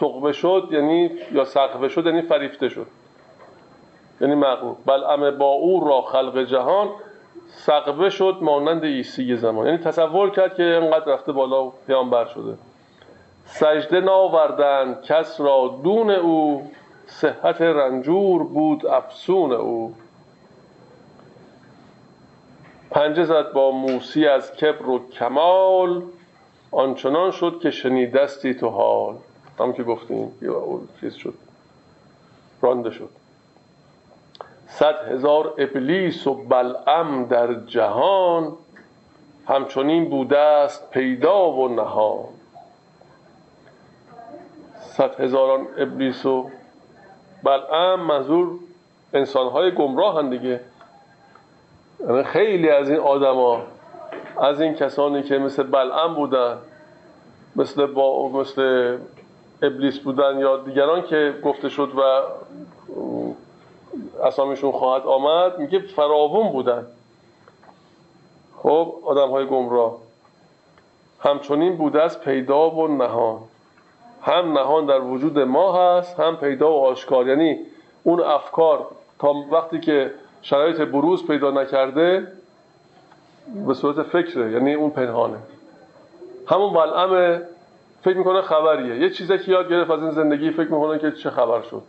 سقبه 0.00 0.32
شد 0.32 0.68
یعنی 0.70 1.10
یا 1.32 1.44
سقبه 1.44 1.88
شد 1.88 2.06
یعنی 2.06 2.22
فریفته 2.22 2.68
شد. 2.68 2.86
یعنی 4.20 4.34
مغلوب 4.34 4.76
بلعم 4.86 5.38
با 5.38 5.46
او 5.46 5.88
را 5.88 6.02
خلق 6.02 6.38
جهان 6.44 6.88
سقبه 7.48 8.10
شد 8.10 8.38
مانند 8.40 8.84
عیسی 8.84 9.36
زمان. 9.36 9.66
یعنی 9.66 9.78
تصور 9.78 10.30
کرد 10.30 10.54
که 10.54 10.62
اینقدر 10.62 11.12
رفته 11.12 11.32
بالا 11.32 11.72
پیامبر 11.86 12.24
شده. 12.24 12.58
سجده 13.44 14.00
ناوردن 14.00 15.00
کس 15.02 15.40
را 15.40 15.80
دون 15.84 16.10
او 16.10 16.70
صحت 17.06 17.62
رنجور 17.62 18.44
بود 18.44 18.86
افسون 18.86 19.52
او. 19.52 19.94
پنجه 22.90 23.24
زد 23.24 23.52
با 23.52 23.70
موسی 23.70 24.26
از 24.26 24.56
کبر 24.56 24.88
و 24.88 25.08
کمال 25.08 26.02
آنچنان 26.70 27.30
شد 27.30 27.58
که 27.62 27.70
شنیدستی 27.70 28.54
تو 28.54 28.68
حال. 28.68 29.14
هم 29.60 29.72
که 29.72 29.82
گفتیم 29.82 30.32
چیز 31.00 31.14
شد. 31.14 31.34
رانده 32.62 32.90
شد. 32.90 33.10
صد 34.66 35.12
هزار 35.12 35.54
ابلیس 35.58 36.26
و 36.26 36.34
بلعم 36.34 37.24
در 37.24 37.54
جهان 37.54 38.52
همچنین 39.46 40.10
بوده 40.10 40.38
است 40.38 40.90
پیدا 40.90 41.52
و 41.52 41.68
نهان. 41.68 42.24
صد 44.80 45.20
هزاران 45.20 45.66
ابلیس 45.78 46.26
و 46.26 46.50
بلعم 47.42 48.00
منظور 48.00 48.58
انسانهای 49.14 49.70
گمراه 49.74 50.18
هم 50.18 50.30
دیگه. 50.30 50.60
یعنی 52.00 52.22
خیلی 52.22 52.70
از 52.70 52.90
این 52.90 52.98
آدما 52.98 53.62
از 54.40 54.60
این 54.60 54.74
کسانی 54.74 55.22
که 55.22 55.38
مثل 55.38 55.62
بلعم 55.62 56.14
بودن 56.14 56.58
مثل 57.56 57.86
با 57.86 58.28
مثل 58.28 58.96
ابلیس 59.64 59.98
بودن 59.98 60.38
یا 60.38 60.56
دیگران 60.56 61.02
که 61.02 61.34
گفته 61.44 61.68
شد 61.68 61.92
و 61.96 62.22
اسامیشون 64.22 64.72
خواهد 64.72 65.06
آمد 65.06 65.58
میگه 65.58 65.78
فراوون 65.78 66.52
بودن. 66.52 66.86
خب 68.62 68.94
آدم 69.04 69.30
های 69.30 69.46
گمراه. 69.46 69.96
همچنین 71.20 71.76
بوده 71.76 72.02
از 72.02 72.20
پیدا 72.20 72.70
و 72.70 72.88
نهان. 72.88 73.38
هم 74.22 74.58
نهان 74.58 74.86
در 74.86 75.00
وجود 75.00 75.38
ما 75.38 75.78
هست 75.78 76.20
هم 76.20 76.36
پیدا 76.36 76.72
و 76.72 76.84
آشکار. 76.84 77.28
یعنی 77.28 77.58
اون 78.02 78.20
افکار 78.20 78.86
تا 79.18 79.34
وقتی 79.50 79.80
که 79.80 80.10
شرایط 80.42 80.80
بروز 80.80 81.26
پیدا 81.26 81.50
نکرده 81.50 82.32
به 83.66 83.74
صورت 83.74 84.02
فکره 84.02 84.52
یعنی 84.52 84.74
اون 84.74 84.90
پنهانه. 84.90 85.38
همون 86.46 86.72
بلعم 86.72 87.42
فکر 88.04 88.16
می‌کنه 88.16 88.42
خبریه. 88.42 88.96
یه 88.98 89.10
چیزی 89.10 89.38
که 89.38 89.52
یاد 89.52 89.68
گرفت 89.68 89.90
از 89.90 90.02
این 90.02 90.10
زندگی 90.10 90.50
فکر 90.50 90.72
می‌کنه 90.72 90.98
که 90.98 91.12
چه 91.12 91.30
خبر 91.30 91.62
شد. 91.62 91.82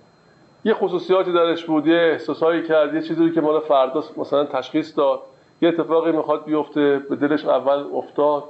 یه 0.65 0.73
خصوصیاتی 0.73 1.33
درش 1.33 1.65
بود 1.65 1.87
یه 1.87 1.95
احساسایی 1.95 2.63
کرد 2.63 2.93
یه 2.93 3.01
چیزی 3.01 3.31
که 3.31 3.41
مال 3.41 3.59
فردا 3.59 4.03
مثلا 4.17 4.45
تشخیص 4.45 4.97
داد. 4.97 5.19
یه 5.61 5.69
اتفاقی 5.69 6.11
می‌خواد 6.11 6.45
بیفته 6.45 6.99
به 7.09 7.15
دلش 7.15 7.45
اول 7.45 7.85
افتاد. 7.93 8.43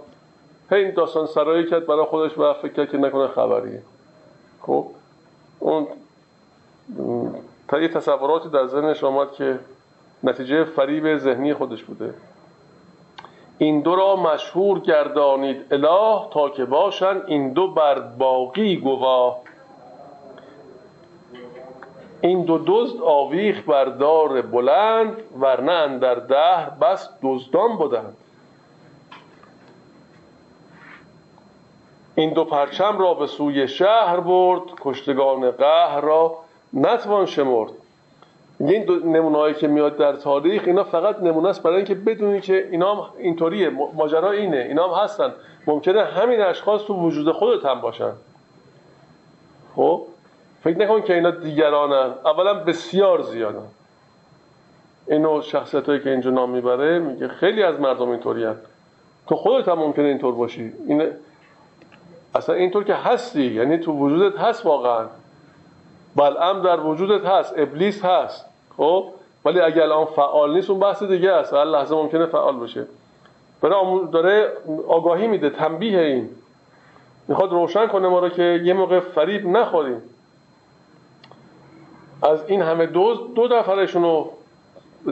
هی 0.70 0.92
داستان 0.92 1.26
سرایی 1.26 1.66
کرد 1.66 1.86
برای 1.86 2.06
خودش 2.06 2.38
و 2.38 2.54
فکر 2.54 2.74
کرد 2.74 2.90
که 2.90 2.98
نکنه 2.98 3.28
خبریه. 3.28 3.82
خب 4.62 4.88
اون 5.60 5.88
تا 7.68 7.80
یه 7.80 7.88
تصوراتی 7.88 8.50
در 8.50 8.66
ذهنش 8.66 9.04
آمد 9.04 9.32
که 9.32 9.60
نتیجه 10.24 10.64
فریب 10.64 11.18
ذهنی 11.18 11.54
خودش 11.54 11.84
بوده. 11.84 12.14
این 13.58 13.82
دو 13.82 13.96
را 13.96 14.16
مشهور 14.16 14.80
گردانید 14.80 15.74
اله 15.74 16.30
تا 16.32 16.50
که 16.50 16.66
باشن 16.66 17.22
این 17.28 17.54
دو 17.54 17.68
بر 17.68 18.00
باقی 18.00 18.78
گواه. 18.78 19.38
این 22.22 22.44
دو 22.44 22.58
دزد 22.68 23.02
آویخ 23.02 23.64
بر 23.64 23.86
دار 23.86 24.42
بلند 24.42 25.24
ورنه 25.40 26.00
در 26.00 26.16
دهر 26.16 26.70
بس 26.70 27.10
دزدان 27.24 27.78
بودند. 27.78 28.18
این 32.16 32.34
دو 32.34 32.46
پرچم 32.46 32.98
را 32.98 33.14
به 33.14 33.28
سوی 33.28 33.68
شهر 33.68 34.20
برد 34.20 34.62
کشتگان 34.82 35.52
قهر 35.52 36.02
را 36.02 36.36
نتوان 36.74 37.26
شمرد. 37.26 37.72
این 38.60 38.86
دو 38.86 38.96
نمونه 38.96 39.54
که 39.54 39.68
میاد 39.68 39.98
در 39.98 40.14
تاریخ 40.14 40.64
اینا 40.66 40.84
فقط 40.84 41.20
نمونه 41.20 41.50
است 41.50 41.64
برای 41.64 41.76
اینکه 41.76 41.96
بدونی 41.96 42.42
که 42.42 42.68
اینا 42.72 43.10
اینطوریه 43.18 43.70
ماجرا 43.70 44.32
اینه 44.32 44.58
اینا 44.58 44.88
هم 44.88 45.04
هستن. 45.04 45.34
ممکنه 45.68 46.04
همین 46.04 46.42
اشخاص 46.42 46.82
تو 46.82 46.94
وجود 46.94 47.32
خودت 47.32 47.66
هم 47.66 47.82
باشن. 47.82 48.12
خب؟ 49.76 50.02
فکر 50.64 50.78
نکن 50.78 51.02
که 51.02 51.14
اینا 51.14 51.32
دیگرانن. 51.32 52.14
اولا 52.26 52.54
بسیار 52.54 53.22
زیادن. 53.22 53.68
اینو 55.08 55.42
شخصیت 55.42 55.86
هایی 55.90 56.00
که 56.00 56.10
اینجا 56.10 56.30
نام 56.30 56.50
می‌بره 56.50 57.00
میگه 57.00 57.28
خیلی 57.28 57.64
از 57.64 57.80
مردم 57.80 58.10
اینطوری 58.10 58.48
تو 59.28 59.36
خودت 59.36 59.68
هم 59.68 59.80
ممکنه 59.80 60.06
اینطور 60.06 60.36
باشی. 60.36 60.74
این 60.88 61.04
اصلا 62.36 62.56
اینطور 62.56 62.84
که 62.84 62.94
هستی 62.94 63.44
یعنی 63.44 63.78
تو 63.78 63.92
وجودت 63.92 64.38
هست 64.40 64.66
واقعا. 64.66 65.06
بلعم 66.16 66.62
در 66.62 66.80
وجودت 66.80 67.26
هست 67.26 67.54
ابلیس 67.58 68.06
هست 68.06 68.46
خب؟ 68.78 69.06
ولی 69.46 69.60
اگر 69.60 69.84
الان 69.84 70.06
فعال 70.06 70.54
نیست 70.54 70.70
اون 70.70 70.80
بحث 70.80 71.04
دیگه 71.04 71.32
است 71.32 71.54
هر 71.54 71.66
لحظه 71.66 71.96
ممکنه 71.96 72.26
فعال 72.26 72.60
بشه. 72.60 72.86
برای 73.62 74.08
داره 74.12 74.52
آگاهی 74.88 75.28
میده 75.28 75.50
تنبیه 75.50 76.00
این. 76.00 76.30
می‌خواد 77.28 77.52
روشن 77.52 77.88
کنه 77.88 78.08
ما 78.08 78.20
رو 78.20 78.30
که 78.30 78.62
یه 78.64 78.74
موقع 78.74 79.00
فریب 79.00 79.48
نخوریم. 79.48 80.02
از 82.24 82.50
این 82.50 82.62
همه 82.62 82.86
دوز 82.86 83.18
دو 83.36 83.48
نفرشون 83.48 84.04
رو 84.04 84.32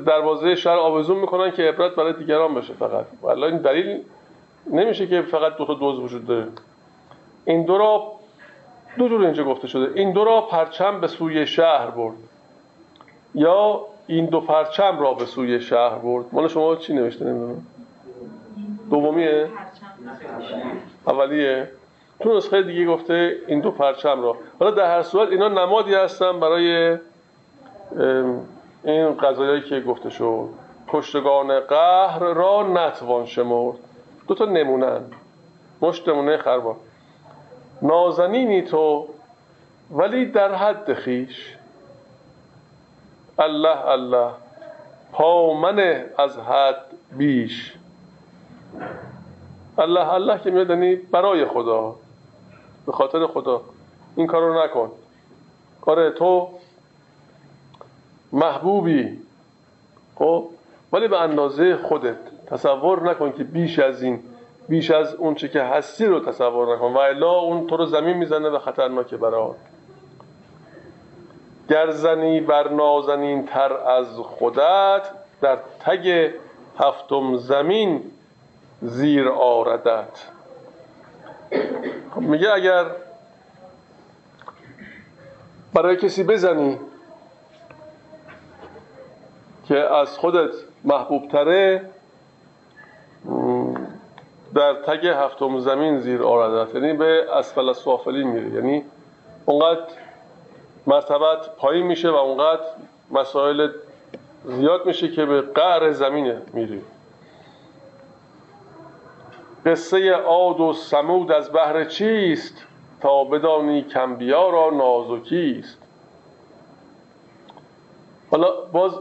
دروازه 0.05 0.55
شهر 0.55 0.77
آویزون 0.77 1.17
می‌کنن 1.17 1.51
که 1.51 1.63
عبرت 1.63 1.95
برای 1.95 2.13
دیگران 2.13 2.55
بشه 2.55 2.73
فقط. 2.73 3.05
ولی 3.23 3.43
این 3.43 3.57
دلیل 3.57 4.03
نمیشه 4.71 5.07
که 5.07 5.21
فقط 5.21 5.55
دو 5.55 5.65
تا 5.65 5.73
دوز 5.73 5.99
وجود 5.99 6.27
داره. 6.27 6.47
این 7.45 7.65
دو 7.65 7.77
را 7.77 8.11
دو 8.97 9.09
جور 9.09 9.25
اینجا 9.25 9.43
گفته 9.43 9.67
شده. 9.67 9.99
این 9.99 10.11
دو 10.11 10.23
را 10.23 10.41
پرچم 10.41 10.99
به 11.01 11.07
سوی 11.07 11.47
شهر 11.47 11.87
برد. 11.87 12.15
یا 13.35 13.81
این 14.07 14.25
دو 14.25 14.41
پرچم 14.41 14.99
را 14.99 15.13
به 15.13 15.25
سوی 15.25 15.61
شهر 15.61 15.95
برد. 15.95 16.25
مال 16.31 16.47
شما 16.47 16.75
چی 16.75 16.93
نوشته 16.93 17.25
نمی‌دونم؟ 17.25 17.65
دومیه؟ 18.89 19.47
اولیه. 21.07 21.69
تو 22.19 22.37
نسخه 22.37 22.63
دیگه 22.63 22.85
گفته 22.85 23.37
این 23.47 23.59
دو 23.59 23.71
پرچم 23.71 24.21
را. 24.21 24.35
حالا 24.59 24.71
در 24.71 24.95
هر 24.95 25.03
صورت 25.03 25.29
اینا 25.29 25.47
نمادی 25.47 25.93
هستن 25.93 26.39
برای 26.39 26.97
این 28.83 29.13
قضایی 29.17 29.61
که 29.61 29.79
گفته 29.79 30.09
شد. 30.09 30.49
کشتگان 30.87 31.59
قهر 31.59 32.19
را 32.19 32.67
نتوان 32.73 33.25
شمرد. 33.25 33.75
دو 34.27 34.35
تا 34.35 34.45
نمونن 34.45 35.01
مشت 35.81 36.09
نمونه 36.09 36.37
خربا 36.37 36.75
نازنینی 37.83 38.61
تو 38.61 39.07
ولی 39.91 40.25
در 40.25 40.55
حد 40.55 40.93
خیش. 40.93 41.55
الله 43.39 43.87
الله 43.87 44.31
پامنه 45.11 46.05
از 46.17 46.37
حد 46.37 46.85
بیش. 47.17 47.73
الله 49.77 50.13
الله 50.13 50.39
که 50.39 50.51
میاد 50.51 50.97
برای 51.11 51.45
خدا. 51.45 51.95
به 52.85 52.91
خاطر 52.91 53.27
خدا. 53.27 53.61
این 54.15 54.27
کار 54.27 54.41
رو 54.41 54.63
نکن. 54.63 54.91
کار 55.81 56.09
تو 56.09 56.49
محبوبی. 58.33 59.17
خب؟ 60.15 60.49
ولی 60.93 61.07
به 61.07 61.21
اندازه 61.21 61.77
خودت 61.77 62.17
تصور 62.47 63.09
نکن 63.09 63.31
که 63.31 63.43
بیش 63.43 63.79
از 63.79 64.01
این 64.01 64.19
بیش 64.69 64.91
از 64.91 65.15
اون 65.15 65.35
چه 65.35 65.47
که 65.47 65.61
هستی 65.61 66.05
رو 66.05 66.19
تصور 66.19 66.75
نکن. 66.75 66.93
و 66.93 66.97
الا 66.97 67.31
اون 67.31 67.67
تو 67.67 67.77
رو 67.77 67.85
زمین 67.85 68.17
می‌زنه 68.17 68.49
و 68.49 68.59
خطرناکه 68.59 69.17
برات. 69.17 69.55
گرزنی 71.69 72.41
بر 72.41 72.69
نازنین 72.69 73.45
تر 73.45 73.73
از 73.73 74.17
خودت 74.17 75.01
در 75.41 75.57
تگ 75.79 76.31
هفتم 76.79 77.37
زمین 77.37 78.11
زیر 78.81 79.29
آردت. 79.29 80.27
خب 82.15 82.21
میگه 82.21 82.53
اگر 82.53 82.85
برای 85.73 85.97
کسی 85.97 86.23
بزنی 86.23 86.79
که 89.67 89.77
از 89.77 90.17
خودت 90.17 90.51
محبوب 90.83 91.27
تره 91.27 91.81
در 94.55 94.73
تگ 94.73 95.07
هفتم 95.07 95.59
زمین 95.59 95.99
زیر 95.99 96.23
آردت 96.23 96.75
یعنی 96.75 96.93
به 96.93 97.25
اسفل 97.33 97.73
سوافلی 97.73 98.23
میره. 98.23 98.49
یعنی 98.49 98.85
اونقدر 99.45 99.83
مرتبت 100.87 101.55
پایین 101.57 101.85
میشه 101.85 102.09
و 102.09 102.15
اونقدر 102.15 102.65
مسائل 103.11 103.69
زیاد 104.45 104.85
میشه 104.85 105.07
که 105.07 105.25
به 105.25 105.41
قعر 105.41 105.91
زمینه 105.91 106.41
میری 106.53 106.81
قصه 109.65 110.11
عاد 110.11 110.59
و 110.59 110.73
سمود 110.73 111.31
از 111.31 111.51
بهر 111.51 111.85
چیست؟ 111.85 112.53
تا 113.01 113.23
بدانی 113.23 113.81
کمبیا 113.81 114.49
را 114.49 114.69
نازکیست. 114.69 115.77
حالا 118.31 118.51
باز 118.71 118.91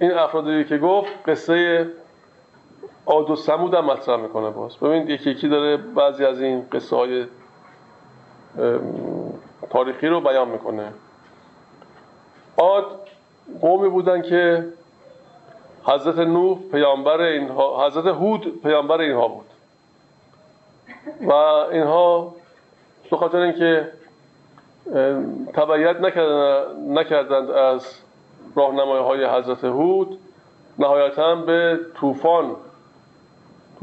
این 0.00 0.12
افرادی 0.12 0.64
که 0.64 0.78
گفت 0.78 1.12
قصه 1.26 1.86
عاد 3.06 3.30
و 3.30 3.36
سمود 3.36 3.74
هم 3.74 3.84
مطرح 3.84 4.16
می‌کنه 4.16 4.50
باز. 4.50 4.76
ببینید 4.76 5.10
یکی 5.10 5.30
یکی 5.30 5.48
داره 5.48 5.76
بعضی 5.76 6.24
از 6.24 6.40
این 6.40 6.66
قصه 6.72 6.96
های 6.96 7.26
تاریخی 9.70 10.06
رو 10.06 10.20
بیان 10.20 10.48
می‌کنه. 10.48 10.92
عاد 12.58 12.84
قومی 13.60 13.88
بودن 13.88 14.22
که 14.22 14.66
حضرت 15.84 16.18
نوح 16.18 16.58
پیامبر 16.72 17.20
اینها 17.20 17.86
حضرت 17.86 18.06
هود 18.06 18.62
پیامبر 18.62 19.00
اینها 19.00 19.28
بود. 19.28 19.46
و 21.20 21.32
اینها 21.32 22.34
به 23.10 23.16
خاطر 23.16 23.38
اینکه 23.38 23.88
تبعیت 25.54 25.96
نکردند 26.88 27.50
از 27.50 28.00
راهنمای 28.56 29.02
های 29.02 29.26
حضرت 29.26 29.64
هود 29.64 30.18
نهایتا 30.78 31.34
به 31.34 31.80
طوفان 31.94 32.56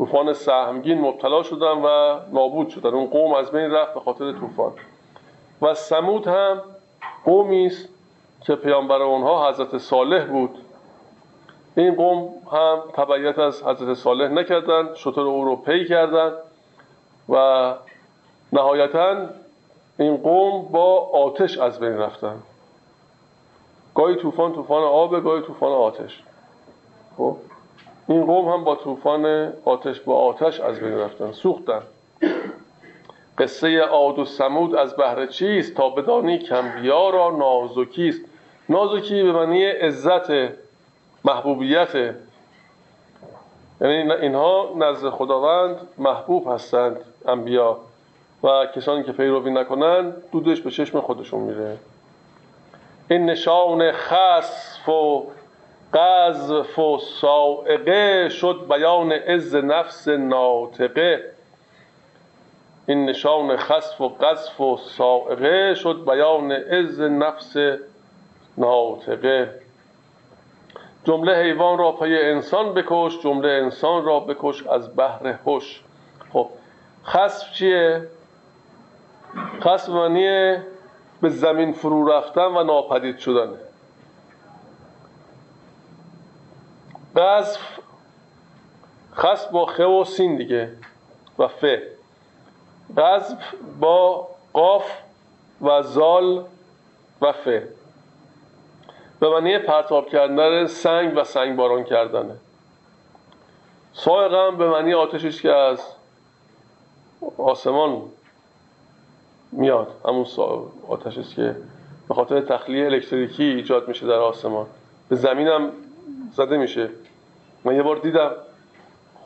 طوفان 0.02 0.34
سهمگین 0.34 1.02
مبتلا 1.02 1.43
شدن 1.43 1.72
و 1.72 2.20
نابود 2.34 2.70
شدن 2.70 2.89
اون 2.89 3.06
قوم 3.06 3.34
از 3.34 3.52
بین 3.52 3.72
رفت 3.72 3.93
به 3.93 3.99
خاطر 3.99 4.32
طوفان. 4.32 4.72
و 5.62 5.74
سمود 5.74 6.28
هم 6.28 6.62
قومی 7.26 7.66
است 7.66 7.89
که 8.45 8.56
پیامبر 8.56 9.02
اونها 9.02 9.49
حضرت 9.49 9.78
صالح 9.78 10.26
بود. 10.26 10.58
این 11.78 11.95
قوم 11.95 12.30
هم 12.52 12.80
تبعیت 12.93 13.39
از 13.39 13.64
حضرت 13.64 13.93
صالح 13.93 14.28
نکردند 14.28 14.95
شطور 14.95 15.28
او 15.28 15.45
رو 15.45 15.56
پی 15.56 15.88
کردند 15.88 16.34
و 17.30 17.74
نهایتا 18.54 19.16
این 19.99 20.18
قوم 20.18 20.72
با 20.72 20.99
آتش 20.99 21.58
از 21.58 21.80
بین 21.80 21.97
رفتن. 21.97 22.36
گاهی 23.95 24.16
طوفان 24.16 24.54
طوفان 24.54 24.84
آب 24.84 25.24
گاهی 25.24 25.41
طوفان 25.41 25.72
آتش. 25.72 26.24
خب؟ 27.18 27.38
این 28.12 28.26
قوم 28.26 28.49
هم 28.49 28.64
با 28.64 28.76
طوفان 28.76 29.53
آتش 29.66 29.99
با 29.99 30.16
آتش 30.16 30.59
از 30.59 30.80
بین 30.80 30.97
رفتن 30.97 31.32
سوختن. 31.32 31.82
قصه 33.38 33.80
عاد 33.80 34.20
و 34.20 34.26
سمود 34.26 34.76
از 34.76 34.95
بهر 34.95 35.26
چیست؟ 35.26 35.76
تا 35.76 35.89
بدانی 35.89 36.38
کمبیا 36.38 37.09
را 37.09 37.30
نازکیست 37.38 38.22
نازکی 38.70 39.24
به 39.24 39.32
معنی 39.32 39.66
عزت 39.66 40.32
محبوبیت. 41.26 41.95
یعنی 43.82 44.12
اینها 44.12 44.74
نزد 44.78 45.09
خداوند 45.09 45.88
محبوب 45.97 46.53
هستند 46.53 46.97
انبیا. 47.26 47.78
و 48.43 48.66
کسانی 48.76 49.03
که 49.03 49.12
پیروی 49.12 49.51
نکنن 49.51 50.14
دودش 50.32 50.62
به 50.62 50.72
چشم 50.72 51.01
خودشون 51.01 51.39
میره. 51.39 51.78
این 53.09 53.26
نشان 53.26 53.91
خصف 53.91 54.89
و 54.89 55.24
قذف 55.93 56.79
و 56.79 56.97
سائقه 56.97 58.29
شد 58.29 58.65
بیان 58.69 59.11
عز 59.11 59.55
نفس 59.55 60.07
ناطقه. 60.07 61.23
این 62.87 63.05
نشان 63.05 63.57
خصف 63.57 64.01
و 64.01 64.09
قذف 64.09 64.61
و 64.61 64.77
سائقه 64.77 65.73
شد 65.73 66.05
بیان 66.05 66.51
عز 66.51 67.01
نفس 67.01 67.55
ناطقه. 68.57 69.61
جمله 71.03 71.43
حیوان 71.43 71.77
را 71.77 71.91
پای 71.91 72.31
انسان 72.31 72.73
بکش 72.73 73.19
جمله 73.23 73.49
انسان 73.49 74.05
را 74.05 74.19
بکش 74.19 74.67
از 74.67 74.95
بحر 74.95 75.27
هوش. 75.27 75.81
خب 76.33 76.47
خصف 77.05 77.53
چیه؟ 77.53 78.07
خصف 79.61 79.89
معنی 79.89 80.57
به 81.21 81.29
زمین 81.29 81.73
فرو 81.73 82.11
رفتن 82.11 82.41
و 82.45 82.63
ناپدید 82.63 83.17
شدن 83.17 83.49
قذف 87.16 87.59
خصف 89.16 89.51
با 89.51 89.66
خ 89.66 89.80
و 89.80 90.03
سین 90.03 90.38
دیگه 90.38 90.72
و 91.39 91.47
ف. 91.47 91.66
قذف 92.97 93.38
با 93.80 94.28
قاف 94.53 94.91
و 95.62 95.82
زال 95.82 96.43
و 97.22 97.32
ف. 97.32 97.47
به 99.20 99.30
معنی 99.30 99.59
پرتاب 99.59 100.09
کردن 100.09 100.68
سنگ 100.68 101.14
و 101.18 101.24
سنگ 101.24 101.55
باران 101.55 101.84
کردنه. 101.84 102.36
سایق 103.93 104.34
هم 104.34 104.57
به 104.57 104.70
معنی 104.70 104.93
آتشش 104.93 105.41
که 105.41 105.51
از 105.51 105.82
آسمان 107.38 108.01
میاد 109.51 109.88
همون 110.05 110.26
آتش 110.88 111.18
است 111.18 111.36
که 111.36 111.55
به 112.07 112.14
خاطر 112.14 112.41
تخلیه 112.41 112.86
الکتریکی 112.86 113.43
ایجاد 113.43 113.88
میشه 113.88 114.07
در 114.07 114.14
آسمان. 114.14 114.66
به 115.09 115.16
زمین 115.16 115.47
هم 115.47 115.72
زده 116.34 116.57
میشه. 116.57 116.89
من 117.64 117.76
یه 117.76 117.84
بار 117.84 117.95
دیدم 117.95 118.32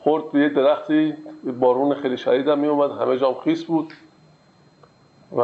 خورد 0.02 0.32
به 0.32 0.40
یه 0.40 0.48
درختی 0.48 1.14
بارون 1.60 1.94
خیلی 1.94 2.16
شدید 2.16 2.48
هم 2.48 2.58
میومد 2.58 2.90
همه 2.90 3.18
جام 3.18 3.34
خیس 3.34 3.64
بود 3.64 3.92
و 5.36 5.40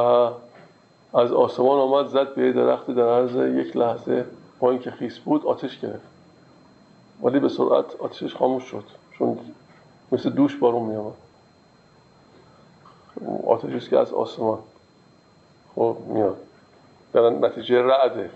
از 1.15 1.33
آسمان 1.33 1.79
آمد 1.79 2.07
زد 2.07 2.35
به 2.35 2.43
یه 2.43 2.53
درختی 2.53 2.95
در 2.95 3.09
عرض 3.09 3.67
یک 3.67 3.77
لحظه 3.77 4.25
با 4.61 4.71
اینکه 4.71 4.91
خیس 4.91 5.19
بود 5.19 5.47
آتش 5.47 5.81
گرفت. 5.81 6.13
ولی 7.23 7.41
به 7.41 7.49
سرعت 7.49 7.97
آتشش 7.99 8.35
خاموش 8.35 8.65
شد 8.65 8.85
چون 9.19 9.39
مثل 10.13 10.31
دوش 10.31 10.57
بارون 10.57 10.83
می 10.83 10.97
آمد 10.97 11.13
آتشش 13.47 13.89
که 13.89 13.99
از 13.99 14.13
آسمان 14.13 14.59
خب 15.75 15.97
میاد. 16.07 16.37
در 17.13 17.31
نتیجه 17.31 17.83
رعده. 17.83 18.31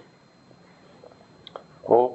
خب؟ 1.87 2.11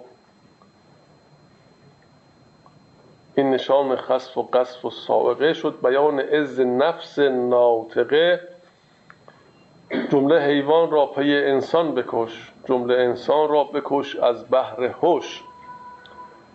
این 3.36 3.50
نشان 3.50 3.96
خصف 3.96 4.38
و 4.38 4.50
قصف 4.54 4.86
و 4.86 4.90
سابقه 4.90 5.54
شد. 5.54 5.80
بیان 5.84 6.20
عز 6.20 6.60
نفس 6.60 7.20
ناطقه. 7.20 8.40
جمله 10.12 10.42
حیوان 10.46 10.92
را 10.92 11.06
پی 11.06 11.36
انسان 11.36 11.96
بکش. 11.96 12.52
جمله 12.66 12.94
انسان 12.94 13.50
را 13.50 13.64
بکش 13.64 14.16
از 14.16 14.52
بحر 14.52 14.84
هوش. 14.84 15.44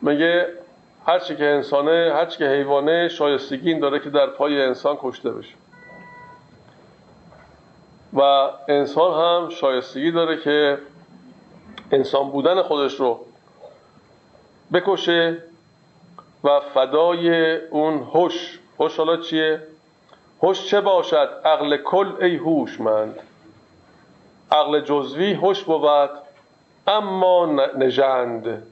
میگه 0.03 0.47
هرچی 1.07 1.37
که 1.37 1.45
انسانه 1.45 2.13
هرچی 2.15 2.39
که 2.39 2.45
حیوانه 2.45 3.09
شایستگی 3.09 3.75
داره 3.75 4.01
که 4.01 4.11
در 4.11 4.27
پای 4.27 4.63
انسان 4.63 4.97
کشته 5.01 5.31
بشه. 5.31 5.55
و 8.13 8.21
انسان 8.69 9.43
هم 9.43 9.49
شایستگی 9.51 10.11
داره 10.13 10.41
که 10.41 10.79
انسان 11.93 12.31
بودن 12.31 12.63
خودش 12.63 12.95
رو 12.95 13.21
بکشه. 14.73 15.43
و 16.47 16.61
فدای 16.61 17.57
اون 17.57 17.99
هوش. 17.99 18.59
هوش 18.81 18.97
حالا 18.97 19.17
چیه؟ 19.17 19.63
هوش 20.43 20.67
چه 20.67 20.81
باشد؟ 20.81 21.41
عقل 21.45 21.77
کل 21.77 22.13
ای 22.21 22.37
هوشمند. 22.37 23.19
عقل 24.53 24.81
جزوی 24.81 25.33
هوش 25.33 25.65
بود 25.65 26.11
اما 26.87 27.47
نژند. 27.79 28.63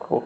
خب 0.00 0.22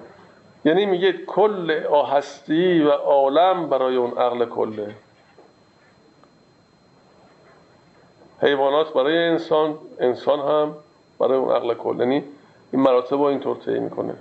یعنی 0.64 0.86
میگه 0.86 1.12
کل 1.12 1.70
هستی 2.12 2.82
و 2.82 2.90
عالم 2.90 3.68
برای 3.68 3.96
اون 3.96 4.10
عقل 4.10 4.44
کله. 4.44 4.94
حیوانات 8.40 8.92
برای 8.92 9.28
انسان 9.28 9.78
انسان 9.98 10.38
هم 10.38 10.74
برای 11.18 11.38
اون 11.38 11.56
عقل 11.56 11.74
کل. 11.74 11.98
یعنی 11.98 12.24
این 12.72 12.82
مراتب 12.82 13.12
رو 13.12 13.22
اینطور 13.22 13.56
طی 13.56 13.78
می‌کنه. 13.78 14.14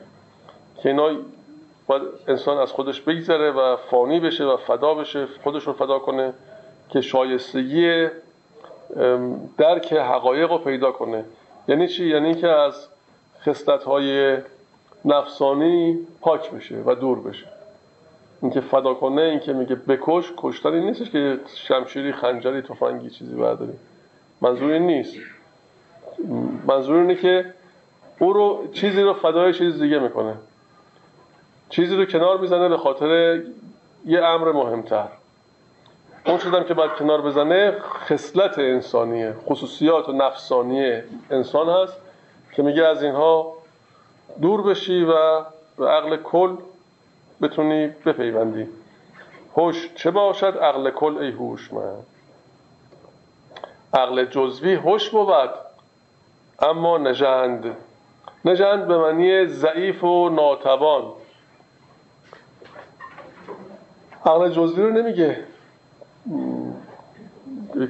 که 0.83 0.89
اینا 0.89 1.09
باید 1.91 2.03
انسان 2.27 2.57
از 2.57 2.71
خودش 2.71 3.01
بگذره 3.01 3.51
و 3.51 3.75
فانی 3.75 4.19
بشه 4.19 4.43
و 4.43 4.57
فدا 4.57 4.93
بشه 4.93 5.27
خودش 5.43 5.63
رو 5.63 5.73
فدا 5.73 5.99
کنه 5.99 6.33
که 6.89 7.01
شایستگی 7.01 8.07
درک 9.57 9.93
حقایق 9.93 10.51
رو 10.51 10.57
پیدا 10.57 10.91
کنه. 10.91 11.25
یعنی 11.67 11.87
چی؟ 11.87 12.07
یعنی 12.07 12.35
که 12.35 12.47
از 12.47 12.87
خستت 13.41 13.83
های 13.83 14.37
نفسانی 15.05 15.99
پاک 16.21 16.51
بشه 16.51 16.75
و 16.85 16.95
دور 16.95 17.19
بشه. 17.19 17.45
اینکه 18.41 18.61
فدا 18.61 18.93
کنه 18.93 19.21
اینکه 19.21 19.53
میگه 19.53 19.75
بکش 19.75 20.33
کشتن 20.37 20.79
نیستش 20.79 21.09
که 21.09 21.39
شمشیری 21.55 22.11
خنجری 22.11 22.61
تفنگی 22.61 23.09
چیزی 23.09 23.35
برداری. 23.35 23.73
منظور 24.41 24.71
این 24.71 24.87
نیست. 24.87 25.15
منظور 26.67 26.95
اینه 26.95 27.15
که 27.15 27.45
او 28.19 28.33
رو 28.33 28.67
چیزی 28.73 29.01
رو 29.01 29.13
فدای 29.13 29.53
چیز 29.53 29.81
دیگه 29.81 29.99
می‌کنه. 29.99 30.35
چیزی 31.71 31.95
رو 31.95 32.05
کنار 32.05 32.37
می‌زنه 32.37 32.69
به 32.69 32.77
خاطر 32.77 33.41
یه 34.05 34.25
امر 34.25 34.51
مهمتر. 34.51 35.07
اون 36.25 36.37
چیزم 36.37 36.63
که 36.63 36.73
باید 36.73 36.91
کنار 36.91 37.21
بزنه 37.21 37.79
خصلت 37.79 38.59
انسانیه 38.59 39.33
خصوصیات 39.45 40.09
و 40.09 40.11
نفسانی 40.11 41.01
انسان 41.31 41.69
هست 41.69 41.97
که 42.55 42.63
میگه 42.63 42.85
از 42.85 43.03
اینها 43.03 43.53
دور 44.41 44.61
بشی 44.61 45.03
و 45.03 45.41
به 45.77 45.87
عقل 45.87 46.17
کل 46.17 46.55
بتونی 47.41 47.87
بپیوندی. 47.87 48.67
هوش 49.57 49.89
چه 49.95 50.11
باشد؟ 50.11 50.57
عقل 50.57 50.89
کل 50.89 51.17
ای 51.17 51.31
هوش 51.31 51.73
من 51.73 51.95
عقل 53.93 54.25
جزوی 54.25 54.73
هوش 54.73 55.09
بود 55.09 55.49
اما 56.59 56.97
نژند. 56.97 57.75
نژند 58.45 58.87
به 58.87 58.97
معنی 58.97 59.45
ضعیف 59.45 60.03
و 60.03 60.29
ناتوان. 60.29 61.03
عقل 64.25 64.49
جزوی 64.49 64.83
رو 64.83 64.89
نمیگه. 64.89 65.37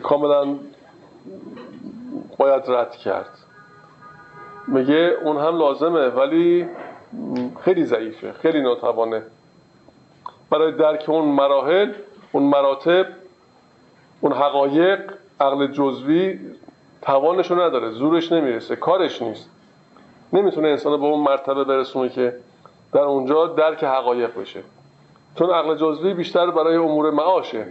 کاملا 0.03 0.55
باید 2.38 2.63
رد 2.67 2.95
کرد. 2.95 3.29
میگه 4.67 5.17
اون 5.23 5.38
هم 5.38 5.57
لازمه 5.57 6.07
ولی 6.07 6.67
خیلی 7.63 7.86
ضعیفه 7.86 8.34
خیلی 8.34 8.61
ناتوانه. 8.61 9.21
برای 10.49 10.71
درک 10.71 11.05
اون 11.07 11.25
مراحل 11.25 11.93
اون 12.32 12.43
مراتب 12.43 13.05
اون 14.21 14.34
حقایق 14.34 15.13
عقل 15.39 15.67
جزوی 15.67 16.39
توانشو 17.01 17.55
نداره 17.55 17.91
زورش 17.91 18.32
نمی‌رسه 18.32 18.75
کارش 18.75 19.21
نیست. 19.21 19.49
نمی‌تونه 20.34 20.67
انسان 20.67 20.99
به 21.01 21.05
اون 21.05 21.19
مرتبه 21.19 21.63
برسونه 21.63 22.09
که 22.09 22.36
در 22.93 23.01
اونجا 23.01 23.47
درک 23.47 23.84
حقایق 23.84 24.39
بشه. 24.39 24.63
چون 25.36 25.49
عقل 25.49 25.75
جزوی 25.75 26.13
بیشتر 26.13 26.51
برای 26.51 26.75
امور 26.75 27.11
معاشه. 27.11 27.65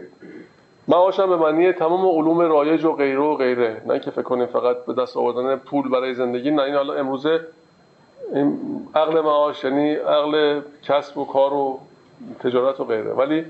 معاش 0.89 1.21
هم 1.21 1.29
به 1.29 1.37
معنی 1.37 1.73
تمام 1.73 2.07
علوم 2.07 2.41
رایج 2.41 2.85
و 2.85 2.93
غیره 2.93 3.21
و 3.21 3.35
غیره. 3.35 3.83
نه 3.87 3.99
که 3.99 4.11
فکر 4.11 4.23
کنیم 4.23 4.47
فقط 4.47 4.77
به 4.85 4.93
دست 4.93 5.17
آوردن 5.17 5.57
پول 5.57 5.89
برای 5.89 6.15
زندگی. 6.15 6.51
نه 6.51 6.63
این 6.63 6.75
حالا 6.75 6.95
امروزه 6.95 7.41
عقل 8.95 9.21
معاش 9.21 9.65
یعنی 9.65 9.95
عقل 9.95 10.61
کسب 10.83 11.19
و 11.19 11.25
کار 11.25 11.53
و 11.53 11.79
تجارت 12.41 12.81
و 12.81 12.85
غیره. 12.85 13.13
ولی 13.13 13.45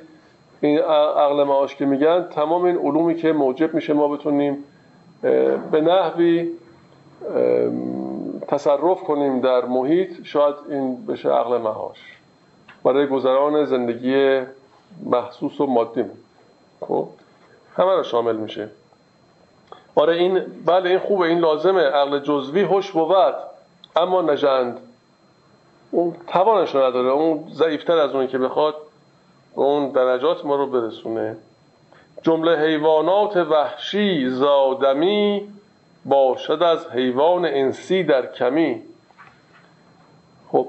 این 0.61 0.78
عقل 0.78 1.44
معاش 1.44 1.76
که 1.76 1.86
میگن 1.86 2.22
تمام 2.22 2.64
این 2.64 2.76
علومی 2.76 3.14
که 3.14 3.32
موجب 3.32 3.74
میشه 3.74 3.92
ما 3.92 4.08
بتونیم 4.08 4.64
به 5.72 5.80
نحوی 5.80 6.48
تصرف 8.48 9.02
کنیم 9.02 9.40
در 9.40 9.64
محیط 9.64 10.11
شاید 10.24 10.54
این 10.70 11.06
بشه 11.06 11.28
عقل 11.28 11.58
معاش. 11.58 12.20
برای 12.85 13.07
گذران 13.07 13.64
زندگی 13.64 14.41
محسوس 15.05 15.61
و 15.61 15.66
مادی. 15.66 16.05
خب 16.81 17.09
همه 17.76 17.93
رو 17.93 18.03
شامل 18.03 18.37
میشه. 18.37 18.68
آره 19.95 20.16
این 20.16 20.43
بله 20.66 20.91
این 20.91 20.99
خوبه 20.99 21.26
این 21.26 21.39
لازمه. 21.39 21.83
عقل 21.83 22.18
جزوی 22.18 22.62
هوش 22.62 22.91
بود 22.91 23.35
اما 23.97 24.22
نژند. 24.22 24.78
اون 25.91 26.16
توانش 26.26 26.74
نداره. 26.74 27.09
اون 27.09 27.45
ضعیفتر 27.53 27.99
از 27.99 28.14
اون 28.14 28.26
که 28.26 28.39
بخواد 28.39 28.74
اون 29.55 29.91
درجات 29.91 30.45
ما 30.45 30.57
رو 30.57 30.66
برسونه. 30.66 31.37
جمله 32.22 32.59
حیوانات 32.59 33.37
وحشی 33.37 34.31
زادمی 34.31 35.49
باشد 36.05 36.62
از 36.62 36.87
حیوان 36.87 37.45
انسی 37.45 38.03
در 38.03 38.26
کمی. 38.26 38.83
خب 40.53 40.68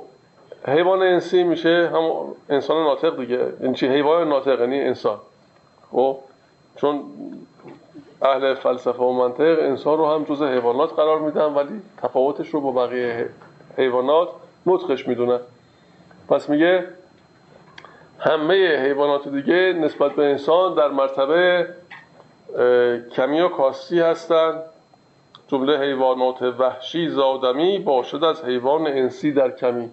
حیوان 0.67 1.01
انسی 1.01 1.43
میشه 1.43 1.91
هم 1.93 2.11
انسان 2.49 2.83
ناطق 2.83 3.19
دیگه. 3.19 3.53
این 3.61 3.73
چی؟ 3.73 3.87
حیوان 3.87 4.29
ناطق 4.29 4.59
یعنی 4.59 4.79
انسان. 4.79 5.17
خب؟ 5.91 6.17
چون 6.75 7.03
اهل 8.21 8.53
فلسفه 8.53 9.03
و 9.03 9.11
منطق 9.11 9.59
انسان 9.59 9.97
رو 9.97 10.09
هم 10.09 10.23
جز 10.23 10.41
حیوانات 10.41 10.93
قرار 10.93 11.19
میدن 11.19 11.45
ولی 11.45 11.81
تفاوتش 11.97 12.49
رو 12.49 12.61
با 12.61 12.71
بقیه 12.71 13.29
حیوانات 13.77 14.29
نطخش 14.65 15.07
می‌دونن. 15.07 15.39
پس 16.29 16.49
میگه 16.49 16.87
همه 18.19 18.77
حیوانات 18.83 19.27
دیگه 19.27 19.73
نسبت 19.73 20.11
به 20.11 20.23
انسان 20.23 20.73
در 20.73 20.87
مرتبه 20.87 21.67
کمی 23.15 23.41
و 23.41 23.49
کاستی 23.49 23.99
هستند 23.99 24.61
جمله 25.47 25.79
حیوانات 25.79 26.41
وحشی 26.41 27.09
زادمی 27.09 27.79
باشد 27.79 28.23
از 28.23 28.45
حیوان 28.45 28.87
انسی 28.87 29.31
در 29.31 29.51
کمی. 29.51 29.89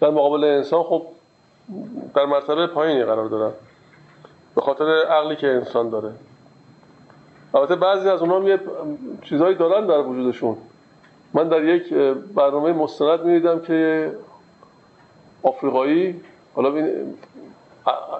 در 0.00 0.10
مقابل 0.10 0.44
انسان 0.44 0.82
خب 0.82 1.02
در 2.14 2.24
مرتبه 2.24 2.66
پایینی 2.66 3.04
قرار 3.04 3.28
دارن 3.28 3.52
به 4.54 4.60
خاطر 4.60 4.88
عقلی 4.88 5.36
که 5.36 5.46
انسان 5.46 5.90
داره. 5.90 6.10
البته 7.54 7.76
بعضی 7.76 8.08
از 8.08 8.20
اونها 8.20 8.48
یه 8.48 8.60
چیزهایی 9.22 9.54
دارن 9.54 9.86
در 9.86 10.00
وجودشون. 10.00 10.56
من 11.34 11.48
در 11.48 11.64
یک 11.64 11.94
برنامه 12.34 12.72
مستند 12.72 13.24
می‌دیدم 13.24 13.60
که 13.60 14.12
آفریقایی 15.42 16.20
حالا 16.54 16.74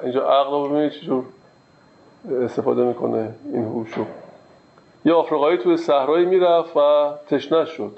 اینجا 0.03 0.29
عقل 0.29 0.51
رو 0.51 0.69
ببینید 0.69 0.93
چجور 0.93 1.25
استفاده 2.43 2.83
می‌کنه 2.83 3.35
این 3.53 3.65
هوشو. 3.65 4.05
یه 5.05 5.13
آفریقایی 5.13 5.59
توی 5.59 5.77
صحرایی 5.77 6.27
می‌رفت 6.27 6.77
و 6.77 7.11
تشنه 7.29 7.65
شد. 7.65 7.93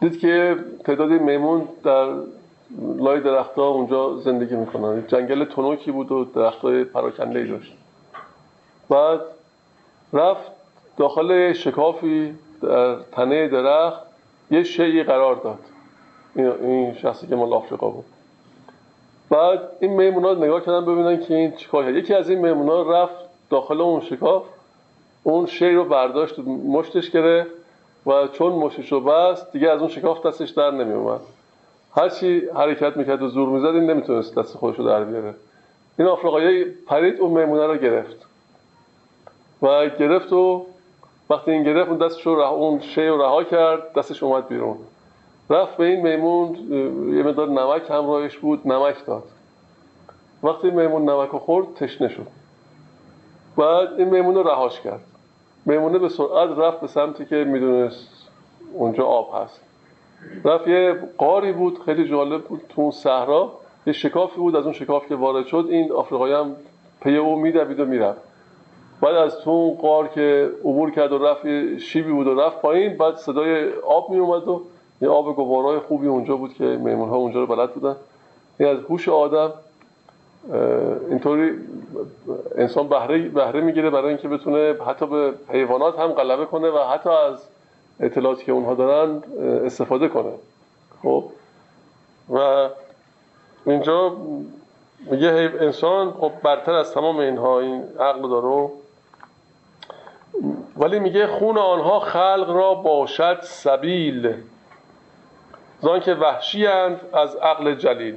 دید 0.00 0.20
که 0.20 0.56
تعدادی 0.84 1.18
میمون 1.18 1.68
در 1.84 2.08
لای 2.98 3.20
درختها 3.20 3.68
اونجا 3.68 4.16
زندگی 4.16 4.56
می‌کنن. 4.56 5.04
جنگل 5.06 5.44
تنوکی 5.44 5.90
بود 5.90 6.12
و 6.12 6.24
درختهای 6.24 6.84
پراکنده 6.84 7.44
داشت. 7.44 7.72
بعد 8.88 9.20
رفت 10.12 10.50
داخل 10.96 11.52
شکافی 11.52 12.34
در 12.62 12.96
تنه 13.12 13.48
درخت 13.48 14.02
یه 14.50 14.62
شیعی 14.62 15.02
قرار 15.02 15.34
داد. 15.34 15.58
این 16.36 16.94
شخصی 16.94 17.26
که 17.26 17.36
مال 17.36 17.52
آفریقا 17.52 17.88
بود. 17.88 18.04
بعد 19.30 19.60
این 19.80 19.92
میمونا 19.92 20.34
نگاه 20.34 20.60
کردن 20.60 20.84
ببینن 20.84 21.20
که 21.20 21.34
این 21.34 21.52
چیکار 21.52 21.90
یکی 21.90 22.14
از 22.14 22.30
این 22.30 22.38
میمونا 22.38 23.02
رفت 23.02 23.14
داخل 23.50 23.80
اون 23.80 24.00
شکاف 24.00 24.44
اون 25.22 25.46
شی 25.46 25.70
رو 25.70 25.84
برداشت 25.84 26.38
مشتش 26.68 27.10
گرفت. 27.10 27.50
و 28.06 28.26
چون 28.26 28.52
مشتش 28.52 28.92
رو 28.92 29.00
بست 29.00 29.52
دیگه 29.52 29.70
از 29.70 29.80
اون 29.80 29.88
شکاف 29.88 30.26
دستش 30.26 30.50
در 30.50 30.70
نمی 30.70 30.94
اومد 30.94 31.20
هر 31.96 32.08
چی 32.08 32.42
حرکت 32.54 32.96
می‌کرد 32.96 33.22
و 33.22 33.28
زور 33.28 33.48
می‌زد 33.48 33.66
این 33.66 33.90
نمی‌تونست 33.90 34.38
دست 34.38 34.56
خودش 34.56 34.78
رو 34.78 34.84
در 34.84 35.04
بیاره. 35.04 35.34
این 35.98 36.08
آفریقایی 36.08 36.64
پرید 36.64 37.20
اون 37.20 37.40
میمونه 37.40 37.66
رو 37.66 37.76
گرفت. 37.76 38.26
و 39.62 39.88
گرفت 39.88 40.32
و 40.32 40.66
وقتی 41.30 41.50
این 41.50 41.62
گرفت 41.62 41.90
اون 41.90 41.98
دستش 41.98 42.26
رو 42.26 42.32
اون 42.32 42.80
شی 42.80 43.06
رو 43.06 43.22
رها 43.22 43.44
کرد 43.44 43.92
دستش 43.92 44.22
اومد 44.22 44.48
بیرون. 44.48 44.76
رفت 45.50 45.76
به 45.76 45.84
این 45.84 46.00
میمون 46.00 46.54
یه 47.16 47.22
مقدار 47.22 47.48
نمک 47.48 47.82
همراهش 47.90 48.36
بود 48.36 48.68
نمک 48.68 49.06
داد. 49.06 49.22
وقتی 50.42 50.70
میمون 50.70 51.10
نمک 51.10 51.28
رو 51.28 51.38
خورد 51.38 51.74
تشنه 51.74 52.08
شد. 52.08 52.26
بعد 53.56 53.92
این 53.98 54.08
میمون 54.08 54.34
رو 54.34 54.42
رهاش 54.42 54.80
کرد. 54.80 55.00
میمونه 55.68 55.98
به 55.98 56.08
سرعت 56.08 56.58
رفت 56.58 56.80
به 56.80 56.86
سمتی 56.86 57.24
که 57.24 57.36
می‌دونست 57.36 58.08
اونجا 58.74 59.04
آب 59.04 59.30
هست. 59.34 59.60
رفت 60.44 60.68
یه 60.68 60.94
قاری 61.18 61.52
بود 61.52 61.78
خیلی 61.84 62.08
جالب 62.08 62.44
بود 62.44 62.60
تو 62.68 62.82
اون 62.82 62.90
صحرا. 62.90 63.52
یه 63.86 63.92
شکافی 63.92 64.36
بود 64.36 64.56
از 64.56 64.64
اون 64.64 64.72
شکاف 64.72 65.06
که 65.08 65.14
وارد 65.14 65.46
شد. 65.46 65.66
این 65.70 65.92
آفریقایی 65.92 66.34
هم 66.34 66.56
پی 67.00 67.16
او 67.16 67.36
میدوید 67.36 67.80
و 67.80 67.84
می‌رفت. 67.84 68.20
بعد 69.00 69.14
از 69.14 69.38
تو 69.38 69.50
اون 69.50 69.74
قار 69.74 70.08
که 70.08 70.50
عبور 70.60 70.90
کرد 70.90 71.12
و 71.12 71.18
رفت 71.18 71.78
شیبی 71.78 72.12
بود 72.12 72.26
و 72.26 72.40
رفت 72.40 72.62
پایین. 72.62 72.96
بعد 72.96 73.16
صدای 73.16 73.72
آب 73.86 74.10
می 74.10 74.18
اومد 74.18 74.48
و 74.48 74.62
یه 75.02 75.08
آب 75.08 75.36
گوارای 75.36 75.78
خوبی 75.78 76.06
اونجا 76.06 76.36
بود 76.36 76.54
که 76.54 76.64
میمون 76.64 77.08
ها 77.08 77.16
اونجا 77.16 77.40
رو 77.40 77.46
بلد 77.46 77.74
بودن. 77.74 77.96
این 78.60 78.68
از 78.68 78.78
هوش 78.78 79.08
آدم 79.08 79.52
اینطوری 81.10 81.52
انسان 82.56 82.88
بهره 82.88 83.28
بهره 83.28 83.60
می‌گیره 83.60 83.90
برای 83.90 84.08
اینکه 84.08 84.28
بتونه 84.28 84.74
حتی 84.86 85.06
به 85.06 85.32
حیوانات 85.48 85.98
هم 85.98 86.12
غلبه 86.12 86.44
کنه 86.44 86.68
و 86.68 86.78
حتی 86.78 87.10
از 87.10 87.48
اطلاعاتی 88.00 88.44
که 88.44 88.52
اونها 88.52 88.74
دارن 88.74 89.22
استفاده 89.64 90.08
کنه. 90.08 90.32
خب؟ 91.02 91.24
و 92.30 92.68
اینجا 93.66 94.16
میگه 95.10 95.52
انسان 95.60 96.12
خب 96.12 96.32
برتر 96.42 96.72
از 96.72 96.92
تمام 96.92 97.18
اینها 97.18 97.60
این 97.60 97.82
عقل 98.00 98.28
داره. 98.28 98.68
ولی 100.76 100.98
میگه 100.98 101.26
خون 101.26 101.58
آنها 101.58 102.00
خلق 102.00 102.50
را 102.50 102.74
باشد 102.74 103.38
سبیل 103.42 104.34
زان 105.80 106.00
که 106.00 106.14
وحشی 106.14 106.66
از 106.66 107.36
عقل 107.42 107.74
جلیل. 107.74 108.16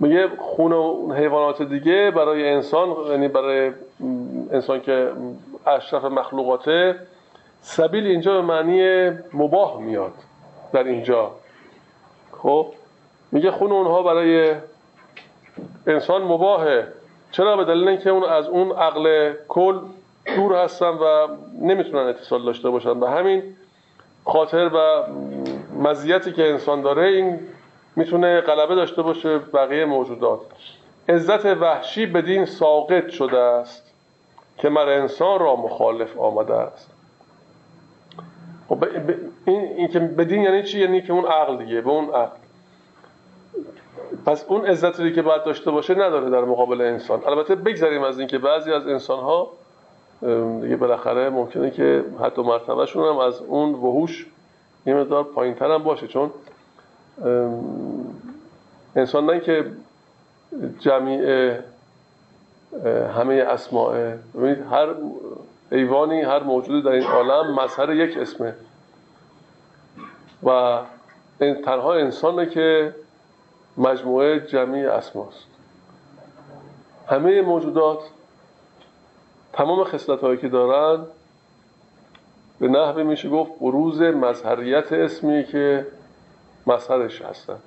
میگه 0.00 0.28
خون 0.38 0.72
حیوانات 1.12 1.62
دیگه 1.62 2.10
برای 2.10 2.48
انسان 2.48 2.88
یعنی 3.10 3.28
برای 3.28 3.72
انسان 4.52 4.80
که 4.80 5.12
اشرف 5.66 6.04
مخلوقاته 6.04 6.94
سبیل 7.60 8.06
اینجا 8.06 8.34
به 8.34 8.40
معنی 8.40 9.10
مباه 9.32 9.80
میاد 9.80 10.12
در 10.72 10.84
اینجا. 10.84 11.30
خب؟ 12.32 12.66
میگه 13.32 13.50
خون 13.50 13.72
اونها 13.72 14.02
برای 14.02 14.54
انسان 15.86 16.22
مباهه 16.22 16.88
چرا؟ 17.30 17.56
به 17.56 17.64
دلیل 17.64 17.88
اینکه 17.88 18.10
اون 18.10 18.24
از 18.24 18.48
اون 18.48 18.72
عقل 18.72 19.32
کل 19.48 19.78
دور 20.36 20.56
هستن 20.56 20.86
و 20.88 21.28
نمی‌تونن 21.60 22.06
اتصال 22.06 22.44
داشته 22.44 22.70
باشن. 22.70 22.90
و 22.90 23.06
همین 23.06 23.42
خاطر 24.24 24.70
و 24.74 25.02
مزیتی 25.78 26.32
که 26.32 26.50
انسان 26.50 26.82
داره 26.82 27.06
این 27.06 27.40
می‌تونه 27.96 28.40
غلبه 28.40 28.74
داشته 28.74 29.02
باشه 29.02 29.38
بقیه 29.38 29.84
موجودات. 29.84 30.40
عزت 31.08 31.46
وحشی 31.46 32.06
بدین 32.06 32.44
ساقط 32.44 33.08
شده 33.08 33.38
است 33.38 33.94
که 34.58 34.68
مر 34.68 34.88
انسان 34.88 35.38
را 35.38 35.56
مخالف 35.56 36.18
آمده 36.18 36.54
است. 36.54 36.90
خب 38.68 38.84
این, 39.46 39.60
این 39.60 39.88
که 39.88 39.98
بدین 39.98 40.42
یعنی 40.42 40.62
چی؟ 40.62 40.80
یعنی 40.80 41.02
که 41.02 41.12
اون 41.12 41.24
عقل 41.24 41.56
دیگه 41.56 41.80
به 41.80 41.90
اون 41.90 42.04
عقل. 42.04 42.36
پس 44.26 44.44
اون 44.48 44.66
عزتی 44.66 45.12
که 45.12 45.22
باید 45.22 45.44
داشته 45.44 45.70
باشه 45.70 45.94
نداره 45.94 46.30
در 46.30 46.44
مقابل 46.44 46.80
انسان. 46.80 47.22
البته 47.26 47.54
بگذاریم 47.54 48.02
از 48.02 48.18
اینکه 48.18 48.38
بعضی 48.38 48.72
از 48.72 48.86
انسان 48.86 49.20
ها 49.20 49.50
دیگه 50.60 50.76
بالاخره 50.76 51.30
ممکنه 51.30 51.70
که 51.70 52.04
حتی 52.22 52.42
مرتبهشون 52.42 53.08
هم 53.08 53.18
از 53.18 53.40
اون 53.40 53.74
وحوش 53.74 54.26
یه 54.86 54.94
مقدار 54.94 55.24
پایین 55.24 55.56
هم 55.60 55.82
باشه 55.82 56.06
چون 56.06 56.30
انسان 58.96 59.30
نه 59.30 59.40
که 59.40 59.66
جمیع 60.80 61.54
همه 63.16 63.34
اسماء 63.34 64.14
هر 64.70 64.94
ایوانی 65.70 66.20
هر 66.20 66.42
موجودی 66.42 66.82
در 66.82 66.90
این 66.90 67.04
عالم 67.04 67.60
مظهر 67.60 67.94
یک 67.94 68.18
اسمه. 68.18 68.54
و 70.42 70.80
تنها 71.64 71.94
انسانه 71.94 72.46
که 72.46 72.94
مجموعه 73.76 74.40
جمعی 74.40 74.86
اسماست. 74.86 75.46
همه 77.08 77.42
موجودات 77.42 77.98
تمام 79.52 79.84
خصلت 79.84 80.20
هایی 80.20 80.38
که 80.38 80.48
دارن 80.48 81.04
به 82.60 82.68
نحوه 82.68 83.02
میشه 83.02 83.28
گفت 83.28 83.52
بروز 83.60 84.02
مظهریت 84.02 84.92
اسمی 84.92 85.44
که 85.44 85.86
مظهرش 86.66 87.22
هستن. 87.22 87.58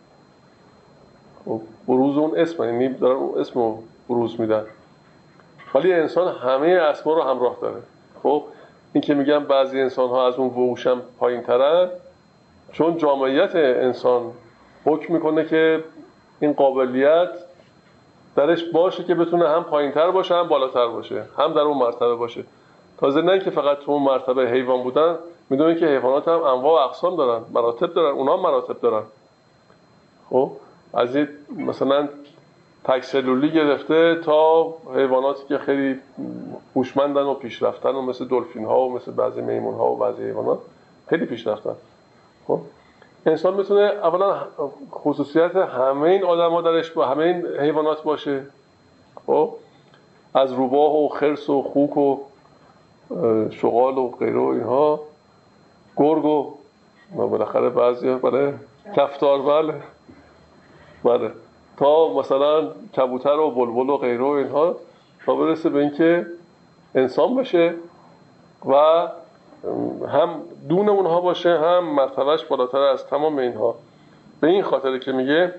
خب 1.45 1.61
بروز 1.87 2.17
اون 2.17 2.37
اسم 2.37 2.63
یعنی 2.63 2.89
دارن 2.89 3.15
اون 3.15 3.39
اسم 3.39 3.59
رو 3.59 3.83
بروز 4.09 4.39
میدن. 4.39 4.65
ولی 5.75 5.93
انسان 5.93 6.35
همه 6.35 6.67
اسما 6.67 7.13
رو 7.13 7.21
همراه 7.21 7.57
داره. 7.61 7.81
خب 8.23 8.43
این 8.93 9.01
که 9.01 9.13
میگم 9.13 9.39
بعضی 9.43 9.81
انسان 9.81 10.09
ها 10.09 10.27
از 10.27 10.35
اون 10.35 10.47
وحوشم 10.47 11.01
پایین 11.19 11.41
ترن 11.41 11.89
چون 12.71 12.97
جامعیت 12.97 13.55
انسان 13.55 14.31
حکم 14.85 15.13
می‌کنه 15.13 15.45
که 15.45 15.83
این 16.39 16.53
قابلیت 16.53 17.29
درش 18.35 18.63
باشه 18.63 19.03
که 19.03 19.15
بتونه 19.15 19.49
هم 19.49 19.63
پایین 19.63 19.91
تر 19.91 20.11
باشه 20.11 20.35
هم 20.35 20.47
بالاتر 20.47 20.87
باشه 20.87 21.23
هم 21.37 21.53
در 21.53 21.59
اون 21.59 21.77
مرتبه 21.77 22.15
باشه. 22.15 22.43
تازه 22.97 23.21
نه 23.21 23.39
که 23.39 23.49
فقط 23.49 23.79
تو 23.79 23.91
اون 23.91 24.03
مرتبه 24.03 24.49
حیوان 24.49 24.83
بودن 24.83 25.15
می‌دونه 25.49 25.75
که 25.75 25.85
حیوانات 25.85 26.27
هم 26.27 26.43
انواع 26.43 26.81
و 26.81 26.87
اقسام 26.89 27.15
دارن 27.15 27.43
مراتب 27.53 27.93
دارن 27.93 28.15
اونا 28.15 28.37
مراتب 28.37 28.81
دارن. 28.81 29.03
خب 30.29 30.51
از 30.93 31.15
این 31.15 31.27
مثلا 31.57 32.09
تکسلولی 32.83 33.51
گرفته 33.51 34.15
تا 34.15 34.73
حیواناتی 34.95 35.43
که 35.47 35.57
خیلی 35.57 35.99
هوشمندن 36.75 37.21
و 37.21 37.33
پیشرفتن 37.33 37.89
و 37.89 38.01
مثل 38.01 38.27
دلفین 38.27 38.65
ها 38.65 38.79
و 38.79 38.93
مثل 38.93 39.11
بعضی 39.11 39.41
میمون 39.41 39.75
ها 39.75 39.91
و 39.91 39.95
بعضی 39.95 40.23
حیوانات 40.23 40.59
خیلی 41.07 41.25
پیشرفتن. 41.25 41.75
خب 42.47 42.59
انسان 43.25 43.53
می‌تونه 43.53 43.81
اولا 43.81 44.37
خصوصیت 44.91 45.55
همه 45.55 46.09
این 46.09 46.23
آدم 46.23 46.51
ها 46.51 46.61
درش 46.61 46.91
با 46.91 47.05
همه 47.05 47.23
این 47.23 47.47
حیوانات 47.59 48.03
باشه. 48.03 48.43
خب 49.27 49.53
از 50.33 50.53
روباه 50.53 50.95
و 50.95 51.07
خرس 51.07 51.49
و 51.49 51.61
خوک 51.61 51.97
و 51.97 52.17
شغال 53.51 53.97
و 53.97 54.09
غیره 54.09 54.39
و 54.39 54.47
اینها. 54.47 54.99
گرگ 55.97 56.25
و 56.25 56.53
بالاخره 57.15 57.69
بعضی 57.69 58.15
بله 58.15 58.53
کفتار 58.95 59.41
بله. 59.41 59.73
بله. 61.03 61.31
تا 61.77 62.13
مثلا 62.13 62.67
کبوتر 62.97 63.39
و 63.39 63.51
بلبل 63.51 63.89
و 63.89 63.97
غیره 63.97 64.23
و 64.23 64.27
اینها 64.27 64.75
تا 65.25 65.35
برسه 65.35 65.69
به 65.69 65.79
اینکه 65.79 66.25
انسان 66.95 67.35
باشه 67.35 67.73
و 68.65 68.73
هم 70.07 70.29
دون 70.69 70.89
اونها 70.89 71.21
باشه 71.21 71.59
هم 71.59 71.83
مرتبهش 71.83 72.43
بالاتر 72.43 72.77
از 72.77 73.07
تمام 73.07 73.37
اینها. 73.37 73.75
به 74.41 74.47
این 74.47 74.63
خاطر 74.63 74.97
که 74.97 75.11
میگه 75.11 75.53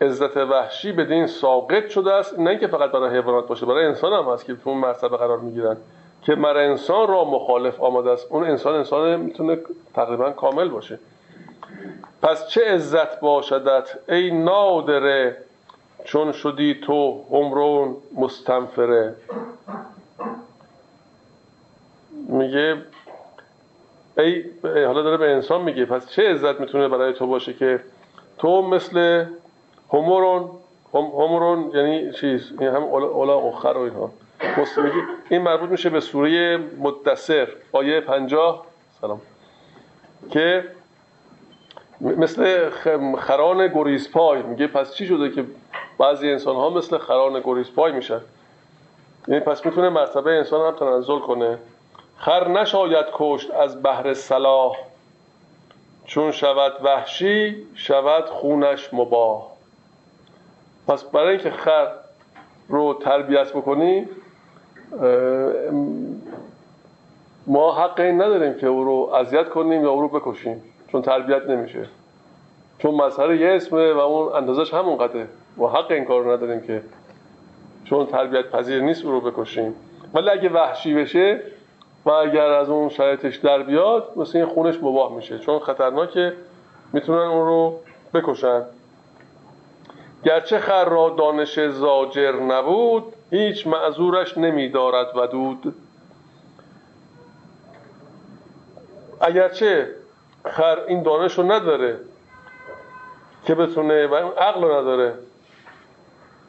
عزت 0.00 0.36
وحشی 0.36 0.92
به 0.92 1.04
دین 1.04 1.26
ساقط 1.26 1.88
شده 1.88 2.12
است. 2.12 2.38
نه 2.38 2.50
اینکه 2.50 2.66
فقط 2.66 2.90
برای 2.90 3.10
حیوانات 3.10 3.46
باشه 3.46 3.66
برای 3.66 3.86
انسان 3.86 4.12
هم 4.12 4.32
هست 4.32 4.44
که 4.44 4.54
تو 4.54 4.70
اون 4.70 4.78
مرتبه 4.78 5.16
قرار 5.16 5.38
می‌گیرن. 5.38 5.76
که 6.24 6.34
مر 6.34 6.56
انسان 6.56 7.08
را 7.08 7.24
مخالف 7.24 7.80
آمده 7.80 8.10
است. 8.10 8.26
اون 8.30 8.44
انسان 8.44 8.74
انسان 8.74 9.20
می‌تونه 9.20 9.58
تقریبا 9.94 10.30
کامل 10.30 10.68
باشه. 10.68 10.98
پس 12.22 12.48
چه 12.48 12.64
عزت 12.64 13.20
باشدت 13.20 13.98
ای 14.08 14.30
نادره 14.30 15.36
چون 16.04 16.32
شدی 16.32 16.80
تو 16.86 17.24
عمرون 17.30 17.96
مستنفره 18.16 19.14
میگه 22.28 22.76
ای 24.18 24.44
حالا 24.64 25.02
داره 25.02 25.16
به 25.16 25.30
انسان 25.30 25.62
میگه. 25.62 25.84
پس 25.84 26.10
چه 26.10 26.30
عزت 26.30 26.60
می‌تونه 26.60 26.88
برای 26.88 27.12
تو 27.12 27.26
باشه 27.26 27.52
که 27.52 27.80
تو 28.38 28.62
مثل 28.62 29.24
همورون 29.92 30.50
همورون 30.94 31.70
یعنی 31.74 32.12
چیز 32.12 32.52
این 32.60 32.68
هم 32.68 32.82
اولا 32.82 33.38
اخر 33.38 33.76
و 33.76 33.80
اینها. 33.80 34.10
این 35.28 35.42
مربوط 35.42 35.70
میشه 35.70 35.90
به 35.90 36.00
سوره 36.00 36.56
مدثر 36.56 37.48
آیه 37.72 38.00
پنجاه. 38.00 38.66
سلام. 39.00 39.20
که 40.30 40.64
مثل 42.00 42.70
خران 43.18 43.68
گریزپای 43.68 44.42
میگه 44.42 44.66
پس 44.66 44.94
چی 44.94 45.06
شده 45.06 45.30
که 45.30 45.44
بعضی 45.98 46.30
انسان 46.30 46.56
ها 46.56 46.70
مثل 46.70 46.98
خران 46.98 47.40
گریزپای 47.40 47.92
میشن؟ 47.92 48.20
یعنی 49.28 49.40
پس 49.40 49.66
می‌تونه 49.66 49.88
مرتبه 49.88 50.30
انسان 50.30 50.66
هم 50.66 50.78
تنزل 50.78 51.18
کنه. 51.18 51.58
خر 52.16 52.48
نشاید 52.48 53.06
کشت 53.12 53.50
از 53.50 53.82
بحر 53.82 54.14
صلاح. 54.14 54.76
چون 56.06 56.32
شود 56.32 56.72
وحشی 56.82 57.66
شود 57.74 58.24
خونش 58.24 58.94
مباه 58.94 59.52
پس 60.88 61.04
برای 61.04 61.28
اینکه 61.28 61.50
خر 61.50 61.88
رو 62.68 62.94
تربیت 62.94 63.52
بکنی 63.52 64.08
ما 67.46 67.72
حق 67.72 68.00
این 68.00 68.22
نداریم 68.22 68.54
که 68.54 68.66
او 68.66 68.84
رو 68.84 69.14
اذیت 69.14 69.48
کنیم 69.48 69.82
یا 69.82 69.90
او 69.90 70.00
رو 70.00 70.08
بکشیم 70.08 70.62
چون 70.88 71.02
تربیت 71.02 71.46
نمیشه. 71.46 71.86
چون 72.78 72.94
مظهر 72.94 73.34
یه 73.34 73.48
اسمه 73.48 73.92
و 73.92 73.98
اون 73.98 74.32
اندازش 74.32 74.74
همون 74.74 74.96
قده 74.96 75.28
ما 75.56 75.68
حق 75.68 75.90
این 75.90 76.04
کار 76.04 76.22
رو 76.22 76.32
نداریم 76.32 76.60
که 76.60 76.82
چون 77.84 78.06
تربیت 78.06 78.50
پذیر 78.50 78.82
نیست 78.82 79.04
او 79.04 79.10
رو 79.10 79.20
بکشیم. 79.20 79.74
ولی 80.14 80.30
اگه 80.30 80.48
وحشی 80.48 80.94
بشه 80.94 81.40
و 82.04 82.10
اگر 82.10 82.46
از 82.46 82.68
اون 82.68 82.88
شرایطش 82.88 83.36
در 83.36 83.62
بیاد 83.62 84.12
مثل 84.16 84.38
این 84.38 84.46
خونش 84.46 84.76
مباه 84.76 85.16
میشه. 85.16 85.38
چون 85.38 85.58
خطرناکه 85.58 86.32
می‌تونن 86.92 87.18
اون 87.18 87.46
رو 87.46 87.74
بکشن. 88.14 88.62
گرچه 90.24 90.58
خر 90.58 90.84
را 90.84 91.14
دانش 91.18 91.60
زاجر 91.60 92.32
نبود 92.32 93.04
هیچ 93.34 93.66
معذورش 93.66 94.38
نمیدارد 94.38 95.16
ودود. 95.16 95.74
اگرچه 99.20 99.94
خر 100.44 100.80
این 100.88 101.02
دانش 101.02 101.38
رو 101.38 101.52
نداره 101.52 102.00
که 103.44 103.54
بتونه 103.54 104.06
و 104.06 104.14
عقل 104.14 104.62
رو 104.62 104.80
نداره 104.80 105.14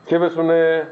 که 0.07 0.19
بتونه 0.19 0.88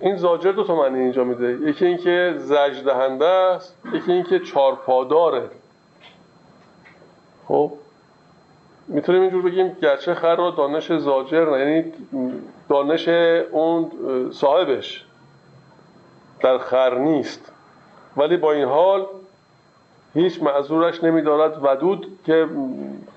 این 0.00 0.16
زاجر 0.16 0.52
دو 0.52 0.64
تا 0.64 0.76
معنی 0.76 0.98
اینجا 0.98 1.24
میده. 1.24 1.68
یکی 1.68 1.86
اینکه 1.86 2.34
زج 2.38 2.84
دهنده 2.84 3.26
است 3.26 3.76
یکی 3.92 4.12
اینکه 4.12 4.38
چارپاداره. 4.38 5.50
خب؟ 7.48 7.72
می‌تونیم 8.88 9.22
اینجور 9.22 9.42
بگیم 9.42 9.76
گرچه 9.82 10.14
خر 10.14 10.36
رو 10.36 10.50
دانش 10.50 10.92
زاجر 10.92 11.50
نه 11.50 11.58
یعنی 11.58 11.92
دانش 12.68 13.08
اون 13.52 13.90
صاحبش 14.32 15.04
در 16.40 16.58
خر 16.58 16.98
نیست. 16.98 17.52
ولی 18.16 18.36
با 18.36 18.52
این 18.52 18.64
حال 18.64 19.06
هیچ 20.14 20.42
معذورش 20.42 21.04
نمیدارد 21.04 21.64
ودود 21.64 22.18
که 22.26 22.48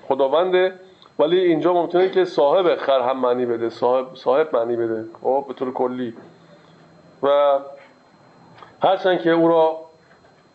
خداونده. 0.08 0.72
ولی 1.18 1.40
اینجا 1.40 1.72
ممکنه 1.72 2.10
که 2.10 2.24
صاحب 2.24 2.76
خر 2.76 3.00
هم 3.00 3.20
معنی 3.20 3.46
بده 3.46 3.70
صاحب, 3.70 4.06
صاحب 4.14 4.56
معنی 4.56 4.76
بده 4.76 5.04
خب 5.22 5.44
به 5.48 5.54
طور 5.54 5.72
کلی. 5.72 6.14
و 7.22 7.58
هرچند 8.82 9.20
که 9.20 9.30
او 9.30 9.48
را 9.48 9.80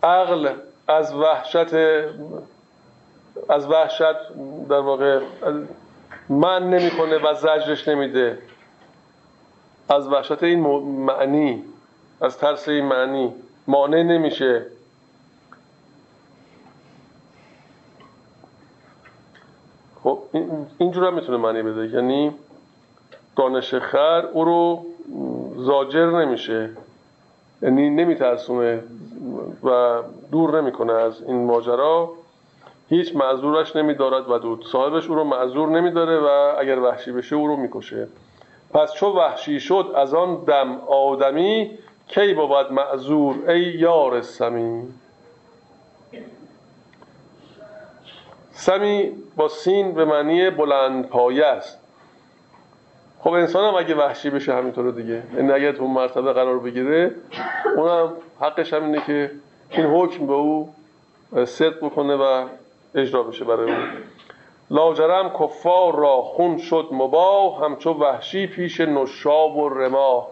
عقل 0.04 0.50
از 0.88 1.16
وحشت 1.16 1.74
از 3.50 3.68
وحشت 3.68 4.30
در 4.70 4.80
واقع 4.80 5.20
من 6.30 6.70
نمی‌کنه 6.70 7.18
و 7.18 7.34
زجرش 7.34 7.88
نمیده. 7.88 8.38
از 9.90 10.08
وحشت 10.08 10.44
این 10.44 10.60
معنی 11.06 11.64
از 12.22 12.38
ترس 12.38 12.68
این 12.68 12.86
معنی 12.86 13.34
مانع 13.68 14.04
نمیشه. 14.04 14.66
خب 20.04 20.20
اینجور 20.78 21.08
هم 21.08 21.14
می‌تونه 21.14 21.38
معنی 21.38 21.62
بده 21.62 21.88
یعنی 21.88 22.32
دانش 23.36 23.76
خر 23.76 24.26
او 24.26 24.46
رو 24.46 24.86
زاجر 25.58 26.06
نمیشه. 26.06 26.70
یعنی 27.62 27.90
نمیترسونه 27.90 28.84
و 29.64 29.98
دور 30.32 30.62
نمی‌کنه 30.62 30.94
از 30.94 31.22
این 31.22 31.46
ماجرا. 31.46 32.10
هیچ 32.90 33.16
معذورش 33.16 33.76
نمیدارد 33.76 34.30
و 34.30 34.38
دود. 34.38 34.66
صاحبش 34.66 35.08
او 35.08 35.16
رو 35.16 35.24
معذور 35.24 35.70
نمیداره 35.70 36.20
و 36.20 36.56
اگر 36.60 36.80
وحشی 36.80 37.12
بشه 37.12 37.36
او 37.36 37.48
رو 37.48 37.56
می‌کشه. 37.56 38.08
پس 38.74 38.94
چو 38.94 39.08
وحشی 39.08 39.60
شد 39.60 39.92
از 39.96 40.14
آن 40.14 40.44
دم 40.44 40.82
آدمی 40.88 41.72
کی 42.08 42.34
بود 42.34 42.72
معذور 42.72 43.50
ای 43.50 43.62
یار 43.62 44.22
سمی؟ 44.22 44.84
سمی 48.52 49.12
با 49.36 49.48
سین 49.48 49.94
به 49.94 50.06
معنی 50.06 50.50
بلند 50.50 51.10
پایه 51.10 51.46
است. 51.46 51.80
خب 53.20 53.30
انسان 53.30 53.66
هم 53.66 53.76
اگه 53.76 53.96
وحشی 53.96 54.30
بشه 54.30 54.54
همینطوره 54.54 54.92
دیگه. 54.92 55.24
این 55.38 55.52
اگه 55.52 55.72
تو 55.72 55.88
مرتبه 55.88 56.34
قرار 56.34 56.60
بگیره 56.60 57.12
اونم 57.78 58.14
حقش 58.40 58.74
همینه 58.74 59.02
که 59.08 59.32
این 59.72 59.86
حکم 59.86 60.28
به 60.28 60.34
او 60.34 60.74
صدق 61.46 61.78
بکنه 61.78 62.16
و 62.16 62.46
اجرا 62.96 63.24
بشه 63.24 63.46
برای 63.46 63.72
اون. 63.72 63.88
لاجرم 64.72 65.30
کفار 65.30 65.96
را 65.96 66.22
خون 66.22 66.58
شد 66.58 66.90
مباه 66.92 67.66
همچو 67.66 67.94
وحشی 67.94 68.48
پیش 68.48 68.82
نشاب 68.82 69.58
و 69.58 69.70
رماه 69.70 70.28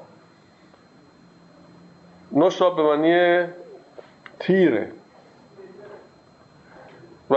نشاب 2.32 2.76
به 2.76 2.84
معنی 2.84 3.48
تیره. 4.40 4.92
و 7.30 7.36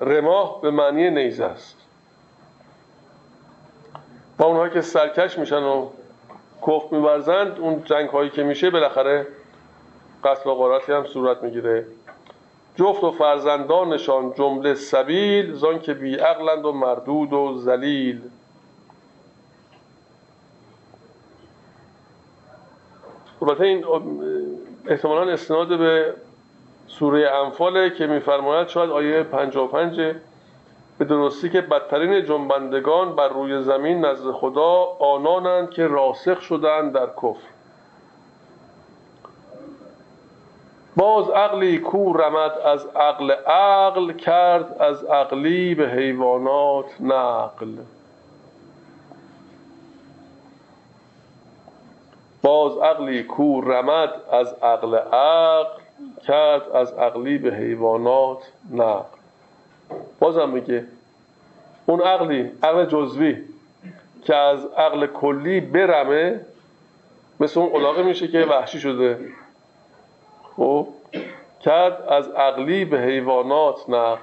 رماه 0.00 0.60
به 0.62 0.70
معنی 0.70 1.10
نیزه 1.10 1.44
است. 1.44 1.76
با 4.38 4.46
اونهایی 4.46 4.72
که 4.72 4.80
سرکش 4.80 5.38
میشن 5.38 5.62
و 5.62 5.88
کف 6.66 6.92
میورزند 6.92 7.58
اون 7.58 7.84
جنگ 7.84 8.08
هایی 8.08 8.30
که 8.30 8.42
میشه 8.42 8.70
بالاخره 8.70 9.26
قتل 10.24 10.50
و 10.50 10.54
غارتی 10.54 10.92
هم 10.92 11.06
صورت 11.06 11.42
می‌گیره. 11.42 11.86
جفت 12.78 13.04
و 13.04 13.10
فرزندانشان 13.10 14.32
جمله 14.34 14.74
سبیل 14.74 15.52
زان 15.52 15.78
که 15.78 15.94
بی 15.94 16.14
عقلند 16.16 16.64
و 16.64 16.72
مردود 16.72 17.32
و 17.32 17.54
زلیل 17.56 18.20
البته 23.42 23.64
این 23.64 23.84
احتمالا 24.86 25.32
استناد 25.32 25.78
به 25.78 26.14
سوره 26.88 27.30
انفاله 27.30 27.90
که 27.90 28.06
میفرماید 28.06 28.68
شاید 28.68 28.90
آیه 28.90 29.22
55 29.22 30.00
به 30.98 31.04
درستی 31.04 31.50
که 31.50 31.60
بدترین 31.60 32.24
جنبندگان 32.24 33.16
بر 33.16 33.28
روی 33.28 33.62
زمین 33.62 34.04
نزد 34.04 34.30
خدا 34.30 34.84
آنانند 35.00 35.70
که 35.70 35.86
راسخ 35.86 36.40
شدند 36.40 36.92
در 36.92 37.06
کفر. 37.06 37.57
باز 40.98 41.30
عقلی 41.30 41.78
کو 41.78 42.12
رمد 42.12 42.58
از 42.58 42.86
عقل 42.86 43.30
عقل 43.30 44.12
کرد 44.12 44.82
از 44.82 45.04
عقلی 45.04 45.74
به 45.74 45.88
حیوانات 45.88 46.84
نقل. 47.00 47.76
باز 52.42 52.78
عقلی 52.78 53.22
کو 53.22 53.60
رمد 53.60 54.10
از 54.32 54.54
عقل 54.62 54.94
عقل 54.94 55.82
کرد 56.26 56.70
از 56.70 56.92
عقلی 56.92 57.38
به 57.38 57.54
حیوانات 57.54 58.52
نقل. 58.70 59.18
بازم 60.18 60.48
میگه 60.48 60.84
اون 61.86 62.00
عقلی 62.00 62.50
عقل 62.62 62.84
جزوی 62.84 63.36
که 64.24 64.34
از 64.34 64.66
عقل 64.66 65.06
کلی 65.06 65.60
برمه 65.60 66.40
مثل 67.40 67.60
اون 67.60 67.68
قلاقه 67.68 68.02
میشه 68.02 68.28
که 68.28 68.38
وحشی 68.44 68.80
شده. 68.80 69.18
خب 70.58 70.88
کرد 71.60 72.02
از 72.08 72.28
عقلی 72.28 72.84
به 72.84 72.98
حیوانات 73.00 73.88
نقل 73.88 74.20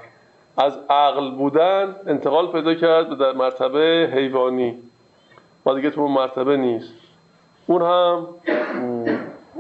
از 0.58 0.80
عقل 0.90 1.32
بودن 1.32 1.96
انتقال 2.08 2.48
پیدا 2.52 2.74
کرد 2.74 3.18
به 3.18 3.34
مرتبه 3.34 4.10
حیوانی. 4.14 4.78
ما 5.66 5.74
دیگه 5.74 5.90
تو 5.90 6.08
مرتبه 6.08 6.58
نیست. 6.58 6.94
اون 7.68 7.82
هم 7.82 8.28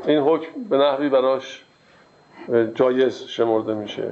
این 0.05 0.19
حکم 0.19 0.63
به 0.69 0.77
نحوی 0.77 1.09
براش 1.09 1.63
جایز 2.75 3.23
شمرده 3.27 3.73
میشه. 3.73 4.11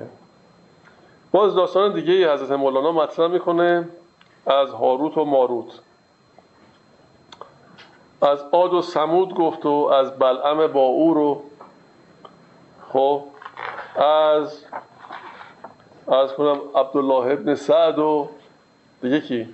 باز 1.32 1.56
داستان 1.56 1.94
دیگه 1.94 2.34
حضرت 2.34 2.52
مولانا 2.52 2.92
مطرح 2.92 3.28
می‌کنه 3.28 3.90
از 4.48 4.70
هاروت 4.70 5.18
و 5.18 5.26
ماروت. 5.26 5.80
از 8.22 8.44
عاد 8.52 8.74
و 8.74 8.82
سمود 8.82 9.34
گفت 9.34 9.66
و 9.66 9.70
از 9.70 10.20
بلعم 10.20 10.68
با 10.68 10.82
او 10.82 11.14
رو 11.14 11.42
خب 12.94 13.24
از 13.96 14.66
از 16.08 16.34
کنم 16.34 16.58
عبدالله 16.76 17.34
ابن 17.34 17.56
سعد 17.56 18.00
و 18.00 18.30
دیگه 19.02 19.22
کی 19.22 19.48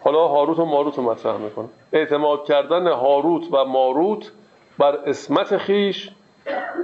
حالا 0.00 0.28
هاروت 0.28 0.58
و 0.58 0.64
ماروت 0.64 0.98
رو 0.98 1.02
مطرح 1.02 1.36
می‌کنه 1.36 1.68
اعتماد 1.92 2.44
کردن 2.44 2.86
هاروت 2.86 3.52
و 3.52 3.64
ماروت 3.64 4.32
بر 4.78 4.96
اسمت 4.96 5.56
خیش 5.56 6.10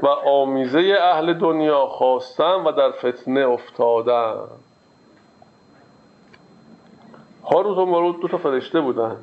و 0.02 0.06
آمیزه 0.06 0.96
اهل 1.00 1.32
دنیا 1.32 1.86
خواستن 1.86 2.54
و 2.54 2.72
در 2.72 2.90
فتنه 2.90 3.40
افتادن. 3.40 4.34
هاروت 7.44 7.78
و 7.78 7.86
ماروت 7.86 8.20
دو 8.20 8.28
تا 8.28 8.38
فرشته 8.38 8.80
بودن. 8.80 9.16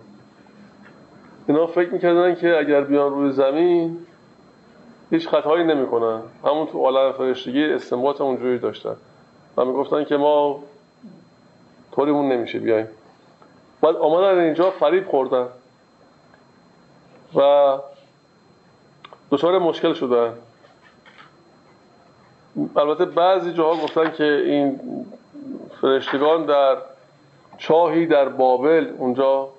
اینا 1.48 1.68
فکر 1.68 1.90
می‌کردن 1.90 2.36
که 2.36 2.58
اگر 2.58 2.82
بیان 2.82 3.12
روی 3.12 3.32
زمین 3.32 4.08
هیچ 5.10 5.28
خطایی 5.28 5.64
نمی‌کنن. 5.64 6.22
همون 6.44 6.68
تو 6.68 6.86
عالم 6.86 7.12
فرشتگی 7.12 7.66
استنباط 7.66 8.22
اونجوری 8.22 8.60
داشتن. 8.60 8.96
و 9.58 9.66
می‌گفتن 9.66 10.04
که 10.04 10.18
ما 10.18 10.60
طوریمون 11.92 12.32
نمیشه 12.32 12.60
بیایم. 12.60 12.88
بعد 13.82 13.96
آمدن 13.96 14.40
اینجا 14.40 14.72
فریب 14.72 15.08
خوردن. 15.08 15.48
و 17.36 17.78
دچار 19.32 19.60
مشکل 19.60 19.94
شدن. 19.94 20.34
البته 22.76 23.06
بعضی 23.06 23.54
جاها 23.54 23.84
گفتن 23.84 24.12
که 24.12 24.24
این 24.24 24.80
فرشتگان 25.82 26.46
در 26.46 26.78
چاهی 27.58 28.06
در 28.06 28.30
بابل 28.30 28.94
اونجا 28.98 29.50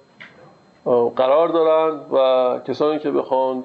قرار 1.16 1.48
دارند 1.48 2.12
و 2.12 2.60
کسانی 2.66 2.98
که 2.98 3.10
بخواند 3.10 3.64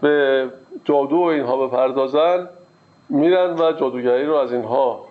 به 0.00 0.48
جادو 0.84 1.16
اینها 1.16 1.66
بپردازن 1.66 2.48
میرن 3.08 3.54
و 3.54 3.72
جادوگری 3.72 4.26
رو 4.26 4.34
از 4.34 4.52
اینها 4.52 5.04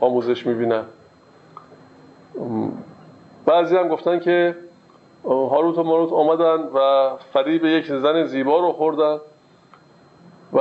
آموزش 0.00 0.46
می‌بینن. 0.46 0.84
بعضی 3.46 3.76
هم 3.76 3.88
گفتن 3.88 4.20
که 4.20 4.56
هاروت 5.24 5.78
و 5.78 5.82
ماروت 5.82 6.12
آمدن 6.12 6.68
و 6.74 7.10
فریب 7.32 7.64
یک 7.64 7.86
زن 7.86 8.24
زیبا 8.24 8.58
رو 8.58 8.72
خوردن 8.72 9.18
و 10.52 10.58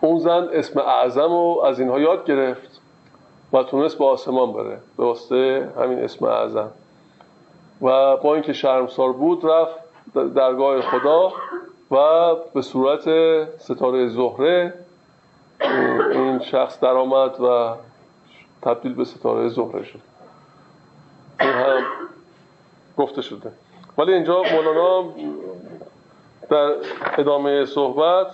اون 0.00 0.18
زن 0.18 0.48
اسم 0.52 0.80
اعظم 0.80 1.32
رو 1.32 1.62
از 1.64 1.80
اینها 1.80 2.00
یاد 2.00 2.26
گرفت 2.26 2.80
و 3.52 3.62
تونست 3.62 3.98
به 3.98 4.04
آسمان 4.04 4.52
بره 4.52 4.78
به 4.96 5.04
واسطه 5.04 5.68
همین 5.76 5.98
اسم 5.98 6.24
اعظم. 6.24 6.70
و 7.82 8.16
با 8.16 8.34
اینکه 8.34 8.52
شرمسار 8.52 9.12
بود 9.12 9.44
رفت 9.44 9.74
درگاه 10.34 10.80
خدا 10.80 11.32
و 11.90 12.34
به 12.54 12.62
صورت 12.62 13.04
ستاره 13.58 14.08
زهره 14.08 14.74
این 16.12 16.38
شخص 16.38 16.80
درآمد 16.80 17.40
و 17.40 17.74
تبدیل 18.62 18.94
به 18.94 19.04
ستاره 19.04 19.48
زهره 19.48 19.84
شد. 19.84 20.00
این 21.40 21.50
هم 21.50 21.82
گفته 22.96 23.22
شده. 23.22 23.52
ولی 23.98 24.14
اینجا 24.14 24.42
مولانا 24.42 25.04
در 26.50 26.74
ادامه 27.18 27.64
صحبت 27.64 28.26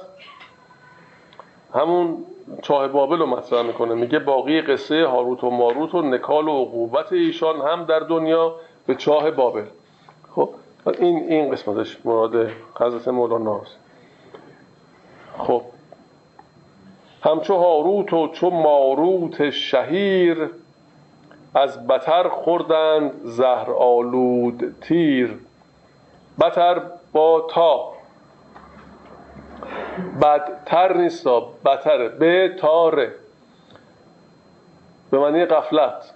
همون 1.74 2.24
چاه 2.62 2.89
بابل 2.89 3.18
رو 3.18 3.26
مطرح 3.26 3.62
می‌کنه. 3.62 3.94
میگه 3.94 4.18
باقی 4.18 4.60
قصه 4.60 5.06
هاروت 5.06 5.44
و 5.44 5.51
ماروت 5.51 5.94
و 5.94 6.02
نکال 6.02 6.48
و 6.48 6.62
عقوبت 6.62 7.12
ایشان 7.12 7.60
هم 7.60 7.85
در 7.85 8.01
دنیا 8.01 8.55
به 8.86 8.94
چاه 8.94 9.31
بابل. 9.31 9.64
خب؟ 10.35 10.51
این 10.86 11.32
این 11.32 11.52
قسمتش 11.52 12.06
مراد 12.06 12.51
حضرت 12.81 13.09
مولانا 13.09 13.61
است. 13.61 13.77
خب. 15.39 15.62
همچو 17.23 17.56
هاروت 17.56 18.12
و 18.12 18.28
چو 18.28 18.51
ماروت 18.51 19.51
شهیر 19.51 20.51
از 21.55 21.86
بتر 21.86 22.28
خوردند 22.28 23.12
زهر 23.24 23.70
آلود 23.70 24.74
تیر. 24.81 25.39
بتر 26.40 26.82
با 27.12 27.47
تا. 27.51 27.93
بدتر 30.23 30.97
نیست 30.97 31.27
بتره 31.65 32.09
به 32.09 32.56
تاره. 32.59 33.12
به 35.11 35.19
معنی 35.19 35.44
قفلت 35.44 36.13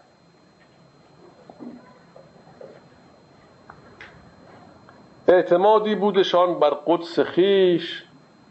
اعتمادی 5.28 5.94
بودشان 5.94 6.58
بر 6.58 6.70
قدس 6.70 7.20
خیش 7.20 8.04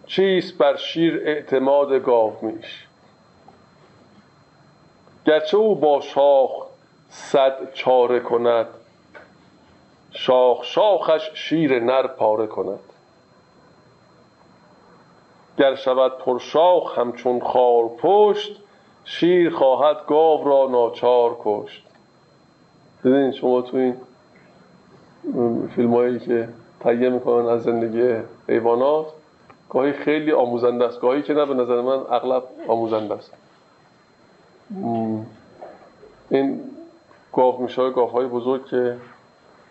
چیست 0.07 0.57
بر 0.57 0.75
شیر 0.75 1.21
اعتماد 1.25 1.93
گاو 1.93 2.33
میش. 2.41 2.87
گرچه 5.25 5.57
او 5.57 5.75
با 5.75 6.01
شاخ 6.01 6.51
صد 7.09 7.73
چاره 7.73 8.19
کند 8.19 8.67
شاخ 10.11 10.63
شاخش 10.63 11.29
شیر 11.33 11.79
نر 11.79 12.07
پاره 12.07 12.47
کند. 12.47 12.79
گر 15.57 15.75
شود 15.75 16.17
پرشاخ 16.17 16.99
همچون 16.99 17.39
خار 17.39 17.83
پشت 17.97 18.55
شیر 19.05 19.49
خواهد 19.49 19.97
گاو 20.07 20.43
را 20.43 20.67
ناچار 20.71 21.37
کشت. 21.39 21.83
دیدین 23.03 23.31
شما 23.31 23.61
تو 23.61 23.77
این 23.77 23.95
فیلم 25.75 25.93
هایی 25.93 26.19
که 26.19 26.49
تهیه 26.79 27.09
می‌کنن 27.09 27.47
از 27.47 27.63
زندگی 27.63 28.15
حیوانات. 28.49 29.05
گاهی 29.69 29.91
خیلی 29.91 30.31
آموزنده 30.31 30.85
است. 30.85 31.01
گاهی 31.01 31.21
که 31.21 31.33
نه 31.33 31.45
به 31.45 31.53
نظر 31.53 31.81
من 31.81 31.99
اغلب 32.09 32.43
آموزنده 32.67 33.13
است. 33.13 33.33
این 36.29 36.59
گاو 37.33 37.61
میشه 37.61 37.89
گاف 37.89 38.11
های 38.11 38.25
بزرگ 38.25 38.65
که 38.65 38.97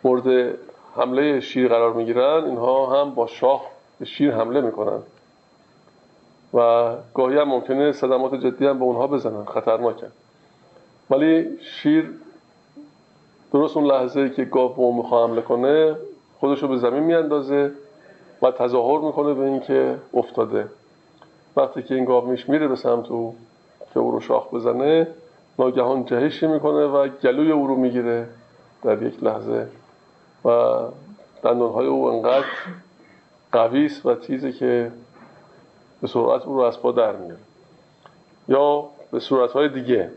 مورد 0.04 0.54
حمله 0.96 1.40
شیر 1.40 1.68
قرار 1.68 1.92
می‌گیرن 1.92 2.44
اینها 2.44 3.00
هم 3.00 3.14
با 3.14 3.26
شاخ 3.26 3.62
به 3.98 4.04
شیر 4.04 4.34
حمله 4.34 4.60
می‌کنن. 4.60 5.02
و 6.54 6.92
گاهی 7.14 7.38
هم 7.38 7.48
ممکنه 7.48 7.92
صدمات 7.92 8.34
جدی 8.34 8.66
هم 8.66 8.78
به 8.78 8.84
اونها 8.84 9.06
بزنن. 9.06 9.44
خطرناکن 9.44 10.12
ولی 11.10 11.58
شیر 11.62 12.10
درست 13.52 13.76
اون 13.76 13.86
لحظه 13.86 14.30
که 14.30 14.44
گاو 14.44 14.68
به 14.68 14.78
اون 14.78 14.96
می‌خواه 14.96 15.28
حمله 15.28 15.42
کنه 15.42 15.96
خودش 16.40 16.62
رو 16.62 16.68
به 16.68 16.76
زمین 16.76 17.02
میاندازه 17.02 17.70
و 18.42 18.50
تظاهر 18.50 19.00
می‌کنه 19.00 19.34
به 19.34 19.44
اینکه 19.44 19.96
افتاده. 20.14 20.68
وقتی 21.56 21.82
که 21.82 21.94
این 21.94 22.04
گاو 22.04 22.26
میش 22.26 22.48
میره 22.48 22.68
به 22.68 22.76
سمت 22.76 23.10
او 23.10 23.36
که 23.94 24.00
او 24.00 24.10
رو 24.10 24.20
شاخ 24.20 24.54
بزنه 24.54 25.06
ناگهان 25.58 26.04
جهشی 26.04 26.46
می‌کنه 26.46 26.86
و 26.86 27.08
گلوی 27.08 27.52
او 27.52 27.66
رو 27.66 27.76
می‌گیره 27.76 28.28
در 28.82 29.02
یک 29.02 29.24
لحظه. 29.24 29.66
و 30.44 30.78
دندانهای 31.44 31.86
او 31.86 32.06
انقدر 32.06 32.46
قوی 33.52 33.90
و 34.04 34.14
تیزه 34.14 34.52
که 34.52 34.92
به 36.00 36.08
سرعت 36.08 36.42
او 36.46 36.56
رو 36.56 36.60
از 36.60 36.80
پا 36.80 36.92
در 36.92 37.16
میاره 37.16 37.40
یا 38.48 38.84
به 39.10 39.20
صورت 39.20 39.52
های 39.52 39.68
دیگه 39.68 40.10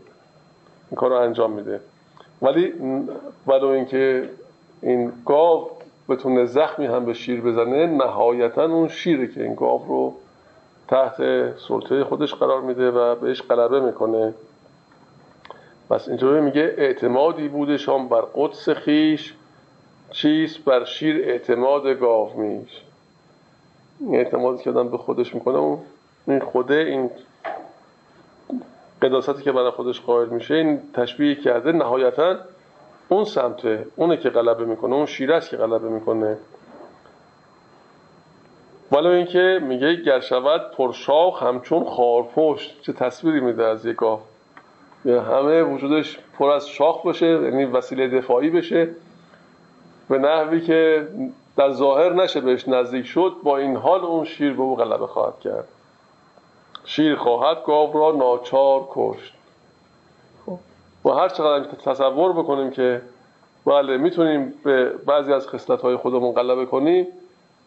این 0.90 0.96
کار 0.96 1.10
رو 1.10 1.16
انجام 1.16 1.52
میده. 1.52 1.80
ولی 2.41 2.74
برای 3.46 3.76
اینکه 3.76 4.30
این 4.82 5.12
گاو 5.26 5.70
بتونه 6.10 6.45
زخمی 6.45 6.86
هم 6.86 7.06
به 7.06 7.14
شیر 7.14 7.41
بزنه 7.41 7.86
نهایتا 7.86 8.65
اون 8.65 8.88
شیره 8.88 9.27
که 9.27 9.44
این 9.44 9.56
گاو 9.56 9.86
رو 9.88 10.14
تحت 10.88 11.18
سلطه 11.57 12.03
خودش 12.03 12.34
قرار 12.34 12.61
میده 12.61 12.91
و 12.91 13.15
بهش 13.15 13.41
غلبه 13.41 13.80
می‌کنه. 13.80 14.34
پس 15.90 16.07
اینجوری 16.07 16.41
میگه 16.41 16.73
اعتمادی 16.77 17.48
بودشان 17.48 18.07
بر 18.07 18.22
قدس 18.36 18.69
خیش 18.69 19.34
چیست 20.11 20.65
بر 20.65 20.86
شیر 20.86 21.15
اعتماد 21.15 21.88
گاو 21.88 22.40
میش. 22.40 22.81
این 23.99 24.15
اعتمادی 24.15 24.64
که 24.64 24.69
آدم 24.69 24.90
به 24.90 24.98
خودش 24.98 25.36
می‌کنه 25.36 25.57
اون 25.57 25.80
این 26.27 26.40
خوده 26.40 26.76
این 26.76 27.10
قداستی 29.02 29.44
که 29.44 29.52
برای 29.52 29.72
خودش 29.72 30.02
قائل 30.02 30.30
میشه 30.30 30.53
این 30.53 30.80
تشبیه 30.94 31.36
کرده 31.36 31.72
نهایتا 31.72 32.36
اون 33.10 33.26
سمته 33.26 33.86
اونه 33.95 34.18
که 34.18 34.30
غلبه 34.30 34.65
می‌کنه 34.65 34.95
اون 34.95 35.06
شیر 35.06 35.34
است 35.34 35.49
که 35.49 35.57
غلبه 35.57 35.90
می‌کنه. 35.90 36.38
ولی 38.91 39.07
اینکه 39.07 39.60
میگه 39.61 39.95
گر 39.95 40.19
شود 40.19 40.72
پرشاخ 40.72 41.44
همچون 41.44 41.86
خارپشت 41.86 42.81
چه 42.81 42.94
تصویری 42.94 43.40
میده 43.40 43.65
از 43.65 43.86
یک 43.86 43.95
گاو 43.95 44.19
همه 45.06 45.64
وجودش 45.64 46.19
پر 46.38 46.49
از 46.49 46.69
شاخ 46.69 47.03
باشه 47.03 47.26
یعنی 47.26 47.65
وسیله 47.65 48.07
دفاعی 48.07 48.49
بشه. 48.49 48.90
به 50.10 50.18
نحوی 50.18 50.61
که 50.61 51.07
در 51.57 51.72
ظاهر 51.72 52.14
نشه 52.14 52.41
بهش 52.41 52.68
نزدیک 52.68 53.06
شد 53.06 53.36
با 53.44 53.57
این 53.57 53.76
حال 53.76 53.99
اون 53.99 54.26
شیر 54.26 54.53
به 54.53 54.61
او 54.61 54.76
غلبه 54.76 55.07
خواهد 55.07 55.40
کرد. 55.40 55.68
شیر 56.86 57.15
خواهد 57.15 57.64
گاو 57.65 57.94
را 57.94 58.11
ناچار 58.11 58.88
کشت. 58.90 59.34
و 61.06 61.10
هر 61.10 61.30
چقدر 61.30 61.66
تصور 61.66 62.34
بکنیم 62.34 62.72
که 62.72 63.02
بله 63.66 63.98
می‌تونیم 63.98 64.54
به 64.64 64.90
بعضی 64.90 65.34
از 65.34 65.48
خصلت 65.48 65.82
های 65.82 65.96
خودمون 65.96 66.32
غلبه 66.32 66.66
کنیم 66.66 67.08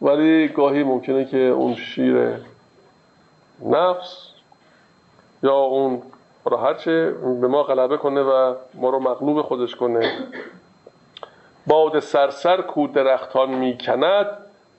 ولی 0.03 0.49
گاهی 0.49 0.83
ممکنه 0.83 1.25
که 1.25 1.39
اون 1.39 1.75
شیر 1.75 2.35
نفس 3.65 4.29
یا 5.43 5.55
اون 5.55 6.03
را 6.45 6.57
هرچه 6.57 7.11
به 7.41 7.49
ما 7.49 7.63
غلبه 7.63 7.97
کنه 7.97 8.23
و 8.23 8.55
ما 8.75 8.91
رو 8.91 8.99
مغلوب 8.99 9.43
خودش 9.43 9.77
کنه. 9.77 10.13
باد 11.67 12.01
سرسر 12.01 12.61
کو 12.61 12.87
درختان 12.87 13.51
می‌کند 13.51 14.27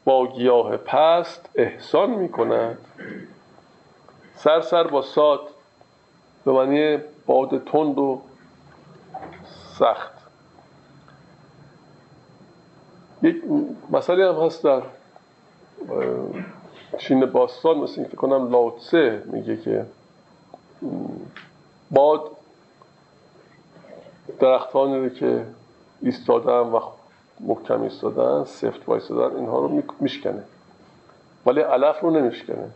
با 0.06 0.28
گیاه 0.28 0.78
پست 0.78 1.50
احسان 1.56 2.10
می‌کند. 2.10 2.78
سرسر 4.36 4.88
با 4.88 5.02
ساد 5.02 5.40
به 6.46 6.52
معنی 6.52 6.98
باد 7.26 7.64
تند 7.64 8.00
و 8.00 8.22
سخت. 9.80 10.14
یک 13.22 13.44
مسئله 13.92 14.34
هم 14.34 14.46
هست 14.46 14.64
در 14.64 14.82
چین 16.98 17.26
باستان 17.26 17.78
مثل 17.78 17.94
این 17.98 18.10
فکر 18.10 18.18
کنم 18.18 18.52
لاوتسه 18.52 19.24
میگه 19.26 19.58
که 19.58 19.86
باد 21.92 22.32
درختانی 24.40 25.00
رو 25.00 25.10
که 25.10 25.46
ایستادن 26.02 26.52
و 26.52 26.80
محکم 27.40 27.82
ایستادن 27.82 28.44
سفت 28.44 28.90
وایستادن 28.90 29.36
اینها 29.36 29.60
رو 29.60 29.84
میشکنه. 30.00 30.44
ولی 31.46 31.62
علف 31.62 32.00
رو 32.00 32.10
نمیشکنه. 32.10 32.70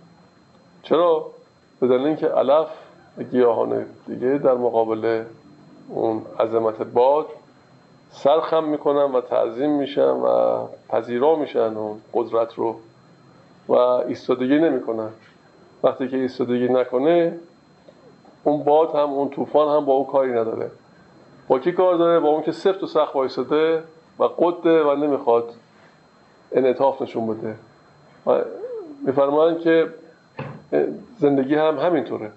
چرا؟ 0.84 1.26
به 1.80 1.88
دلیل 1.88 2.06
اینکه 2.06 2.28
علف 2.28 2.68
گیاهان 3.32 3.86
دیگه 4.08 4.28
در 4.28 4.54
مقابل 4.54 5.24
عظمت 6.40 6.82
باد 6.82 7.26
سرخم 8.12 8.64
می‌کنن 8.64 9.12
و 9.12 9.22
تعظیم 9.22 9.70
میشن 9.70 10.10
و 10.10 10.66
پذیرا 10.90 11.36
میشن 11.36 11.78
اون 11.78 12.02
قدرت 12.14 12.54
رو 12.54 12.76
و 13.68 13.74
ایستادگی 13.74 14.60
نمی‌کنن. 14.60 15.10
وقتی 15.84 16.08
که 16.08 16.18
ایستادگی 16.18 16.68
نکنه 16.68 17.40
اون 18.44 18.64
باد 18.64 18.96
هم 18.96 19.10
اون 19.10 19.30
طوفان 19.30 19.76
هم 19.78 19.86
با 19.86 19.94
اون 19.94 20.06
کاری 20.06 20.32
نداره. 20.32 20.72
با 21.48 21.60
کی 21.60 21.72
کار 21.72 21.96
داره؟ 21.96 22.20
با 22.20 22.30
اون 22.30 22.44
که 22.44 22.52
سفت 22.52 22.84
و 22.84 22.88
سخت 22.88 23.16
وایساده 23.16 23.84
و 24.20 24.24
قده 24.24 24.84
و 24.84 24.96
نمی‌خواد 24.96 25.54
انعطاف 26.52 27.02
نشون 27.02 27.28
بده. 27.28 27.56
و 28.28 28.42
میفرمایند 29.06 29.60
که 29.60 29.94
زندگی 31.20 31.56
هم 31.56 31.80
همینطوره. 31.80 32.32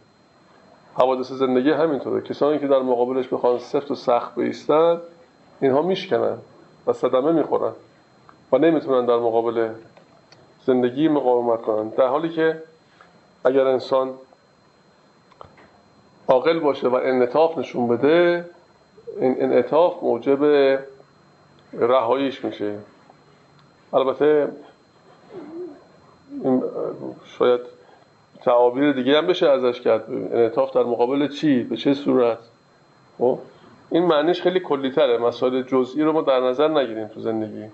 حوادث 1.00 1.32
زندگی 1.32 1.70
همینطوره. 1.70 2.20
کسانی 2.20 2.58
که 2.58 2.66
در 2.66 2.78
مقابلش 2.78 3.28
بخوان 3.28 3.58
سفت 3.58 3.90
و 3.90 3.94
سخت 3.94 4.34
بیستن 4.34 5.00
اینها 5.60 5.82
میشکنن 5.82 6.38
و 6.86 6.92
صدمه 6.92 7.32
می‌خورن 7.32 7.72
و 8.52 8.58
نمی‌تونن 8.58 9.06
در 9.06 9.16
مقابل 9.16 9.68
زندگی 10.66 11.08
مقاومت 11.08 11.62
کنن. 11.62 11.88
در 11.88 12.06
حالی 12.06 12.28
که 12.28 12.62
اگر 13.44 13.66
انسان 13.66 14.14
عاقل 16.28 16.58
باشه 16.58 16.88
و 16.88 16.94
انعطاف 16.94 17.58
نشون 17.58 17.88
بده 17.88 18.44
این 19.20 19.42
انعطاف 19.42 20.02
موجب 20.02 20.44
رهاییش 21.72 22.44
میشه. 22.44 22.78
البته 23.92 24.48
شاید 27.24 27.60
تعابیر 28.42 28.92
دیگه 28.92 29.18
هم 29.18 29.26
بشه 29.26 29.48
ازش 29.48 29.80
کرد. 29.80 30.10
انعطاف 30.10 30.74
در 30.74 30.82
مقابل 30.82 31.28
چی؟ 31.28 31.62
به 31.62 31.76
چه 31.76 31.94
صورت؟ 31.94 32.38
خب؟ 33.18 33.38
این 33.90 34.04
معنیش 34.04 34.42
خیلی 34.42 34.60
کلی 34.60 34.90
تره 34.90 35.18
مسائل 35.18 35.62
جزئی 35.62 36.02
رو 36.02 36.12
ما 36.12 36.22
در 36.22 36.40
نظر 36.40 36.68
نگیریم 36.68 37.08
تو 37.08 37.20
زندگی. 37.20 37.64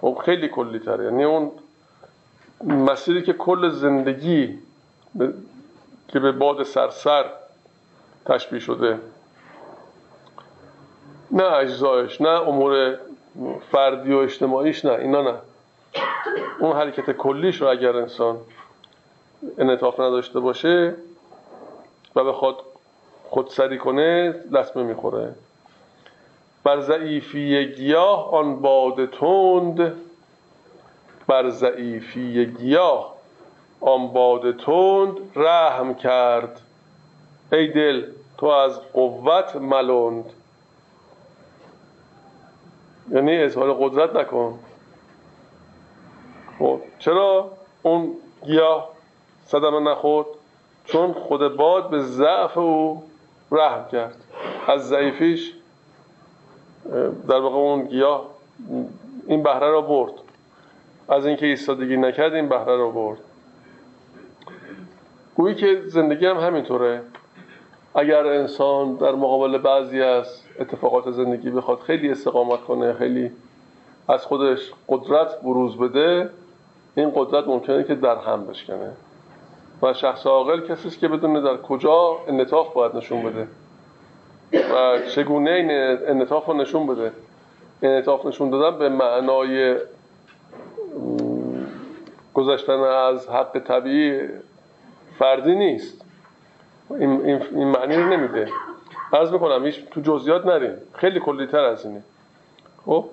خب 0.00 0.18
خیلی 0.24 0.48
کلی 0.48 0.78
تره 0.78 1.04
یعنی 1.04 1.24
اون 1.24 1.50
مسیری 2.64 3.22
که 3.22 3.32
کل 3.32 3.68
زندگی 3.68 4.58
که 6.08 6.20
به 6.20 6.32
باد 6.32 6.62
سرسر 6.62 7.24
تشبیه 8.26 8.60
شده. 8.60 8.98
نه 11.30 11.44
اجزایش 11.44 12.20
نه 12.20 12.28
امور 12.28 12.98
فردی 13.72 14.12
و 14.12 14.16
اجتماعیش 14.16 14.84
نه 14.84 14.92
اینا 14.92 15.22
نه. 15.22 15.34
اون 16.60 16.76
حرکت 16.76 17.10
کلیش 17.10 17.62
رو 17.62 17.68
اگر 17.68 17.96
انسان 17.96 18.38
انعطاف 19.58 20.00
نداشته 20.00 20.40
باشه 20.40 20.94
و 22.16 22.24
بخواد 22.24 22.56
خودسری 23.24 23.78
کنه 23.78 24.34
لطمه 24.50 24.82
می‌خوره. 24.82 25.34
بر 26.64 26.80
ضعیفی 26.80 27.66
گیاه 27.66 28.34
آن 28.34 28.60
باد 28.60 29.06
تند. 29.10 29.92
بر 31.26 31.50
ضعیفی 31.50 32.46
گیاه 32.46 33.14
آن 33.80 34.08
باد 34.08 34.56
تند 34.56 35.16
رحم 35.36 35.94
کرد. 35.94 36.60
ای 37.52 37.68
دل 37.68 38.06
تو 38.38 38.46
از 38.46 38.80
قوت 38.92 39.56
ملند. 39.56 40.24
یعنی 43.10 43.38
اظهار 43.38 43.74
قدرت 43.74 44.16
نکن. 44.16 44.58
خب 46.58 46.80
چرا؟ 46.98 47.50
اون 47.82 48.14
گیاه 48.44 48.91
صدمه 49.52 49.80
نخورد. 49.80 50.26
چون 50.84 51.12
خود 51.12 51.56
باد 51.56 51.90
به 51.90 52.00
ضعف 52.00 52.58
او 52.58 53.02
رحم 53.50 53.88
کرد. 53.92 54.16
از 54.66 54.88
ضعیفیش 54.88 55.52
در 57.28 57.40
واقع 57.40 57.56
اون 57.56 57.84
گیاه 57.84 58.26
این 59.26 59.42
بهره 59.42 59.70
را 59.70 59.80
برد. 59.80 60.12
از 61.08 61.26
اینکه 61.26 61.46
ایستادگی 61.46 61.96
نکرد 61.96 62.34
این 62.34 62.48
بهره 62.48 62.76
را 62.76 62.90
برد. 62.90 63.18
گویی 65.34 65.54
که 65.54 65.82
زندگی 65.86 66.26
هم 66.26 66.36
همینطوره. 66.36 67.02
اگر 67.94 68.26
انسان 68.26 68.94
در 68.94 69.12
مقابل 69.12 69.58
بعضی 69.58 70.02
از 70.02 70.40
اتفاقات 70.60 71.10
زندگی 71.10 71.50
بخواد 71.50 71.80
خیلی 71.80 72.10
استقامت 72.10 72.60
کنه 72.60 72.92
خیلی 72.92 73.30
از 74.08 74.26
خودش 74.26 74.72
قدرت 74.88 75.40
بروز 75.42 75.76
بده 75.76 76.30
این 76.94 77.12
قدرت 77.14 77.46
ممکنه 77.46 77.84
که 77.84 77.94
در 77.94 78.16
هم 78.16 78.46
بشکنه. 78.46 78.92
و 79.82 79.92
شخص 79.92 80.26
عاقل 80.26 80.60
کسی 80.60 80.88
است 80.88 80.98
که 80.98 81.08
بدونه 81.08 81.40
در 81.40 81.56
کجا 81.56 82.16
انطاف 82.28 82.72
باید 82.74 82.96
نشون 82.96 83.22
بده. 83.22 83.48
و 84.74 84.98
چگونه 85.08 85.50
این 85.50 85.70
انطاف 86.06 86.46
رو 86.46 86.54
نشون 86.54 86.86
بده. 86.86 87.12
انطاف 87.82 88.26
نشون 88.26 88.50
دادن 88.50 88.78
به 88.78 88.88
معنای 88.88 89.76
گذشتن 92.34 92.80
از 92.80 93.28
حق 93.28 93.58
طبیعی 93.58 94.28
فردی 95.18 95.54
نیست. 95.54 96.04
این, 96.90 97.26
این 97.54 97.68
معنی 97.68 97.96
رو 97.96 98.08
نمیده. 98.08 98.48
عرض 99.12 99.32
می‌کنم 99.32 99.64
هیچ 99.64 99.84
تو 99.90 100.00
جزئیات 100.00 100.46
نریم. 100.46 100.74
خیلی 100.94 101.20
کلیتر 101.20 101.60
از 101.60 101.86
اینه. 101.86 102.02
خب؟ 102.86 103.04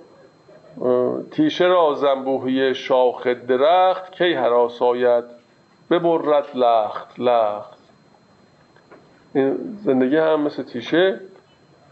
تیشه 1.32 1.66
را 1.66 1.94
زنبوهی 1.94 2.76
شاخ 2.76 3.28
درخت 3.28 4.12
کی 4.12 4.34
حراساید 4.34 5.39
ببرد 5.92 6.46
لخت 6.56 7.20
لخت. 7.20 7.80
این 9.34 9.58
زندگی 9.84 10.18
هم 10.18 10.42
مثل 10.42 10.64
تیشه. 10.64 11.20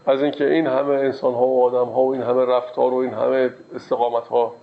از 0.06 0.22
اینکه 0.22 0.50
این 0.50 0.66
همه 0.66 0.94
انسان 0.94 1.34
ها 1.34 1.46
و 1.46 1.64
آدم 1.64 1.92
ها 1.92 2.00
و 2.00 2.12
این 2.12 2.22
همه 2.22 2.44
رفتار 2.44 2.94
و 2.94 2.96
این 2.96 3.14
همه 3.14 3.50
استقامت 3.74 4.28
ها 4.28 4.54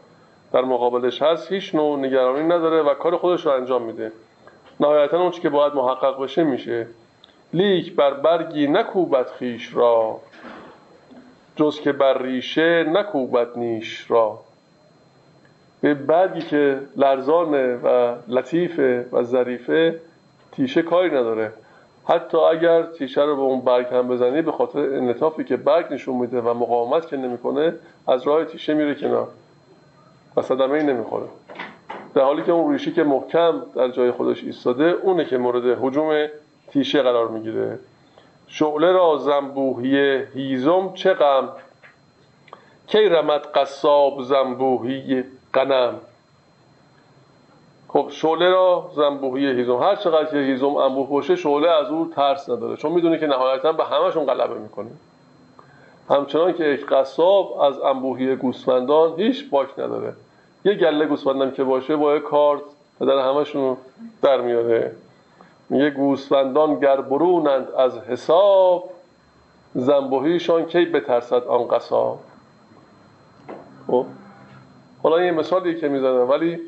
در 0.53 0.61
مقابلش 0.61 1.21
هست 1.21 1.51
هیچ 1.51 1.75
نوع 1.75 1.99
نگرانی 1.99 2.43
نداره 2.43 2.81
و 2.81 2.93
کار 2.93 3.17
خودش 3.17 3.45
رو 3.45 3.51
انجام 3.51 3.81
میده. 3.81 4.11
نهایتا 4.79 5.21
اون 5.21 5.31
که 5.31 5.49
باید 5.49 5.73
محقق 5.73 6.23
بشه 6.23 6.43
میشه. 6.43 6.87
لیک 7.53 7.95
بر 7.95 8.13
برگی 8.13 8.67
نکوبت 8.67 9.31
خیش 9.31 9.75
را. 9.75 10.19
جز 11.55 11.79
که 11.79 11.91
بر 11.91 12.21
ریشه 12.21 12.83
نکوبت 12.83 13.57
نیش 13.57 14.11
را. 14.11 14.39
به 15.85 15.93
برگی 15.93 16.41
که 16.41 16.79
لرزانه 16.95 17.75
و 17.75 18.15
لطیفه 18.27 19.05
و 19.11 19.23
ظریفه 19.23 19.99
تیشه 20.51 20.81
کاری 20.81 21.09
نداره. 21.09 21.51
حتی 22.07 22.37
اگر 22.37 22.83
تیشه 22.83 23.21
رو 23.21 23.35
به 23.35 23.41
اون 23.41 23.61
برگ 23.61 23.85
هم 23.85 24.07
بزنی 24.07 24.41
به 24.41 24.51
خاطر 24.51 24.79
انطافی 24.79 25.43
که 25.43 25.57
برگ 25.57 25.93
نشون 25.93 26.15
میده 26.15 26.41
و 26.41 26.53
مقاومت 26.53 27.07
که 27.07 27.17
نمی‌کنه 27.17 27.73
از 28.07 28.27
راه 28.27 28.45
تیشه 28.45 28.73
میره 28.73 28.95
کنار 28.95 29.27
و 30.37 30.41
صدمه 30.41 30.73
ای 30.73 30.83
نمی‌خوره. 30.83 31.25
در 32.15 32.21
حالی 32.21 32.43
که 32.43 32.51
اون 32.51 32.73
ریشی 32.73 32.91
که 32.91 33.03
محکم 33.03 33.61
در 33.75 33.89
جای 33.89 34.11
خودش 34.11 34.43
ایستاده 34.43 34.83
اونه 34.83 35.25
که 35.25 35.37
مورد 35.37 35.77
حجوم 35.81 36.27
تیشه 36.67 37.01
قرار 37.01 37.27
می‌گیره. 37.27 37.79
شعله 38.47 38.91
را 38.91 39.17
زنبوهی 39.17 40.23
هیزم 40.33 40.91
چه 40.93 41.13
غم؟ 41.13 41.49
کی 42.87 43.09
رمد 43.09 43.41
قصاب 43.55 44.21
زنبوهی 44.21 45.23
قنم 45.55 45.93
خب 47.87 48.07
شعله 48.11 48.49
را 48.49 48.91
زنبوهی 48.95 49.47
هیزم. 49.47 49.75
هر 49.75 49.95
چقدر 49.95 50.25
که 50.25 50.37
هیزم 50.37 50.75
انبوه 50.75 51.09
باشه 51.09 51.35
شعله 51.35 51.69
از 51.69 51.87
او 51.87 52.11
ترس 52.15 52.49
نداره. 52.49 52.77
چون 52.77 52.91
می‌دونه 52.91 53.19
که 53.19 53.27
نهایتا 53.27 53.71
به 53.71 53.85
همشون 53.85 54.25
غلبه 54.25 54.59
می‌کنه. 54.59 54.89
همچنان 56.09 56.53
که 56.53 56.63
یک 56.63 56.85
قصاب 56.85 57.61
از 57.61 57.79
انبوهی 57.79 58.35
گوسفندان 58.35 59.13
هیچ 59.17 59.49
باک 59.49 59.79
نداره. 59.79 60.13
یه 60.65 60.73
گله 60.73 61.05
گوسفندم 61.05 61.51
که 61.51 61.63
باشه 61.63 61.95
با 61.95 62.13
یه 62.13 62.19
کارت 62.19 62.61
در 62.99 63.19
همشون 63.19 63.77
در 64.21 64.41
میاره. 64.41 64.95
میگه 65.69 65.89
گوسفندان 65.89 66.79
گر 66.79 67.01
برونند 67.01 67.71
از 67.71 67.97
حساب 67.97 68.89
زنبوهیشان 69.75 70.65
کی 70.65 70.85
بترسد 70.85 71.43
آن 71.43 71.67
قصاب؟ 71.67 72.19
خب؟ 73.87 74.05
حالا 75.05 75.23
یه 75.23 75.31
مثالی 75.31 75.75
که 75.75 75.87
می‌زنم 75.87 76.29
ولی 76.29 76.59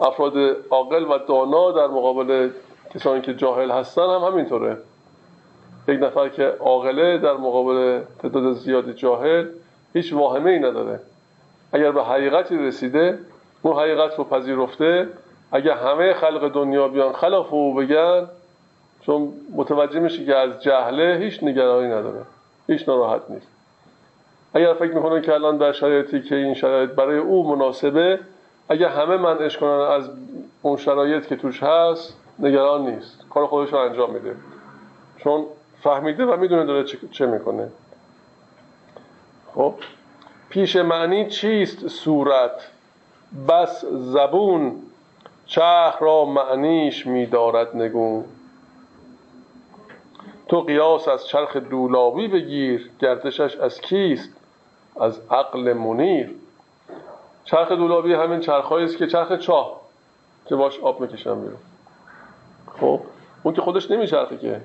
افراد 0.00 0.34
عاقل 0.70 1.04
و 1.04 1.18
دانا 1.28 1.72
در 1.72 1.86
مقابل 1.86 2.50
کسانی 2.94 3.20
که 3.20 3.34
جاهل 3.34 3.70
هستن 3.70 4.02
هم 4.02 4.20
همینطوره. 4.20 4.76
یک 5.88 6.02
نفر 6.02 6.28
که 6.28 6.44
عاقله 6.60 7.18
در 7.18 7.32
مقابل 7.32 8.00
تعداد 8.22 8.52
زیادی 8.52 8.92
جاهل 8.92 9.46
هیچ 9.92 10.12
واهمه 10.12 10.50
ای 10.50 10.58
نداره. 10.58 11.00
اگر 11.72 11.92
به 11.92 12.04
حقیقتی 12.04 12.56
رسیده 12.56 13.18
اون 13.62 13.76
حقیقت 13.76 14.18
رو 14.18 14.24
پذیرفته. 14.24 15.08
اگر 15.52 15.72
همه 15.72 16.14
خلق 16.14 16.48
دنیا 16.48 16.88
بیان 16.88 17.12
خلاف 17.12 17.52
او 17.52 17.74
بگن 17.74 18.28
چون 19.00 19.32
متوجه 19.56 20.00
میشه 20.00 20.24
که 20.24 20.36
از 20.36 20.62
جهله 20.62 21.18
هیچ 21.20 21.42
نگرانی 21.42 21.86
نداره. 21.86 22.22
هیچ 22.66 22.88
ناراحت 22.88 23.22
نیست. 23.28 23.51
اگر 24.54 24.74
فکر 24.74 24.94
می‌کنه 24.94 25.20
که 25.20 25.34
الان 25.34 25.56
در 25.56 25.72
شرایطی 25.72 26.22
که 26.22 26.34
این 26.34 26.54
شرایط 26.54 26.90
برای 26.90 27.18
او 27.18 27.56
مناسبه 27.56 28.20
اگر 28.68 28.88
همه 28.88 29.16
منعش 29.16 29.58
کنن 29.58 29.80
از 29.80 30.10
اون 30.62 30.76
شرایط 30.76 31.26
که 31.26 31.36
توش 31.36 31.62
هست 31.62 32.16
نگران 32.38 32.86
نیست. 32.86 33.24
کار 33.30 33.46
خودش 33.46 33.72
رو 33.72 33.78
انجام 33.78 34.10
میده. 34.10 34.36
چون 35.16 35.44
فهمیده 35.82 36.24
و 36.24 36.36
می‌دونه 36.36 36.64
داره 36.64 36.84
چه 37.10 37.26
می‌کنه. 37.26 37.68
خب 39.54 39.74
پیش 40.48 40.76
معنی 40.76 41.28
چیست 41.28 41.88
صورت؟ 41.88 42.68
بس 43.48 43.84
زبون 43.84 44.76
چرخ 45.46 46.02
را 46.02 46.24
معنیش 46.24 47.06
میدارد 47.06 47.76
نگون. 47.76 48.24
تو 50.48 50.60
قیاس 50.60 51.08
از 51.08 51.26
چرخ 51.26 51.56
دولابی 51.56 52.28
بگیر 52.28 52.90
گردشش 52.98 53.56
از 53.56 53.80
کیست؟ 53.80 54.30
از 55.00 55.20
عقل 55.30 55.72
منیر. 55.72 56.30
چرخ 57.44 57.72
دولابی 57.72 58.14
همین 58.14 58.40
چرخ 58.40 58.72
است 58.72 58.96
که 58.96 59.06
چرخ 59.06 59.32
چاه 59.32 59.80
که 60.46 60.56
باش 60.56 60.80
آب 60.80 61.00
می‌کشن 61.00 61.34
بیرون. 61.34 61.58
خب 62.80 63.00
اون 63.42 63.54
که 63.54 63.60
خودش 63.60 63.90
نمیچرخه 63.90 64.38
که. 64.38 64.60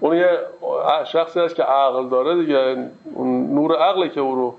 اون 0.00 0.16
یه 0.16 0.38
شخصی 1.04 1.40
هست 1.40 1.54
که 1.54 1.62
عقل 1.62 2.08
داره 2.08 2.34
دیگه 2.34 2.90
اون 3.14 3.54
نور 3.54 3.76
عقله 3.76 4.08
که 4.08 4.20
او 4.20 4.34
رو 4.34 4.54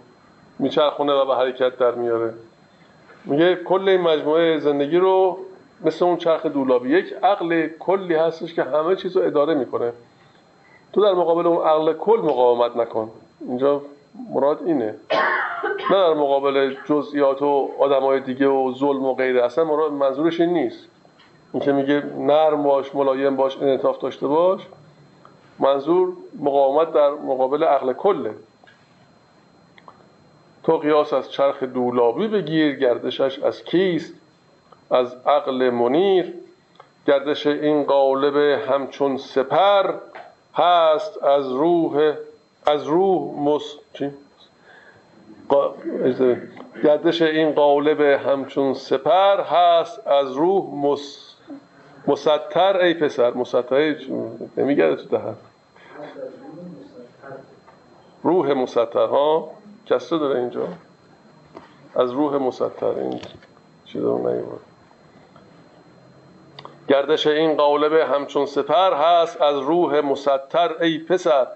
میچرخونه 0.60 1.14
و 1.14 1.26
به 1.26 1.36
حرکت 1.36 1.78
در 1.78 1.92
میاره. 1.92 2.34
میگه 3.26 3.56
کل 3.56 3.90
این 3.90 4.02
مجموعه 4.02 4.60
زندگی 4.60 4.98
رو 4.98 5.38
مثل 5.86 6.06
اون 6.06 6.18
چرخ 6.18 6.46
دولابی. 6.46 6.90
یک 6.90 7.14
عقل 7.24 7.68
کلی 7.80 8.16
هستش 8.16 8.54
که 8.54 8.64
همه 8.64 8.96
چیز 8.96 9.18
رو 9.18 9.24
اداره 9.24 9.54
می‌کنه. 9.54 9.94
تو 10.94 11.02
در 11.02 11.14
مقابل 11.14 11.48
اون 11.48 11.68
عقل 11.68 11.94
کل 11.94 12.20
مقاومت 12.24 12.78
نکن. 12.78 13.12
اینجا 13.48 13.82
مراد 14.30 14.62
اینه. 14.66 14.96
نه 15.92 15.98
در 15.98 16.14
مقابل 16.14 16.76
جزئیات 16.86 17.42
و 17.42 17.70
آدمای 17.80 18.20
دیگه 18.20 18.48
و 18.48 18.74
ظلم 18.74 19.06
و 19.06 19.16
غیره. 19.16 19.46
اصلا 19.46 19.64
مراد 19.64 19.92
منظورش 19.92 20.42
این 20.42 20.54
نیست. 20.54 20.88
این 21.54 21.64
که 21.64 21.72
میگه 21.72 22.04
نرم 22.18 22.64
باش 22.64 22.96
ملایم 22.96 23.36
باش 23.36 23.58
انعطاف 23.58 23.98
داشته 23.98 24.28
باش. 24.28 24.62
منظور 25.60 26.14
مقاومت 26.40 26.94
در 26.94 27.10
مقابل 27.10 27.64
عقل 27.64 27.94
کله. 27.94 28.34
تو 30.64 30.78
قیاس 30.78 31.14
از 31.14 31.32
چرخ 31.32 31.64
دولابی 31.64 32.28
بگیر 32.28 32.76
گردشش 32.76 33.40
از 33.40 33.64
کیست؟ 33.64 34.14
از 34.92 35.16
عقل 35.26 35.70
منیر. 35.70 36.34
گردش 37.08 37.48
این 37.48 37.84
قالب 37.84 38.36
همچون 38.70 39.18
سپر 39.18 39.94
هست 40.56 41.24
از 41.24 41.52
روح 41.52 42.14
از 42.68 42.84
روح 42.84 43.40
مس 43.40 43.76
چی؟ 43.94 44.10
گردش 46.84 47.22
این 47.22 47.52
قالب 47.52 48.02
همچون 48.02 48.74
سپر 48.74 49.42
هست 49.42 50.08
از 50.08 50.32
روح 50.34 50.76
مس 50.76 51.36
مستر 52.08 52.78
ای 52.78 52.94
پسر 52.94 53.34
مستر 53.34 53.96
نمیگرده 54.58 54.96
تو 54.96 55.18
دهن. 55.18 55.36
روح 58.24 58.54
مستر 58.54 59.06
ها؟ 59.06 59.52
کسره 59.86 60.20
داره 60.20 60.40
اینجا. 60.40 60.68
از 61.96 62.12
روح 62.12 62.38
مستر 62.38 62.86
این 62.86 63.20
چیز 63.86 64.04
گردش 66.88 67.28
این 67.28 67.56
قالب 67.56 67.94
همچون 67.94 68.46
سپر 68.46 68.94
هست 68.94 69.42
از 69.42 69.58
روح 69.58 70.02
مستر 70.02 70.76
ای 70.82 70.98
پسر. 70.98 71.48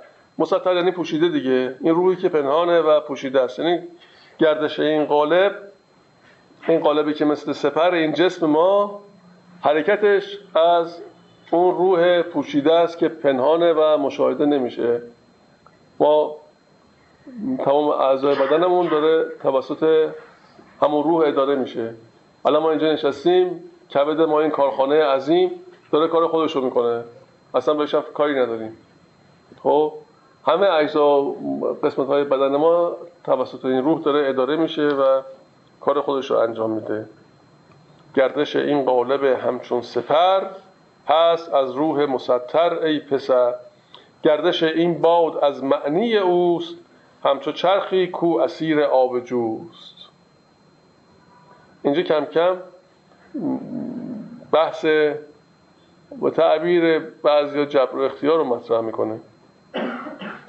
مستر 0.41 0.75
یعنی 0.75 0.91
پوشیده 0.91 1.29
دیگه. 1.29 1.75
این 1.81 1.95
روحی 1.95 2.15
که 2.15 2.29
پنهانه 2.29 2.79
و 2.79 2.99
پوشیده 2.99 3.41
است. 3.41 3.59
یعنی 3.59 3.79
گردش 4.39 4.79
این 4.79 5.05
قالب 5.05 5.55
این 6.67 6.79
قالبی 6.79 7.13
که 7.13 7.25
مثل 7.25 7.53
سپر 7.53 7.93
این 7.93 8.13
جسم 8.13 8.45
ما 8.45 9.01
حرکتش 9.61 10.37
از 10.55 11.01
اون 11.51 11.75
روح 11.77 12.21
پوشیده 12.21 12.73
است 12.73 12.97
که 12.97 13.07
پنهانه 13.07 13.73
و 13.73 13.97
مشاهده 13.97 14.45
نمیشه. 14.45 15.01
ما 15.99 16.35
تمام 17.65 17.87
اعضای 17.87 18.35
بدنمون 18.35 18.87
داره 18.87 19.29
توسط 19.41 20.09
همون 20.81 21.03
روح 21.03 21.27
اداره 21.27 21.55
میشه. 21.55 21.93
الان 22.45 22.63
ما 22.63 22.69
اینجا 22.69 22.93
نشستیم 22.93 23.63
کبد 23.93 24.21
ما 24.21 24.41
این 24.41 24.51
کارخانه 24.51 25.03
عظیم 25.03 25.51
داره 25.91 26.07
کار 26.07 26.27
خودش 26.27 26.55
رو 26.55 26.61
می‌کنه. 26.61 27.03
اصلا 27.53 27.73
بهش 27.73 27.95
کاری 27.95 28.39
نداریم. 28.39 28.77
خب؟ 29.63 29.93
همه 30.45 30.67
اجزا 30.67 31.21
قسمت 31.83 32.07
های 32.07 32.23
بدن 32.23 32.55
ما 32.55 32.95
توسط 33.23 33.65
این 33.65 33.83
روح 33.83 34.01
داره 34.01 34.29
اداره 34.29 34.55
میشه 34.55 34.87
و 34.87 35.21
کار 35.81 36.01
خودش 36.01 36.31
رو 36.31 36.37
انجام 36.37 36.71
میده. 36.71 37.05
گردش 38.15 38.55
این 38.55 38.85
قالب 38.85 39.23
همچون 39.23 39.81
سپر 39.81 40.41
پس 41.05 41.49
از 41.49 41.71
روح 41.71 42.05
مستر 42.05 42.73
ای 42.73 42.99
پسر. 42.99 43.53
گردش 44.23 44.63
این 44.63 45.01
باد 45.01 45.37
از 45.37 45.63
معنی 45.63 46.17
اوست 46.17 46.75
همچو 47.23 47.51
چرخی 47.51 48.07
کو 48.07 48.37
اسیر 48.37 48.81
آب 48.81 49.19
جوست. 49.19 49.95
اینجا 51.83 52.01
کم 52.01 52.25
کم 52.25 52.57
بحث 54.51 54.85
و 56.21 56.29
تعبیر 56.29 56.99
بعضی 56.99 57.65
جبر 57.65 57.95
و 57.95 58.01
اختیار 58.01 58.37
رو 58.37 58.43
مطرح 58.43 58.81
می‌کنه. 58.81 59.19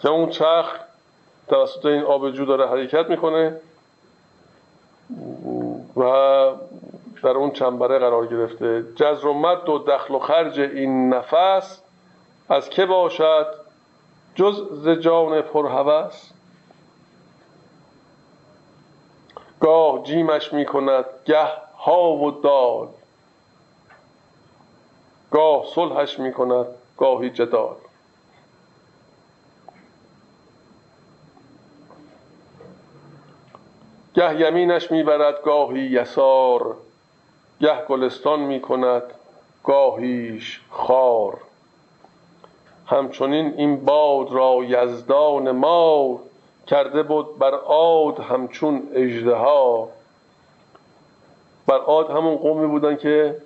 که 0.02 0.08
اون 0.08 0.30
چرخ 0.30 0.78
توسط 1.48 1.86
این 1.86 2.02
آبجو 2.02 2.44
داره 2.44 2.68
حرکت 2.68 3.10
می‌کنه 3.10 3.60
و 5.96 6.02
در 7.22 7.30
اون 7.30 7.50
چنبره 7.50 7.98
قرار 7.98 8.26
گرفته. 8.26 8.84
جزر 8.96 9.26
و 9.26 9.34
مد 9.34 9.68
و 9.68 9.78
دخل 9.78 10.14
و 10.14 10.18
خرج 10.18 10.60
این 10.60 11.14
نفس 11.14 11.80
از 12.48 12.70
که 12.70 12.86
باشد؟ 12.86 13.46
جز 14.34 14.68
ز 14.72 14.88
جان 14.88 15.40
پرهوس 15.40 16.30
گاه 19.60 20.02
جیمش 20.02 20.52
می‌کند 20.52 21.04
گه 21.24 21.48
ها 21.78 22.12
و 22.12 22.30
دال. 22.30 22.88
گاه 25.30 25.66
صلحش 25.74 26.18
می‌کند 26.18 26.66
گاهی 26.96 27.30
جدال. 27.30 27.76
گه 34.14 34.40
یمینش 34.40 34.90
می‌برد 34.90 35.42
گاهی 35.42 35.80
یسار 35.80 36.76
گه 37.60 37.84
گلستان 37.88 38.40
می‌کند 38.40 39.02
گاهیش 39.64 40.60
خار. 40.70 41.38
همچنین 42.86 43.54
این 43.56 43.84
باد 43.84 44.32
را 44.32 44.58
یزدان 44.64 45.50
ما 45.50 46.20
کرده 46.66 47.02
بود 47.02 47.38
بر 47.38 47.54
عاد 47.54 48.20
همچون 48.20 48.82
ها 49.26 49.88
بر 51.66 51.78
عاد 51.78 52.10
همون 52.10 52.36
قومی 52.36 52.66
بودن 52.66 52.96
که 52.96 53.36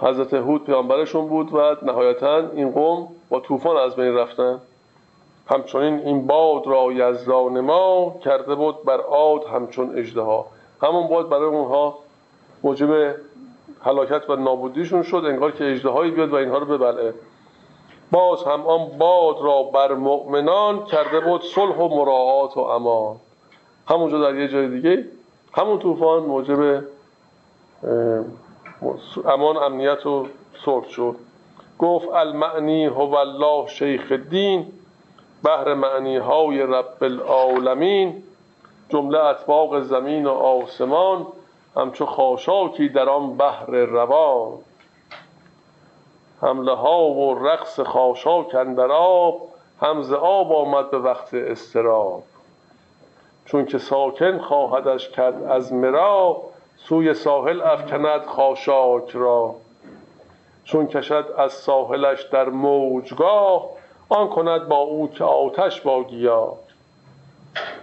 حضرت 0.00 0.34
هود 0.34 0.64
پیامبرشون 0.64 1.28
بود 1.28 1.54
و 1.54 1.76
نهایتا 1.82 2.38
این 2.38 2.70
قوم 2.70 3.08
با 3.28 3.40
طوفان 3.40 3.76
از 3.76 3.96
بین 3.96 4.14
رفتن. 4.14 4.60
همچنین 5.46 5.98
این 5.98 6.26
باد 6.26 6.66
را 6.66 6.92
یزدان 6.92 7.60
ما 7.60 8.14
کرده 8.24 8.54
بود 8.54 8.84
بر 8.84 9.00
عاد 9.00 9.44
همچون 9.44 10.06
ها 10.16 10.46
همون 10.82 11.08
باد 11.08 11.28
برای 11.28 11.48
اونها 11.48 11.98
موجب 12.62 13.14
هلاکت 13.82 14.30
و 14.30 14.36
نابودیشون 14.36 15.02
شد 15.02 15.22
انگار 15.26 15.52
که 15.52 15.72
اجدهایی 15.72 16.10
بیاد 16.10 16.32
و 16.32 16.34
اینها 16.34 16.58
رو 16.58 16.66
ببلعه 16.66 17.14
باز 18.10 18.44
هم 18.44 18.66
آن 18.66 18.98
باد 18.98 19.36
را 19.42 19.62
بر 19.62 19.94
مؤمنان 19.94 20.84
کرده 20.84 21.20
بود 21.20 21.42
صلح 21.42 21.76
و 21.76 21.88
مراعات 21.88 22.56
و 22.56 22.60
امان. 22.60 23.16
همونجا 23.88 24.18
در 24.18 24.38
یه 24.38 24.48
جای 24.48 24.68
دیگه 24.68 25.04
همون 25.52 25.78
طوفان 25.78 26.22
موجب 26.22 26.84
امان 29.24 29.56
امنیت 29.56 30.06
و 30.06 30.26
صلح 30.64 30.88
شد. 30.88 31.16
گفت 31.78 32.08
المعنی 32.08 32.86
هو 32.86 33.14
الله 33.14 33.66
شیخ 33.66 34.12
دین 34.12 34.66
بهر 35.46 35.74
معنی 35.74 36.16
های 36.16 36.62
رب 36.62 37.02
العالمین 37.02 38.22
جمله 38.88 39.18
اطباق 39.18 39.80
زمین 39.80 40.26
و 40.26 40.30
آسمان 40.30 41.26
همچو 41.76 42.06
خاشاکی 42.06 42.88
در 42.88 43.08
آن 43.08 43.36
بحر 43.36 43.70
روان. 43.70 44.52
حمله 46.42 46.74
ها 46.74 47.04
و 47.04 47.46
رقص 47.46 47.80
خاشاک 47.80 48.54
اندر 48.54 48.92
آب 48.92 49.48
همز 49.80 50.12
آب 50.12 50.52
آمد 50.52 50.90
به 50.90 50.98
وقت 50.98 51.34
استراب 51.34 52.22
چون 53.44 53.66
که 53.66 53.78
ساکن 53.78 54.38
خواهدش 54.38 55.08
کرد 55.08 55.42
از 55.42 55.72
مرا 55.72 56.42
سوی 56.76 57.14
ساحل 57.14 57.60
افکند 57.60 58.24
خاشاک 58.26 59.10
را. 59.14 59.54
چون 60.64 60.86
کشد 60.86 61.34
از 61.38 61.52
ساحلش 61.52 62.22
در 62.22 62.48
موجگاه 62.48 63.68
آن 64.08 64.28
کند 64.28 64.68
با 64.68 64.76
او 64.76 65.10
که 65.10 65.24
آتش 65.24 65.80
با 65.80 66.04
گیا. 66.04 66.52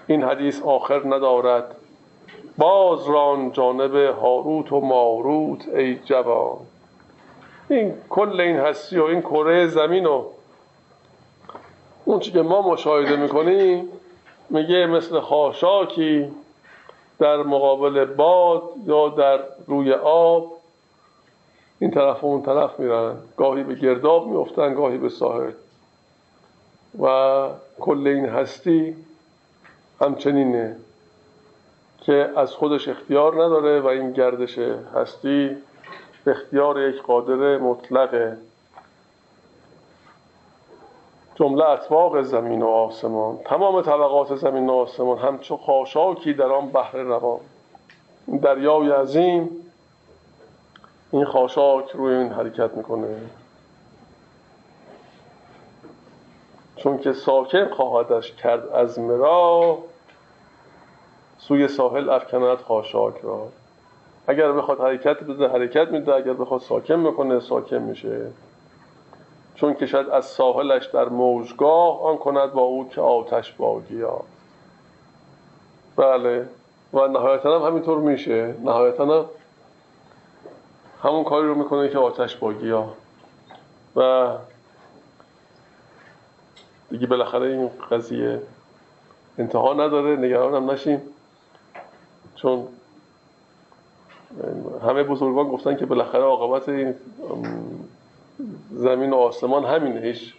این 0.08 0.24
حدیث 0.24 0.62
آخر 0.62 1.02
ندارد. 1.06 1.76
باز 2.58 3.10
ران 3.10 3.52
جانب 3.52 3.95
هاروت 3.95 4.72
و 4.72 4.82
ماروت 4.82 5.68
ای 5.68 5.95
جوان. 5.95 6.58
این 7.70 7.94
کل 8.10 8.41
این 8.41 8.58
هستی 8.58 9.00
و 9.00 9.04
این 9.04 9.22
کره 9.22 9.68
زمین 9.68 10.06
و 10.06 10.24
اون 12.06 12.20
که 12.20 12.41
ما 12.41 12.62
مشاهده 12.62 13.16
می‌کنیم 13.16 13.90
میگه 14.50 14.86
مثل 14.86 15.20
خاشاکی 15.20 16.32
در 17.20 17.38
مقابل 17.38 18.06
باد 18.06 18.64
یا 18.86 19.10
در 19.10 19.40
روی 19.68 19.94
آب. 19.94 20.52
این 21.80 21.91
طرف 21.91 22.24
و 22.24 22.28
اون 22.28 22.41
طرف 22.41 22.80
میرن. 22.80 23.16
گاهی 23.38 23.64
به 23.64 23.76
گرداب 23.76 24.28
میفتن 24.28 24.74
گاهی 24.74 24.98
به 24.98 25.10
ساحل. 25.10 25.52
و 27.02 27.48
کل 27.80 28.07
این 28.07 28.26
هستی 28.26 28.95
همچنینه 30.02 30.76
که 32.02 32.30
از 32.36 32.52
خودش 32.52 32.88
اختیار 32.88 33.34
نداره 33.34 33.80
و 33.80 33.88
این 33.88 34.11
گردش 34.11 34.57
هستی 34.95 35.57
به 36.24 36.32
اختیار 36.32 36.90
یک 36.90 37.02
قادر 37.02 37.57
مطلقه 37.57 38.38
جمله 41.36 41.70
اطباق 41.70 42.22
زمین 42.22 42.61
و 42.61 42.68
آسمان 42.68 43.38
تمام 43.45 43.82
طبقات 43.82 44.36
زمین 44.36 44.70
و 44.70 44.74
آسمان 44.74 45.18
همچو 45.18 45.57
خاشاکی 45.57 46.34
در 46.34 46.45
آن 46.45 46.68
بحر 46.68 46.98
روان. 46.98 47.40
دریای 48.41 48.91
عظیم 48.91 49.49
این 51.11 51.26
خاشاک 51.26 51.90
روی 51.90 52.15
این 52.15 52.32
حرکت 52.32 52.78
می‌کنه. 52.78 53.07
چون 56.84 56.97
که 56.97 57.14
ساکن 57.14 57.69
خواهدش 57.69 58.31
کرد 58.31 58.68
از 58.68 58.99
مرا 58.99 59.77
سوی 61.39 61.68
ساحل 61.68 62.10
افکند 62.10 62.57
خاشاک 62.57 63.14
را. 63.23 63.47
اگر 64.27 64.51
بخواد 64.51 64.80
حرکت 64.80 65.23
بده 65.23 65.47
حرکت 65.47 65.88
میده 65.88 66.15
اگر 66.15 66.34
بخواد 66.34 66.61
ساکن 66.61 66.95
می‌کنه 66.95 67.39
ساکن 67.39 67.77
میشه. 67.77 68.27
چون 69.55 69.73
کشد 69.73 70.10
از 70.11 70.26
ساحلش 70.26 70.85
در 70.85 71.10
موجگاه 71.10 72.03
آن 72.03 72.18
کند 72.18 72.53
با 72.53 72.61
او 72.61 72.89
که 72.89 73.01
آتش 73.01 73.51
با 73.51 73.80
گیا 73.80 74.22
بله. 75.95 76.47
و 76.93 77.07
نهایتا 77.07 77.60
هم 77.60 77.68
همینطور 77.68 77.97
میشه. 77.97 78.55
نهایتا 78.64 79.05
هم 79.05 79.26
همون 81.03 81.23
کاری 81.23 81.47
رو 81.47 81.55
می‌کنه 81.55 81.89
که 81.89 81.97
آتش 81.97 82.35
با 82.35 82.53
گیا 82.53 82.89
و 83.95 84.27
دیگه 86.94 87.07
بالاخره 87.07 87.48
این 87.48 87.70
قضیه 87.91 88.41
انتها 89.38 89.74
نداره 89.74 90.15
نگران 90.15 90.56
هم 90.56 90.72
نشیم 90.72 91.02
چون 92.36 92.68
همه 94.88 95.03
بزرگان 95.03 95.48
گفتن 95.48 95.76
که 95.76 95.86
بالاخره 95.86 96.22
عاقبت 96.22 96.70
این 96.70 96.94
زمین 98.72 99.10
و 99.10 99.15
آسمان 99.15 99.65
همینه 99.65 100.02
هیچ 100.02 100.34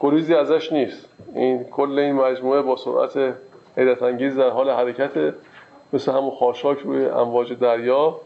گریزی 0.00 0.34
ازش 0.34 0.72
نیست. 0.72 1.06
این 1.34 1.64
کل 1.64 1.98
این 1.98 2.14
مجموعه 2.14 2.62
با 2.62 2.76
سرعت 2.76 3.34
حیرت 3.76 4.02
انگیز 4.02 4.36
در 4.36 4.50
حال 4.50 4.70
حرکت 4.70 5.34
مثل 5.92 6.12
همون 6.12 6.30
خاشاک 6.30 6.78
روی 6.78 7.06
امواج 7.06 7.52
دریا. 7.52 8.16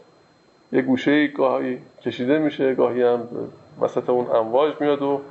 یه 0.71 0.81
گوشه 0.81 1.27
گاهی 1.27 1.77
کشیده 2.01 2.37
میشه 2.37 2.75
گاهی 2.75 3.03
هم 3.03 3.27
وسط 3.81 4.09
اون 4.09 4.35
امواج 4.35 4.73
میاد 4.79 5.01
و 5.01 5.21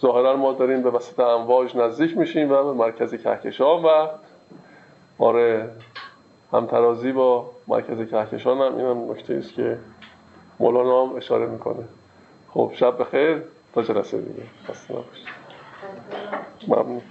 ظاهرا 0.00 0.36
ما 0.36 0.52
داریم 0.52 0.82
به 0.82 0.90
وسط 0.90 1.20
امواج 1.20 1.76
نزدیک 1.76 2.16
میشیم 2.16 2.52
و 2.52 2.64
به 2.64 2.72
مرکز 2.72 3.14
کهکشان 3.14 3.82
و 3.82 4.08
آره 5.18 5.70
همترازی 6.52 7.12
با 7.12 7.50
مرکز 7.68 8.10
کهکشان 8.10 8.58
هم 8.58 8.76
این 8.76 8.86
هم 8.86 9.10
نکته 9.10 9.34
است 9.34 9.54
که 9.54 9.78
مولانا 10.60 11.06
هم 11.06 11.16
اشاره 11.16 11.46
می‌کنه. 11.46 11.84
خب 12.50 12.72
شب 12.74 12.98
بخیر. 12.98 13.42
تا 13.74 13.82
جلسه 13.82 14.20
دیگه. 14.20 14.42
ممنون. 16.68 17.02